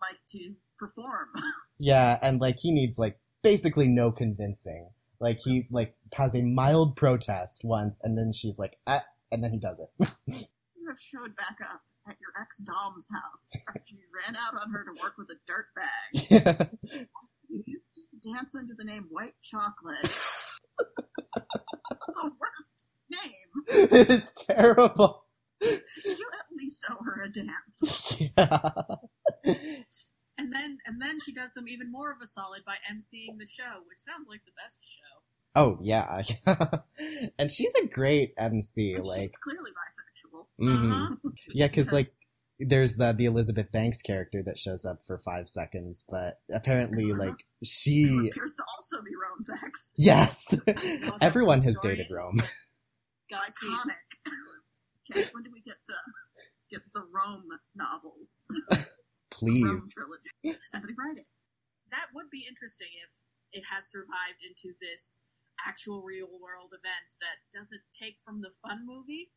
Mike 0.00 0.20
to 0.32 0.54
perform. 0.76 1.28
yeah, 1.78 2.18
and 2.22 2.40
like 2.40 2.58
he 2.60 2.72
needs 2.72 2.98
like 2.98 3.18
basically 3.42 3.88
no 3.88 4.12
convincing. 4.12 4.90
Like 5.20 5.38
he 5.44 5.64
like 5.70 5.94
has 6.14 6.34
a 6.34 6.42
mild 6.42 6.96
protest 6.96 7.62
once, 7.64 8.00
and 8.02 8.16
then 8.16 8.32
she's 8.32 8.58
like, 8.58 8.78
ah, 8.86 9.04
and 9.32 9.42
then 9.42 9.52
he 9.52 9.58
does 9.58 9.80
it. 9.80 9.90
you 10.26 10.88
have 10.88 10.98
showed 10.98 11.34
back 11.36 11.58
up 11.72 11.82
at 12.08 12.16
your 12.20 12.30
ex 12.40 12.58
dom's 12.58 13.08
house 13.12 13.52
after 13.68 13.94
you 13.94 14.04
ran 14.24 14.36
out 14.36 14.60
on 14.62 14.70
her 14.70 14.84
to 14.84 15.02
work 15.02 15.14
with 15.18 15.28
a 15.30 15.36
dirt 15.46 15.66
bag. 15.74 16.68
You 17.50 17.62
used 17.66 17.86
to 17.94 18.30
dance 18.30 18.54
under 18.54 18.74
the 18.76 18.84
name 18.84 19.04
White 19.10 19.32
Chocolate. 19.42 20.14
the 20.78 22.30
worst 22.38 22.88
name. 23.10 23.88
it's 23.90 24.46
terrible. 24.46 25.24
You 25.60 25.70
at 25.70 26.46
least 26.58 26.84
owe 26.90 27.02
her 27.04 27.22
a 27.22 27.28
dance. 27.30 28.18
Yeah. 28.20 28.27
And 30.40 30.52
then 30.52 30.78
and 30.86 31.02
then 31.02 31.18
she 31.24 31.32
does 31.34 31.52
them 31.54 31.66
even 31.66 31.90
more 31.90 32.12
of 32.12 32.18
a 32.22 32.26
solid 32.26 32.60
by 32.64 32.76
emceeing 32.88 33.38
the 33.40 33.44
show, 33.46 33.80
which 33.88 33.98
sounds 33.98 34.28
like 34.28 34.42
the 34.44 34.52
best 34.56 34.84
show. 34.88 35.22
Oh 35.56 35.78
yeah, 35.82 36.22
and 37.40 37.50
she's 37.50 37.74
a 37.82 37.86
great 37.88 38.34
MC. 38.38 38.94
And 38.94 39.04
like, 39.04 39.22
she's 39.22 39.36
clearly 39.36 39.70
bisexual. 39.72 40.44
mhm. 40.60 40.92
Uh-huh. 40.92 41.30
yeah, 41.48 41.66
because 41.66 41.90
like 41.92 42.06
there's 42.60 42.94
the 42.94 43.12
the 43.12 43.24
Elizabeth 43.24 43.72
Banks 43.72 44.00
character 44.00 44.40
that 44.44 44.58
shows 44.58 44.84
up 44.84 45.00
for 45.04 45.18
five 45.18 45.48
seconds, 45.48 46.04
but 46.08 46.38
apparently 46.54 47.10
Uh-huh. 47.10 47.24
like 47.30 47.44
she, 47.64 48.04
appears 48.04 48.54
to 48.54 48.62
also 48.76 49.02
be 49.02 49.10
Rome's 49.20 49.50
ex. 49.64 49.94
yes, 49.98 51.10
everyone 51.20 51.60
has 51.64 51.76
dated 51.82 52.06
Rome. 52.12 52.40
Godspeed. 53.28 53.70
comic. 53.76 53.96
okay, 55.10 55.28
when 55.32 55.42
do 55.42 55.50
we 55.52 55.60
get 55.62 55.78
to 55.86 55.94
get 56.70 56.80
the 56.94 57.02
Rome 57.12 57.44
novels? 57.74 58.46
Please, 59.30 59.64
Rome 59.64 59.88
trilogy. 59.92 60.58
Somebody 60.70 60.94
write 60.98 61.18
it. 61.18 61.28
That 61.90 62.06
would 62.14 62.30
be 62.30 62.44
interesting 62.48 62.88
if 63.04 63.22
it 63.52 63.64
has 63.72 63.90
survived 63.90 64.42
into 64.46 64.74
this 64.80 65.24
actual 65.66 66.02
real 66.02 66.28
world 66.40 66.72
event 66.72 67.16
that 67.20 67.36
doesn't 67.56 67.82
take 67.92 68.16
from 68.24 68.40
the 68.42 68.50
fun 68.50 68.86
movie 68.86 69.30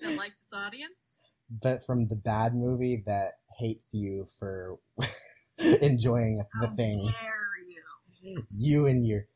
that 0.00 0.16
likes 0.16 0.42
its 0.44 0.54
audience. 0.54 1.20
but 1.62 1.84
from 1.84 2.08
the 2.08 2.14
bad 2.16 2.54
movie 2.54 3.02
that 3.06 3.32
hates 3.58 3.90
you 3.92 4.26
for 4.38 4.78
enjoying 5.58 6.38
the 6.60 6.66
How 6.68 6.74
thing. 6.74 6.94
dare 6.94 7.48
you? 8.22 8.36
You 8.50 8.86
and 8.86 9.06
your 9.06 9.26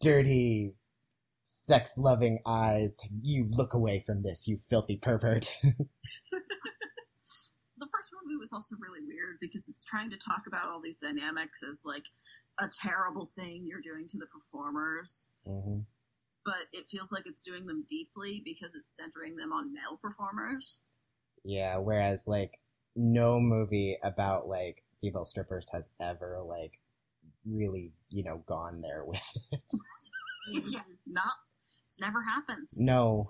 dirty, 0.00 0.72
sex 1.44 1.90
loving 1.96 2.40
eyes. 2.46 2.96
You 3.22 3.46
look 3.50 3.72
away 3.74 4.02
from 4.04 4.22
this, 4.22 4.46
you 4.48 4.58
filthy 4.70 4.96
pervert. 4.96 5.48
The 8.28 8.34
movie 8.34 8.38
was 8.38 8.52
also 8.52 8.76
really 8.78 9.00
weird 9.06 9.38
because 9.40 9.68
it's 9.68 9.84
trying 9.84 10.10
to 10.10 10.18
talk 10.18 10.42
about 10.46 10.68
all 10.68 10.80
these 10.82 10.98
dynamics 10.98 11.62
as 11.62 11.82
like 11.84 12.04
a 12.60 12.66
terrible 12.82 13.26
thing 13.26 13.66
you're 13.66 13.80
doing 13.80 14.06
to 14.08 14.18
the 14.18 14.26
performers, 14.26 15.30
hmm 15.46 15.80
but 16.44 16.64
it 16.72 16.88
feels 16.88 17.12
like 17.12 17.24
it's 17.26 17.42
doing 17.42 17.66
them 17.66 17.84
deeply 17.86 18.40
because 18.42 18.74
it's 18.74 18.96
centering 18.96 19.36
them 19.36 19.52
on 19.52 19.70
male 19.74 19.98
performers. 20.00 20.80
Yeah, 21.44 21.76
whereas 21.76 22.26
like 22.26 22.58
no 22.96 23.38
movie 23.38 23.98
about 24.02 24.48
like 24.48 24.82
female 25.02 25.26
strippers 25.26 25.68
has 25.72 25.90
ever 26.00 26.40
like 26.42 26.80
really, 27.44 27.92
you 28.08 28.24
know, 28.24 28.42
gone 28.46 28.80
there 28.80 29.04
with 29.04 29.20
it. 29.52 29.60
yeah, 30.70 30.80
not. 31.06 31.34
It's 31.58 32.00
never 32.00 32.22
happened. 32.22 32.68
No. 32.78 33.26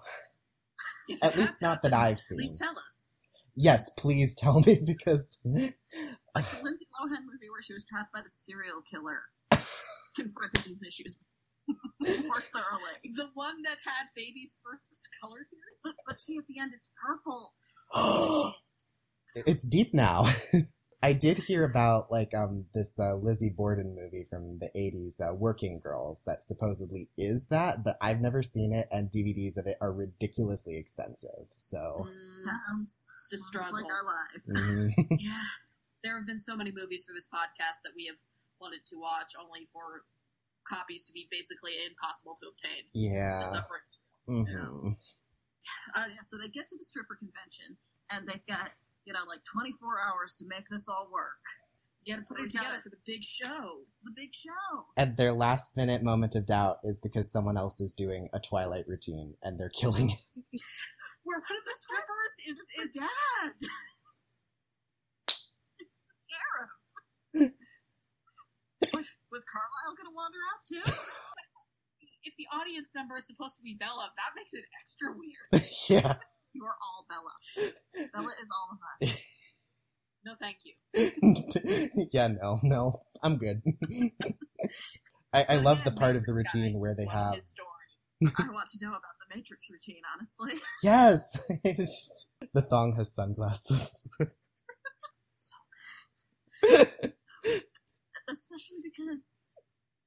At 1.20 1.36
least 1.36 1.49
has 1.49 1.62
not 1.62 1.82
that 1.82 1.92
I've 1.92 2.20
seen. 2.20 2.38
Please 2.38 2.57
tell 2.57 2.78
us. 2.78 3.17
Yes, 3.61 3.90
please 3.98 4.36
tell 4.36 4.61
me 4.61 4.80
because 4.84 5.38
Like 5.44 6.50
the 6.50 6.62
Lindsay 6.62 6.86
Lohan 6.94 7.24
movie 7.26 7.50
where 7.50 7.62
she 7.62 7.72
was 7.72 7.84
trapped 7.84 8.12
by 8.12 8.20
the 8.20 8.28
serial 8.28 8.82
killer 8.88 9.20
confronted 10.16 10.62
these 10.64 10.82
issues 10.86 11.18
more 11.68 12.40
thoroughly. 12.40 12.94
The 13.02 13.30
one 13.34 13.62
that 13.62 13.78
had 13.84 14.06
baby's 14.14 14.61
first 14.62 15.09
color 15.20 15.38
theory? 15.50 15.76
But, 15.82 15.94
but 16.06 16.22
see, 16.22 16.38
at 16.38 16.44
the 16.46 16.61
end, 16.61 16.70
it's 16.72 16.90
purple. 17.02 18.54
it's 19.34 19.62
deep 19.64 19.92
now. 19.92 20.26
I 21.02 21.12
did 21.12 21.38
hear 21.38 21.64
about 21.64 22.11
like 22.11 22.34
um 22.34 22.64
this 22.74 22.98
uh, 22.98 23.14
Lizzie 23.14 23.54
Borden 23.56 23.94
movie 23.94 24.26
from 24.28 24.59
the 24.59 24.68
'80s, 24.76 25.20
uh, 25.20 25.32
Working 25.32 25.80
Girls, 25.82 26.22
that 26.26 26.42
supposedly 26.42 27.09
is 27.16 27.46
that, 27.48 27.84
but 27.84 27.96
I've 28.00 28.20
never 28.20 28.42
seen 28.42 28.72
it, 28.72 28.88
and 28.90 29.09
DVDs 29.09 29.56
of 29.56 29.66
it 29.66 29.76
are 29.80 29.92
ridiculously 29.92 30.76
expensive. 30.76 31.46
So, 31.56 32.09
Mm, 32.09 32.34
Sounds, 32.34 33.11
It's 33.32 33.32
a 33.32 33.38
sounds 33.38 33.48
struggle. 33.68 33.84
like 33.84 33.92
our 33.92 34.04
life. 34.04 34.42
mhm. 34.48 35.06
yeah. 35.20 35.44
There 36.02 36.16
have 36.16 36.26
been 36.26 36.38
so 36.38 36.56
many 36.56 36.70
movies 36.72 37.04
for 37.06 37.12
this 37.12 37.28
podcast 37.28 37.82
that 37.84 37.92
we 37.96 38.06
have 38.06 38.16
wanted 38.60 38.86
to 38.86 38.96
watch 38.98 39.32
only 39.38 39.64
for 39.66 40.02
copies 40.64 41.04
to 41.06 41.12
be 41.12 41.26
basically 41.30 41.72
impossible 41.86 42.34
to 42.40 42.48
obtain. 42.48 42.84
Yeah, 42.92 43.42
suffering. 43.42 43.86
hmm 44.26 44.88
Uh, 45.96 46.06
yeah, 46.08 46.22
so 46.22 46.38
they 46.38 46.48
get 46.48 46.66
to 46.68 46.76
the 46.78 46.84
stripper 46.84 47.16
convention, 47.16 47.76
and 48.12 48.26
they've 48.28 48.46
got 48.46 48.70
you 49.04 49.12
know 49.12 49.20
like 49.28 49.40
24 49.52 49.98
hours 50.00 50.34
to 50.38 50.44
make 50.48 50.66
this 50.70 50.86
all 50.88 51.08
work. 51.12 51.42
Get 52.06 52.22
So 52.22 52.36
put 52.36 52.44
it 52.46 52.50
together 52.52 52.78
for 52.82 52.88
the 52.90 53.02
big 53.04 53.22
show. 53.22 53.80
It's 53.88 54.00
the 54.00 54.12
big 54.16 54.30
show. 54.34 54.86
and 54.96 55.16
their 55.16 55.32
last 55.34 55.76
minute 55.76 56.02
moment 56.02 56.34
of 56.36 56.46
doubt 56.46 56.78
is 56.84 57.00
because 57.00 57.30
someone 57.30 57.56
else 57.58 57.80
is 57.80 57.94
doing 57.94 58.28
a 58.32 58.38
Twilight 58.40 58.86
routine 58.86 59.34
and 59.42 59.58
they're 59.58 59.68
killing 59.68 60.10
it. 60.10 60.18
Where 61.28 61.44
one 61.44 61.60
of 61.60 61.64
the 61.68 61.76
strippers 61.76 62.32
is 62.48 62.56
is 62.80 62.96
dad. 62.96 63.52
Sheriff. 66.32 66.72
was, 68.92 69.06
was 69.28 69.44
Carlisle 69.44 69.92
gonna 69.92 70.16
wander 70.16 70.40
out 70.48 70.60
too? 70.64 70.88
if 72.24 72.36
the 72.36 72.46
audience 72.52 72.92
member 72.94 73.16
is 73.16 73.26
supposed 73.26 73.56
to 73.56 73.62
be 73.62 73.76
Bella, 73.78 74.10
that 74.16 74.32
makes 74.36 74.54
it 74.54 74.64
extra 74.80 75.12
weird. 75.12 75.64
yeah. 75.88 76.16
You 76.52 76.64
are 76.64 76.76
all 76.80 77.04
Bella. 77.08 77.32
Bella 78.12 78.32
is 78.40 78.50
all 78.56 78.68
of 78.72 78.80
us. 79.08 79.24
No, 80.26 80.34
thank 80.34 80.58
you. 80.64 80.74
yeah, 82.12 82.26
no, 82.26 82.58
no, 82.64 82.92
I'm 83.22 83.38
good. 83.38 83.62
I, 85.32 85.46
I 85.48 85.56
love 85.58 85.84
the 85.84 85.92
part 85.92 86.16
of 86.16 86.26
the 86.26 86.32
routine 86.34 86.80
where 86.80 86.94
they 86.94 87.06
have 87.06 87.34
his 87.34 87.52
story? 87.52 87.77
I 88.24 88.26
want 88.50 88.68
to 88.70 88.84
know 88.84 88.90
about 88.90 89.14
the 89.20 89.36
Matrix 89.36 89.70
routine, 89.70 90.02
honestly. 90.12 90.58
yes, 90.82 91.20
the 92.54 92.62
thong 92.62 92.94
has 92.96 93.14
sunglasses. 93.14 93.90
Especially 98.28 98.82
because 98.82 99.44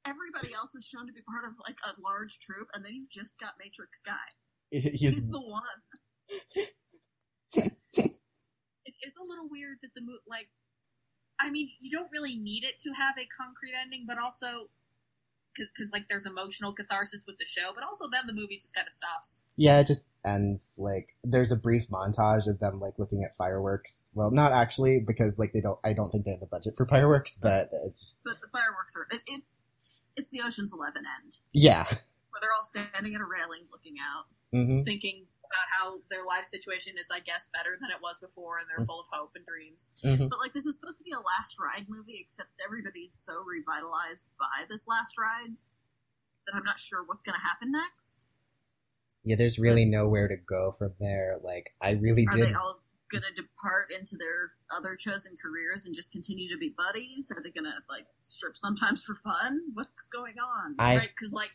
everybody 0.06 0.54
else 0.54 0.76
is 0.76 0.86
shown 0.86 1.08
to 1.08 1.14
be 1.14 1.22
part 1.22 1.46
of 1.46 1.54
like 1.66 1.78
a 1.86 1.94
large 2.02 2.40
troop, 2.40 2.68
and 2.74 2.84
then 2.84 2.94
you've 2.94 3.10
just 3.10 3.40
got 3.40 3.54
Matrix 3.60 4.02
Guy. 4.04 4.14
He's 4.72 5.00
He's 5.00 5.30
the 5.30 5.40
one. 5.40 5.64
It 7.54 8.96
is 9.04 9.18
a 9.18 9.24
little 9.28 9.48
weird 9.50 9.78
that 9.82 9.94
the 9.96 10.02
movie, 10.02 10.20
like, 10.28 10.50
I 11.40 11.50
mean, 11.50 11.70
you 11.80 11.92
don't 11.92 12.12
really 12.12 12.36
need 12.36 12.64
it 12.64 12.78
to 12.80 12.92
have 12.92 13.16
a 13.18 13.26
concrete 13.26 13.74
ending, 13.80 14.06
but 14.08 14.18
also 14.18 14.70
because 15.56 15.92
like 15.94 16.08
there's 16.08 16.26
emotional 16.26 16.74
catharsis 16.74 17.26
with 17.28 17.38
the 17.38 17.46
show, 17.46 17.72
but 17.74 17.84
also 17.84 18.06
then 18.12 18.28
the 18.28 18.34
movie 18.34 18.56
just 18.56 18.74
kind 18.76 18.86
of 18.86 18.92
stops. 18.92 19.48
yeah, 19.56 19.80
it 19.80 19.88
just 19.88 20.10
ends 20.26 20.78
like 20.80 21.16
there's 21.24 21.52
a 21.52 21.56
brief 21.58 21.90
montage 21.90 22.48
of 22.48 22.60
them 22.60 22.80
like 22.80 22.94
looking 22.98 23.24
at 23.24 23.36
fireworks. 23.38 24.12
Well, 24.16 24.32
not 24.32 24.52
actually 24.52 25.00
because 25.06 25.38
like 25.40 25.54
they 25.54 25.62
don't. 25.62 25.80
I 25.84 25.94
don't 25.94 26.10
think 26.12 26.26
they 26.26 26.32
have 26.32 26.40
the 26.40 26.46
budget 26.48 26.76
for 26.78 26.86
fireworks, 26.86 27.36
but 27.42 27.70
it's 27.86 28.00
just, 28.02 28.18
But 28.24 28.42
the 28.42 28.48
fireworks 28.48 28.96
are 28.96 29.08
it, 29.12 29.22
it's 29.28 29.54
it's 30.18 30.30
the 30.30 30.42
Ocean's 30.46 30.74
Eleven 30.74 31.04
end 31.22 31.32
yeah. 31.54 31.84
where 31.86 32.40
they're 32.42 32.52
all 32.56 32.64
standing 32.64 33.14
at 33.16 33.22
a 33.22 33.26
railing 33.26 33.68
looking 33.72 33.96
out. 34.02 34.26
hmm 34.52 34.82
thinking 34.84 35.26
about 35.52 35.68
how 35.68 36.00
their 36.10 36.24
life 36.24 36.48
situation 36.48 36.96
is, 36.96 37.12
I 37.12 37.20
guess, 37.20 37.52
better 37.52 37.76
than 37.76 37.92
it 37.92 38.00
was 38.00 38.24
before, 38.24 38.58
and 38.58 38.68
they're 38.72 38.86
full 38.88 39.04
of 39.04 39.08
hope 39.12 39.36
and 39.36 39.46
dreams. 39.46 40.00
hmm 40.00 40.32
But 40.32 40.40
like 40.40 40.56
this 40.56 40.66
is 40.66 40.80
supposed 40.80 40.98
to 41.00 41.04
be 41.04 41.12
a 41.12 41.20
last 41.20 41.60
ride 41.60 41.86
movie, 41.92 42.20
except 42.20 42.56
everybody's 42.64 43.12
so 43.12 43.44
revitalized 43.44 44.32
by 44.40 44.64
this 44.72 44.88
last 44.88 45.20
ride 45.20 45.60
that 46.48 46.56
I'm 46.56 46.64
not 46.64 46.80
sure 46.80 47.04
what's 47.06 47.24
going 47.24 47.36
to 47.36 47.44
happen 47.44 47.72
next. 47.72 48.30
Yeah, 49.24 49.36
there's 49.36 49.60
really 49.60 49.86
nowhere 49.86 50.28
to 50.28 50.38
go 50.38 50.72
from 50.72 50.94
there. 51.00 51.38
Like 51.44 51.76
I 51.82 51.92
really 51.92 52.26
Are 52.26 52.36
did. 52.36 52.48
they 52.48 52.54
all 52.54 52.82
going 53.12 53.24
to 53.28 53.36
depart 53.36 53.92
into 53.92 54.16
their 54.16 54.56
other 54.76 54.96
chosen 54.96 55.36
careers 55.36 55.86
and 55.86 55.94
just 55.94 56.12
continue 56.12 56.50
to 56.50 56.58
be 56.58 56.74
buddies? 56.76 57.32
Are 57.36 57.44
they 57.44 57.52
going 57.52 57.70
to 57.70 57.78
like 57.90 58.08
strip 58.22 58.56
sometimes 58.56 59.04
for 59.04 59.14
fun? 59.16 59.60
What's 59.74 60.08
going 60.10 60.40
on? 60.40 60.76
I 60.80 60.96
right? 60.96 61.10
Because 61.10 61.34
like 61.34 61.52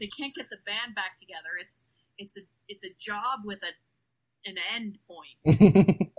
they 0.00 0.08
can't 0.08 0.34
get 0.34 0.48
the 0.50 0.58
band 0.66 0.94
back 0.94 1.14
together. 1.16 1.54
It's 1.60 1.88
it's 2.18 2.36
a 2.36 2.40
it's 2.68 2.84
a 2.84 2.90
job 2.98 3.40
with 3.44 3.62
a 3.62 3.72
an 4.46 4.56
end 4.74 4.98
point. 5.08 6.10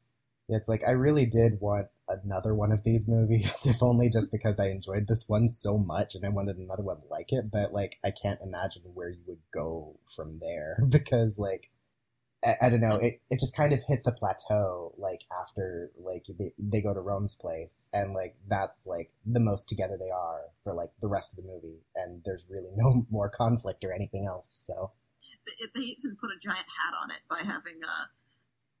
it's 0.48 0.68
like 0.68 0.82
I 0.86 0.92
really 0.92 1.26
did 1.26 1.60
want 1.60 1.86
another 2.08 2.54
one 2.54 2.72
of 2.72 2.84
these 2.84 3.08
movies, 3.08 3.52
if 3.64 3.82
only 3.82 4.08
just 4.08 4.32
because 4.32 4.60
I 4.60 4.68
enjoyed 4.68 5.06
this 5.08 5.28
one 5.28 5.48
so 5.48 5.78
much 5.78 6.14
and 6.14 6.24
I 6.24 6.28
wanted 6.28 6.56
another 6.56 6.82
one 6.82 6.98
like 7.10 7.32
it. 7.32 7.50
But 7.50 7.72
like, 7.72 7.98
I 8.04 8.10
can't 8.10 8.40
imagine 8.42 8.82
where 8.94 9.10
you 9.10 9.22
would 9.26 9.42
go 9.52 9.98
from 10.14 10.38
there 10.40 10.78
because 10.88 11.38
like. 11.38 11.70
I, 12.44 12.66
I 12.66 12.68
don't 12.68 12.80
know. 12.82 12.98
It, 13.00 13.22
it 13.30 13.40
just 13.40 13.56
kind 13.56 13.72
of 13.72 13.80
hits 13.88 14.06
a 14.06 14.12
plateau, 14.12 14.92
like 14.98 15.22
after 15.32 15.90
like 15.98 16.26
they, 16.38 16.52
they 16.58 16.82
go 16.82 16.92
to 16.92 17.00
Rome's 17.00 17.34
place, 17.34 17.88
and 17.94 18.12
like 18.12 18.36
that's 18.46 18.86
like 18.86 19.10
the 19.24 19.40
most 19.40 19.70
together 19.70 19.96
they 19.98 20.10
are 20.10 20.42
for 20.62 20.74
like 20.74 20.90
the 21.00 21.08
rest 21.08 21.32
of 21.32 21.42
the 21.42 21.50
movie, 21.50 21.80
and 21.94 22.20
there's 22.26 22.44
really 22.50 22.68
no 22.76 23.06
more 23.10 23.30
conflict 23.30 23.82
or 23.84 23.92
anything 23.92 24.26
else. 24.26 24.50
So 24.50 24.92
They, 25.46 25.66
they 25.74 25.86
even 25.86 26.16
put 26.20 26.30
a 26.30 26.38
giant 26.40 26.66
hat 26.66 26.94
on 27.02 27.10
it 27.10 27.22
by 27.28 27.38
having 27.38 27.80
uh, 27.86 28.06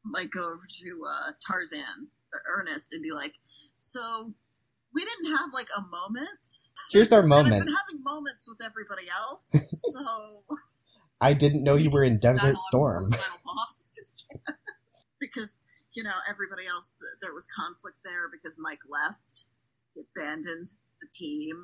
Mike 0.04 0.30
go 0.30 0.44
over 0.44 0.66
to 0.68 1.04
uh, 1.08 1.32
Tarzan, 1.46 2.10
Ernest, 2.48 2.92
and 2.92 3.02
be 3.02 3.12
like, 3.12 3.34
"So 3.76 4.34
we 4.96 5.04
didn't 5.04 5.36
have 5.36 5.50
like 5.52 5.68
a 5.76 5.82
moment. 5.90 6.46
here's 6.90 7.12
our 7.12 7.20
And 7.22 7.32
I've 7.34 7.44
moment. 7.44 7.64
been 7.64 7.74
having 7.74 8.02
moments 8.02 8.48
with 8.48 8.64
everybody 8.64 9.06
else. 9.08 9.68
So 9.96 10.56
I 11.20 11.32
didn't 11.32 11.62
know 11.62 11.76
you 11.76 11.90
were 11.90 12.04
in 12.04 12.18
Desert 12.18 12.58
Storm. 12.58 13.10
Because 15.18 15.64
you 15.94 16.02
know 16.02 16.12
everybody 16.28 16.66
else, 16.66 17.02
there 17.22 17.32
was 17.32 17.46
conflict 17.48 17.96
there 18.04 18.28
because 18.30 18.54
Mike 18.58 18.84
left, 18.86 19.46
he 19.94 20.02
abandoned 20.02 20.68
the 21.00 21.08
team. 21.10 21.56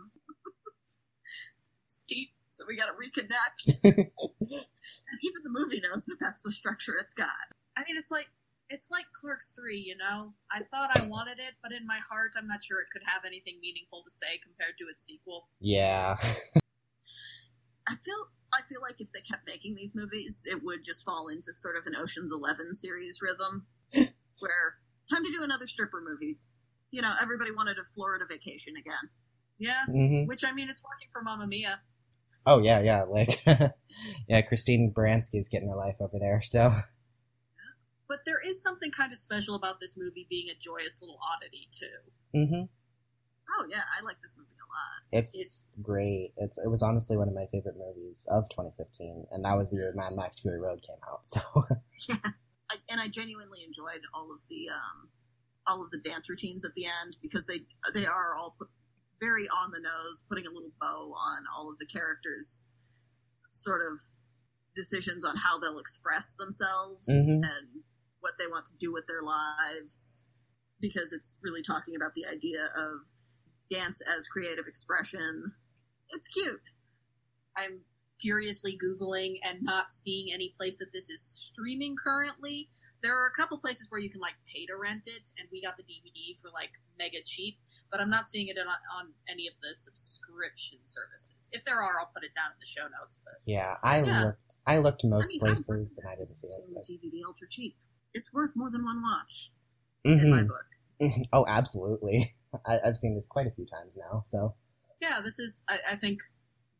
Steve, 2.53 2.65
So 2.65 2.65
we 2.69 2.77
got 2.77 2.87
to 2.87 2.93
reconnect. 2.93 3.79
and 3.85 5.19
even 5.23 5.41
the 5.43 5.51
movie 5.51 5.81
knows 5.83 6.05
that 6.07 6.19
that's 6.21 6.43
the 6.43 6.53
structure 6.53 6.93
it's 7.01 7.15
got. 7.15 7.29
I 7.77 7.81
mean, 7.87 7.97
it's 7.97 8.11
like 8.11 8.29
it's 8.69 8.91
like 8.91 9.07
Clerks 9.13 9.53
three. 9.59 9.79
You 9.79 9.97
know, 9.97 10.35
I 10.51 10.63
thought 10.63 10.91
I 10.95 11.07
wanted 11.07 11.39
it, 11.39 11.55
but 11.63 11.73
in 11.73 11.87
my 11.87 11.99
heart, 12.11 12.33
I'm 12.37 12.47
not 12.47 12.63
sure 12.63 12.81
it 12.81 12.89
could 12.93 13.03
have 13.07 13.25
anything 13.27 13.59
meaningful 13.61 14.03
to 14.03 14.11
say 14.11 14.39
compared 14.43 14.79
to 14.79 14.85
its 14.91 15.03
sequel. 15.05 15.49
yeah. 15.61 16.17
I 17.89 17.95
feel 17.97 18.17
I 18.55 18.61
feel 18.69 18.81
like 18.83 19.01
if 19.01 19.11
they 19.13 19.21
kept 19.21 19.47
making 19.47 19.75
these 19.75 19.93
movies, 19.97 20.41
it 20.45 20.63
would 20.63 20.85
just 20.85 21.05
fall 21.05 21.29
into 21.29 21.53
sort 21.53 21.77
of 21.77 21.87
an 21.87 21.95
Ocean's 21.97 22.33
Eleven 22.33 22.75
series 22.75 23.21
rhythm, 23.21 23.67
where 24.39 24.79
time 25.11 25.25
to 25.25 25.33
do 25.33 25.43
another 25.43 25.67
stripper 25.67 26.01
movie. 26.05 26.37
You 26.91 27.03
know, 27.03 27.13
everybody 27.21 27.51
wanted 27.51 27.79
a 27.79 27.85
Florida 27.95 28.25
vacation 28.29 28.75
again. 28.79 29.11
Yeah, 29.59 29.85
hmm 29.87 30.25
which 30.27 30.45
I 30.45 30.53
mean, 30.53 30.69
it's 30.71 30.85
working 30.85 31.09
for 31.13 31.23
Mamma 31.23 31.47
Mia. 31.47 31.81
Oh 32.47 32.59
yeah, 32.61 32.81
yeah. 32.81 33.03
Like, 33.05 33.43
yeah, 34.29 34.43
Christine 34.43 34.93
Baranski's 34.95 35.49
getting 35.49 35.69
her 35.69 35.77
life 35.77 35.97
over 36.01 36.19
there. 36.19 36.41
So 36.43 36.73
But 38.09 38.21
there 38.27 38.41
is 38.45 38.63
something 38.63 38.91
kind 38.91 39.13
of 39.13 39.19
special 39.19 39.55
about 39.55 39.81
this 39.81 39.99
movie 39.99 40.27
being 40.29 40.49
a 40.51 40.55
joyous 40.59 41.01
little 41.01 41.19
oddity 41.35 41.69
too. 41.71 42.37
Mm-hmm. 42.39 42.63
Oh 43.59 43.67
yeah, 43.71 43.83
I 44.01 44.05
like 44.05 44.17
this 44.23 44.37
movie 44.39 44.55
a 44.57 44.69
lot. 44.73 45.21
it's, 45.23 45.35
It's- 45.35 45.69
great. 45.83 46.33
It's 46.37 46.59
it 46.59 46.69
was 46.71 46.83
honestly 46.83 47.17
one 47.17 47.29
of 47.29 47.35
my 47.35 47.47
favorite 47.53 47.77
movies 47.77 48.27
of 48.31 48.49
2015, 48.49 49.27
and 49.31 49.45
that 49.45 49.57
was 49.57 49.71
the 49.71 49.77
year 49.77 49.93
Mad 49.95 50.13
Max 50.15 50.41
Fury 50.41 50.61
Road 50.61 50.83
came 50.83 50.97
out. 51.11 51.25
So 51.27 51.41
I, 52.71 52.77
and 52.91 53.01
I 53.01 53.09
genuinely 53.09 53.59
enjoyed 53.67 54.01
all 54.15 54.33
of 54.33 54.41
the 54.49 54.69
um, 54.73 55.11
all 55.67 55.83
of 55.85 55.91
the 55.91 56.01
dance 56.03 56.29
routines 56.31 56.65
at 56.65 56.73
the 56.75 56.87
end 56.87 57.17
because 57.23 57.47
they 57.47 57.59
they 57.95 58.07
are 58.07 58.35
all 58.39 58.57
very 59.23 59.47
on 59.49 59.71
the 59.71 59.79
nose, 59.81 60.27
putting 60.29 60.47
a 60.47 60.51
little 60.51 60.73
bow 60.81 61.13
on 61.15 61.45
all 61.55 61.71
of 61.71 61.79
the 61.79 61.87
characters' 61.87 62.73
sort 63.51 63.81
of 63.81 63.99
decisions 64.75 65.25
on 65.25 65.37
how 65.37 65.59
they'll 65.59 65.79
express 65.79 66.35
themselves 66.35 67.09
Mhm. 67.09 67.45
and 67.45 67.85
what 68.21 68.35
they 68.39 68.47
want 68.49 68.67
to 68.67 68.77
do 68.77 68.93
with 68.93 69.07
their 69.07 69.23
lives. 69.23 70.27
Because 70.81 71.13
it's 71.13 71.39
really 71.43 71.63
talking 71.63 71.95
about 71.95 72.15
the 72.15 72.27
idea 72.27 72.67
of 72.75 73.07
dance 73.71 74.01
as 74.01 74.27
creative 74.27 74.67
expression. 74.67 75.55
It's 76.09 76.27
cute. 76.27 76.63
I'm 77.55 77.85
furiously 78.19 78.77
Googling 78.77 79.39
and 79.45 79.63
not 79.63 79.91
seeing 79.93 80.33
any 80.33 80.49
place 80.51 80.79
that 80.79 80.93
this 80.93 81.09
is 81.11 81.23
streaming 81.23 81.95
currently. 81.97 82.71
There 83.03 83.19
are 83.21 83.27
a 83.27 83.33
couple 83.33 83.59
places 83.59 83.91
where 83.91 84.01
you 84.01 84.09
can 84.09 84.21
like 84.21 84.35
pay 84.47 84.65
to 84.67 84.77
rent 84.77 85.07
it, 85.09 85.31
and 85.39 85.49
we 85.51 85.61
got 85.61 85.77
the 85.77 85.83
DVD 85.83 86.39
for 86.41 86.51
like 86.55 86.71
mega 86.99 87.19
cheap, 87.25 87.59
but 87.91 88.01
I'm 88.01 88.11
not 88.11 88.29
seeing 88.29 88.47
it 88.49 88.57
on, 88.59 88.67
on 88.69 89.13
any 89.29 89.49
of 89.49 89.55
the 89.61 89.75
subscription 89.75 90.79
services. 90.85 91.51
If 91.53 91.65
there 91.65 91.83
are, 91.83 91.99
I'll 92.01 92.11
put 92.15 92.23
it 92.25 92.31
down 92.35 92.53
in 92.55 92.59
the 92.61 92.67
show 92.67 92.85
notes. 92.89 93.21
But 93.25 93.35
yeah, 93.47 93.77
I 93.83 94.03
Yeah. 94.03 94.25
looked 94.25 94.57
I 94.67 94.79
looked 94.79 95.05
most 95.05 95.27
I 95.27 95.29
mean, 95.33 95.41
places 95.41 95.99
and 95.99 96.09
I 96.09 96.15
didn't 96.17 96.31
see 96.31 96.47
it. 96.47 96.67
the 96.69 96.75
but- 96.75 96.87
DVD 96.87 97.27
ultra 97.27 97.49
cheap. 97.51 97.77
It's 98.15 98.33
worth 98.33 98.53
more 98.57 98.71
than 98.71 98.85
one 98.85 99.03
watch 99.03 99.51
in 100.05 100.31
my 100.31 100.43
Mhm. 100.43 100.49
book. 100.49 100.67
Mhm. 101.01 101.25
Oh, 101.33 101.45
absolutely. 101.49 102.37
I, 102.67 102.79
I've 102.85 102.97
seen 102.97 103.15
this 103.15 103.27
quite 103.27 103.47
a 103.47 103.51
few 103.51 103.67
times 103.67 103.95
now. 103.97 104.23
So 104.25 104.55
yeah, 105.01 105.21
this 105.25 105.39
is 105.41 105.65
I, 105.69 105.79
I 105.93 105.97
think 105.97 106.21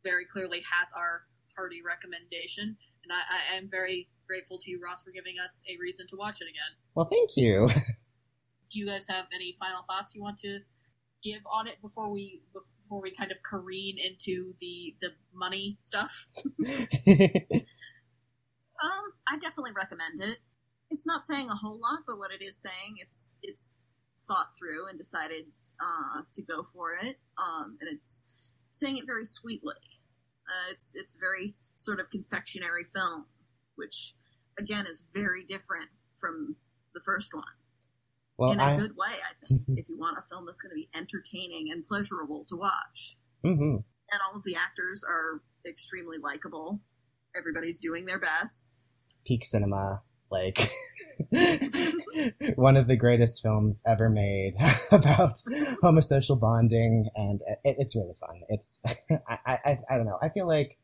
very 0.03 0.25
clearly 0.25 0.59
has 0.59 0.93
our 0.95 1.25
hearty 1.57 1.81
recommendation, 1.81 2.77
and 3.03 3.11
I, 3.11 3.53
I 3.53 3.57
am 3.57 3.69
very 3.69 4.09
grateful 4.27 4.57
to 4.59 4.71
you, 4.71 4.79
Ross, 4.83 5.03
for 5.03 5.11
giving 5.11 5.35
us 5.43 5.63
a 5.69 5.77
reason 5.79 6.07
to 6.07 6.15
watch 6.15 6.41
it 6.41 6.45
again. 6.45 6.77
well, 6.95 7.05
thank 7.05 7.31
you. 7.35 7.69
do 8.69 8.79
you 8.79 8.85
guys 8.85 9.07
have 9.09 9.25
any 9.33 9.53
final 9.53 9.81
thoughts 9.81 10.15
you 10.15 10.21
want 10.21 10.37
to 10.37 10.59
give 11.23 11.41
on 11.51 11.67
it 11.67 11.81
before 11.81 12.09
we 12.09 12.41
before 12.53 13.01
we 13.01 13.11
kind 13.11 13.31
of 13.31 13.41
careen 13.43 13.97
into 13.97 14.53
the 14.59 14.95
the 15.01 15.09
money 15.33 15.75
stuff? 15.79 16.29
Um, 18.83 19.03
I 19.27 19.37
definitely 19.37 19.71
recommend 19.75 20.19
it. 20.19 20.39
It's 20.91 21.07
not 21.07 21.23
saying 21.23 21.47
a 21.49 21.55
whole 21.55 21.79
lot, 21.79 22.03
but 22.05 22.17
what 22.17 22.33
it 22.33 22.43
is 22.43 22.57
saying, 22.57 22.95
it's 22.99 23.25
it's 23.41 23.67
thought 24.27 24.53
through 24.57 24.89
and 24.89 24.97
decided 24.97 25.45
uh, 25.81 26.21
to 26.33 26.41
go 26.43 26.63
for 26.63 26.91
it. 27.03 27.15
Um, 27.37 27.77
and 27.79 27.89
it's 27.91 28.55
saying 28.71 28.97
it 28.97 29.05
very 29.07 29.23
sweetly. 29.23 29.75
Uh, 30.47 30.71
it's 30.71 30.95
it's 30.95 31.15
very 31.15 31.47
sort 31.47 31.99
of 31.99 32.09
confectionery 32.09 32.83
film, 32.83 33.25
which 33.75 34.13
again 34.59 34.85
is 34.85 35.09
very 35.13 35.43
different 35.43 35.89
from 36.15 36.55
the 36.93 37.01
first 37.05 37.33
one 37.33 37.43
well, 38.37 38.51
in 38.51 38.59
a 38.59 38.63
I. 38.63 38.75
good 38.75 38.91
way. 38.91 39.07
I 39.07 39.33
think 39.45 39.61
if 39.79 39.89
you 39.89 39.97
want 39.97 40.17
a 40.17 40.21
film 40.21 40.45
that's 40.45 40.61
going 40.61 40.71
to 40.71 40.75
be 40.75 40.89
entertaining 40.97 41.71
and 41.71 41.83
pleasurable 41.83 42.45
to 42.49 42.55
watch, 42.55 43.17
hmm 43.43 43.77
and 44.11 44.21
all 44.27 44.37
of 44.37 44.43
the 44.43 44.55
actors 44.55 45.03
are 45.07 45.41
extremely 45.67 46.17
likable. 46.21 46.81
Everybody's 47.35 47.79
doing 47.79 48.05
their 48.05 48.19
best. 48.19 48.93
Peak 49.25 49.43
cinema, 49.43 50.01
like 50.29 50.57
one 52.55 52.77
of 52.77 52.87
the 52.87 52.97
greatest 52.97 53.41
films 53.41 53.81
ever 53.85 54.09
made 54.09 54.55
about 54.91 55.35
homosocial 55.83 56.39
bonding, 56.39 57.09
and 57.15 57.41
it, 57.63 57.75
it's 57.79 57.95
really 57.95 58.15
fun. 58.19 58.41
It's 58.49 58.79
I, 59.27 59.37
I 59.65 59.77
I 59.89 59.97
don't 59.97 60.05
know. 60.05 60.19
I 60.21 60.29
feel 60.29 60.47
like 60.47 60.77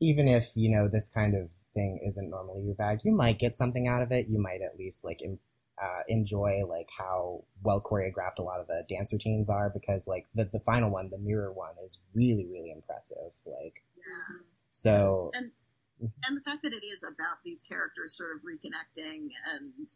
even 0.00 0.28
if 0.28 0.50
you 0.54 0.70
know 0.70 0.88
this 0.88 1.08
kind 1.08 1.34
of 1.34 1.48
thing 1.74 2.00
isn't 2.06 2.30
normally 2.30 2.62
your 2.62 2.74
bag, 2.74 3.00
you 3.04 3.12
might 3.12 3.38
get 3.38 3.56
something 3.56 3.88
out 3.88 4.02
of 4.02 4.12
it. 4.12 4.26
You 4.28 4.40
might 4.40 4.60
at 4.62 4.78
least 4.78 5.04
like 5.04 5.20
uh, 5.82 6.00
enjoy 6.08 6.64
like 6.68 6.88
how 6.96 7.44
well 7.62 7.80
choreographed 7.80 8.38
a 8.38 8.42
lot 8.42 8.60
of 8.60 8.66
the 8.66 8.84
dance 8.88 9.12
routines 9.12 9.50
are 9.50 9.70
because 9.70 10.06
like 10.08 10.26
the 10.34 10.44
the 10.52 10.60
final 10.60 10.90
one, 10.90 11.10
the 11.10 11.18
mirror 11.18 11.52
one, 11.52 11.74
is 11.84 11.98
really 12.14 12.46
really 12.46 12.70
impressive. 12.70 13.32
Like 13.44 13.82
Yeah. 13.96 14.38
so. 14.70 15.30
And 15.34 15.52
and 16.00 16.36
the 16.36 16.42
fact 16.42 16.62
that 16.62 16.72
it 16.72 16.84
is 16.84 17.02
about 17.02 17.38
these 17.44 17.62
characters 17.68 18.16
sort 18.16 18.32
of 18.34 18.42
reconnecting 18.42 19.28
and 19.54 19.88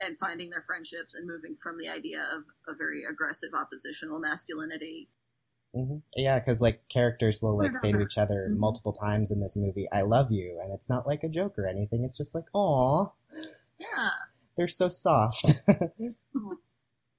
and 0.00 0.16
finding 0.18 0.50
their 0.50 0.60
friendships 0.60 1.14
and 1.16 1.26
moving 1.26 1.54
from 1.60 1.76
the 1.76 1.88
idea 1.88 2.24
of 2.32 2.44
a 2.68 2.76
very 2.76 3.02
aggressive 3.02 3.50
oppositional 3.52 4.20
masculinity. 4.20 5.08
hmm 5.74 5.98
Yeah, 6.16 6.38
because 6.38 6.60
like 6.62 6.88
characters 6.88 7.42
will 7.42 7.58
like 7.58 7.74
say 7.74 7.90
to 7.92 8.00
each 8.00 8.16
other 8.18 8.48
Mhm. 8.48 8.56
multiple 8.58 8.92
times 8.92 9.30
in 9.30 9.40
this 9.40 9.56
movie, 9.56 9.90
"I 9.90 10.02
love 10.02 10.30
you," 10.30 10.58
and 10.62 10.72
it's 10.72 10.88
not 10.88 11.06
like 11.06 11.24
a 11.24 11.28
joke 11.28 11.58
or 11.58 11.66
anything. 11.66 12.04
It's 12.04 12.16
just 12.16 12.34
like, 12.34 12.46
"Aw, 12.54 13.10
Yeah. 13.78 14.08
they're 14.56 14.68
so 14.68 14.88
soft." 14.88 15.44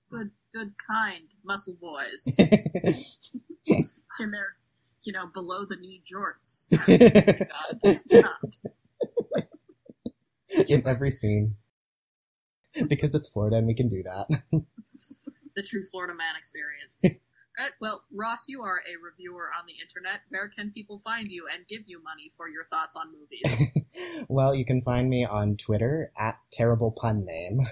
Good, 0.10 0.32
good, 0.52 0.74
kind 0.80 1.28
muscle 1.44 1.76
boys. 1.80 2.26
In 2.40 4.32
their 4.32 4.58
you 5.06 5.14
know, 5.14 5.28
below 5.34 5.66
the 5.68 5.78
knee 5.80 6.02
jorts. 6.06 6.70
God. 8.12 8.26
in 10.70 10.88
every 10.88 11.12
scene, 11.12 11.56
because 12.88 13.16
it's 13.16 13.30
Florida 13.30 13.58
and 13.58 13.68
we 13.68 13.74
can 13.74 13.88
do 13.88 14.04
that. 14.04 14.42
the 15.56 15.64
true 15.64 15.84
Florida 15.84 16.14
man 16.14 16.36
experience. 16.38 17.04
Right, 17.58 17.72
well, 17.82 18.04
Ross, 18.14 18.48
you 18.48 18.62
are 18.62 18.78
a 18.88 18.96
reviewer 19.04 19.50
on 19.58 19.66
the 19.68 19.74
internet. 19.82 20.22
Where 20.30 20.48
can 20.48 20.72
people 20.72 20.98
find 20.98 21.30
you 21.30 21.46
and 21.54 21.68
give 21.68 21.90
you 21.90 22.02
money 22.02 22.30
for 22.30 22.48
your 22.48 22.64
thoughts 22.64 22.96
on 22.96 23.12
movies? 23.12 23.68
well, 24.30 24.56
you 24.56 24.64
can 24.64 24.82
find 24.82 25.10
me 25.10 25.26
on 25.26 25.58
Twitter 25.58 26.14
at 26.18 26.38
terrible 26.54 26.92
pun 26.92 27.26
name. 27.26 27.68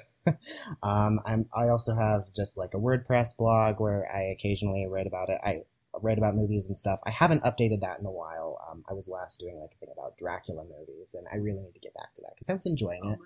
um, 0.84 1.21
I'm 1.25 1.45
I 1.55 1.69
also 1.69 1.95
have 1.95 2.34
just 2.36 2.57
like 2.57 2.73
a 2.73 2.78
WordPress 2.78 3.38
blog 3.38 3.80
where 3.80 4.05
I 4.13 4.23
occasionally 4.23 4.86
write 4.89 5.07
about 5.07 5.30
it. 5.30 5.39
I 5.41 5.61
write 6.02 6.18
about 6.18 6.36
movies 6.36 6.68
and 6.68 6.78
stuff. 6.78 7.00
I 7.06 7.12
haven't 7.12 7.43
updated 7.43 7.82
that 7.82 8.00
in 8.00 8.06
a 8.06 8.12
while. 8.12 8.58
Um, 8.70 8.86
I 8.89 8.93
was 8.93 9.10
last 9.10 9.39
doing 9.39 9.60
like 9.60 9.74
a 9.74 9.78
thing 9.78 9.89
about 9.93 10.18
Dracula 10.18 10.64
movies, 10.64 11.14
and 11.18 11.28
I 11.32 11.38
really 11.38 11.60
need 11.60 11.74
to 11.74 11.80
get 11.80 11.93
back 11.93 12.14
to 12.16 12.22
that 12.22 12.32
because 12.36 12.50
I 12.50 12.54
was 12.54 12.66
enjoying 12.66 13.06
it. 13.06 13.20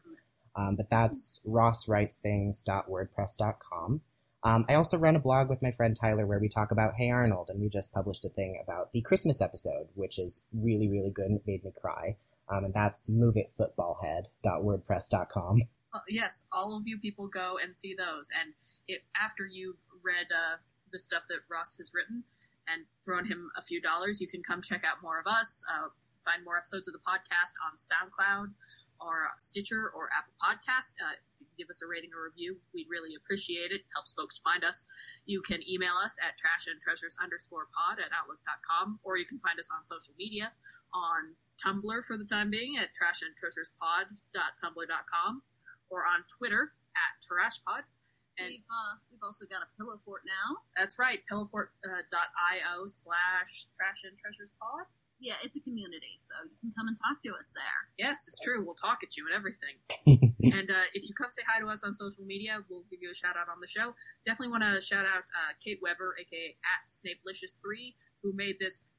Um, 0.56 0.76
but 0.76 0.90
that's 0.90 1.42
rosswritesthings.wordpress.com. 1.48 4.02
Um, 4.44 4.66
I 4.68 4.74
also 4.74 4.98
run 4.98 5.16
a 5.16 5.20
blog 5.20 5.50
with 5.50 5.62
my 5.62 5.70
friend 5.72 5.96
Tyler 5.96 6.26
where 6.26 6.40
we 6.40 6.50
talk 6.50 6.72
about 6.72 6.96
Hey 6.96 7.12
Arnold, 7.12 7.50
and 7.50 7.62
we 7.62 7.70
just 7.70 7.94
published 7.94 8.26
a 8.26 8.30
thing 8.30 8.60
about 8.64 8.92
the 8.92 9.02
Christmas 9.02 9.40
episode, 9.42 9.90
which 9.94 10.18
is 10.18 10.44
really, 10.54 10.90
really 10.90 11.12
good 11.12 11.28
and 11.28 11.38
it 11.38 11.44
made 11.46 11.64
me 11.64 11.72
cry. 11.80 12.18
Um, 12.50 12.64
and 12.66 12.74
that's 12.74 13.08
moveitfootballhead.wordpress.com. 13.10 15.62
Uh, 15.94 16.00
yes, 16.08 16.48
all 16.52 16.76
of 16.76 16.88
you 16.88 16.98
people 16.98 17.28
go 17.28 17.60
and 17.62 17.76
see 17.76 17.94
those. 17.94 18.32
And 18.40 18.54
it, 18.88 19.04
after 19.16 19.46
you've 19.46 19.84
read 20.04 20.32
uh, 20.32 20.58
the 20.92 20.98
stuff 20.98 21.28
that 21.30 21.42
Ross 21.50 21.78
has 21.78 21.94
written 21.96 22.24
and 22.72 22.86
thrown 23.04 23.26
him 23.26 23.50
a 23.58 23.62
few 23.62 23.82
dollars, 23.82 24.22
you 24.22 24.28
can 24.28 24.42
come 24.42 24.62
check 24.62 24.84
out 24.84 25.02
more 25.02 25.20
of 25.20 25.28
us, 25.28 25.64
uh, 25.72 25.90
find 26.24 26.46
more 26.46 26.58
episodes 26.58 26.88
of 26.88 26.94
the 26.94 27.00
podcast 27.00 27.58
on 27.66 27.74
SoundCloud 27.76 28.54
or 29.02 29.30
Stitcher 29.40 29.90
or 29.96 30.10
Apple 30.16 30.34
Podcasts. 30.38 30.94
Uh, 31.02 31.18
if 31.34 31.42
you 31.42 31.46
can 31.48 31.58
give 31.58 31.70
us 31.70 31.82
a 31.82 31.88
rating 31.90 32.12
or 32.14 32.30
review, 32.30 32.58
we'd 32.74 32.88
really 32.90 33.16
appreciate 33.16 33.72
it. 33.72 33.82
Helps 33.94 34.14
folks 34.14 34.38
find 34.38 34.64
us. 34.64 34.86
You 35.26 35.42
can 35.42 35.60
email 35.68 35.98
us 35.98 36.18
at 36.22 36.38
trashandtreasures 36.38 37.18
underscore 37.22 37.68
pod 37.74 37.98
at 37.98 38.14
outlook.com, 38.14 39.00
or 39.04 39.18
you 39.18 39.26
can 39.26 39.40
find 39.40 39.60
us 39.60 39.70
on 39.74 39.84
social 39.84 40.14
media 40.18 40.54
on 40.94 41.36
Tumblr 41.58 42.06
for 42.06 42.18
the 42.18 42.26
time 42.26 42.50
being 42.50 42.78
at 42.78 42.94
trash 42.94 43.22
and 43.22 43.36
treasures 43.36 43.72
trashandtreasurespod.tumblr.com 43.82 45.42
or 45.90 46.06
on 46.06 46.24
Twitter 46.38 46.74
at 46.96 47.22
trashpod. 47.22 47.84
And 48.42 48.50
we've, 48.50 48.66
uh, 48.66 48.94
we've 49.14 49.24
also 49.24 49.46
got 49.46 49.62
a 49.62 49.70
pillow 49.78 49.98
fort 50.02 50.26
now. 50.26 50.66
That's 50.76 50.98
right, 50.98 51.22
pillowfort.io 51.30 52.86
slash 52.88 53.70
trash 53.78 54.02
and 54.04 54.18
treasures 54.18 54.54
pod 54.58 54.90
yeah, 55.22 55.38
it's 55.44 55.56
a 55.56 55.62
community, 55.62 56.18
so 56.18 56.34
you 56.50 56.58
can 56.60 56.72
come 56.74 56.88
and 56.88 56.98
talk 56.98 57.22
to 57.22 57.30
us 57.30 57.54
there. 57.54 57.82
Yes, 57.98 58.26
it's 58.28 58.42
true. 58.42 58.66
We'll 58.66 58.74
talk 58.74 59.06
at 59.06 59.16
you 59.16 59.30
and 59.30 59.38
everything. 59.38 59.78
and 60.58 60.68
uh, 60.72 60.90
if 60.96 61.08
you 61.08 61.14
come 61.14 61.30
say 61.30 61.44
hi 61.48 61.62
to 61.62 61.68
us 61.68 61.84
on 61.86 61.94
social 61.94 62.26
media, 62.26 62.66
we'll 62.68 62.86
give 62.90 63.00
you 63.02 63.12
a 63.12 63.16
shout 63.16 63.38
out 63.38 63.46
on 63.46 63.62
the 63.62 63.68
show. 63.68 63.94
Definitely 64.26 64.50
want 64.50 64.64
to 64.66 64.82
shout 64.82 65.06
out 65.06 65.30
uh, 65.30 65.54
Kate 65.64 65.78
Weber, 65.80 66.18
aka 66.20 66.58
at 66.66 66.90
Snapelicious3, 66.90 67.94
who 68.24 68.34
made 68.34 68.58
this 68.60 68.90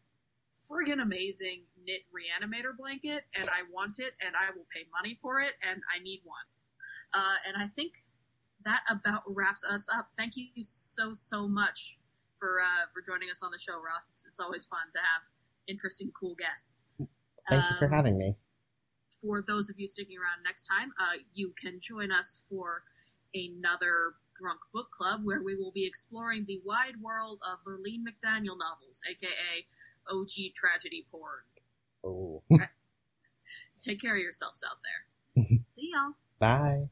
friggin' 0.70 1.02
amazing 1.02 1.66
knit 1.74 2.06
reanimator 2.14 2.70
blanket, 2.78 3.26
and 3.36 3.50
I 3.50 3.66
want 3.68 3.98
it, 3.98 4.14
and 4.24 4.36
I 4.38 4.54
will 4.54 4.66
pay 4.72 4.86
money 4.94 5.18
for 5.20 5.40
it, 5.40 5.54
and 5.60 5.82
I 5.92 6.00
need 6.00 6.20
one. 6.22 6.46
Uh, 7.12 7.42
and 7.48 7.56
I 7.60 7.66
think 7.66 7.94
that 8.64 8.82
about 8.90 9.22
wraps 9.26 9.64
us 9.64 9.88
up. 9.88 10.08
Thank 10.16 10.36
you 10.36 10.48
so 10.60 11.12
so 11.12 11.48
much 11.48 11.98
for 12.38 12.60
uh, 12.60 12.86
for 12.92 13.02
joining 13.02 13.30
us 13.30 13.42
on 13.42 13.50
the 13.50 13.58
show, 13.58 13.74
Ross. 13.74 14.10
It's, 14.10 14.26
it's 14.26 14.40
always 14.40 14.66
fun 14.66 14.90
to 14.92 14.98
have 14.98 15.30
interesting, 15.66 16.10
cool 16.18 16.34
guests. 16.34 16.86
Thank 17.48 17.62
um, 17.62 17.68
you 17.70 17.76
for 17.78 17.86
um, 17.86 17.92
having 17.92 18.18
me. 18.18 18.36
For 19.20 19.42
those 19.46 19.70
of 19.70 19.78
you 19.78 19.86
sticking 19.86 20.16
around 20.16 20.42
next 20.42 20.64
time, 20.64 20.92
uh, 21.00 21.18
you 21.34 21.52
can 21.60 21.78
join 21.80 22.10
us 22.10 22.46
for 22.48 22.82
another 23.34 24.14
drunk 24.34 24.60
book 24.72 24.90
club 24.90 25.20
where 25.22 25.42
we 25.42 25.54
will 25.54 25.70
be 25.70 25.86
exploring 25.86 26.44
the 26.46 26.60
wide 26.64 27.00
world 27.00 27.40
of 27.46 27.58
Lurlene 27.64 28.02
McDaniel 28.02 28.58
novels, 28.58 29.02
aka 29.08 29.66
OG 30.10 30.54
tragedy 30.54 31.06
porn. 31.10 31.42
Oh. 32.04 32.42
Take 33.82 34.00
care 34.00 34.16
of 34.16 34.22
yourselves 34.22 34.64
out 34.68 34.78
there. 34.82 35.44
See 35.68 35.92
y'all. 35.92 36.14
Bye. 36.38 36.88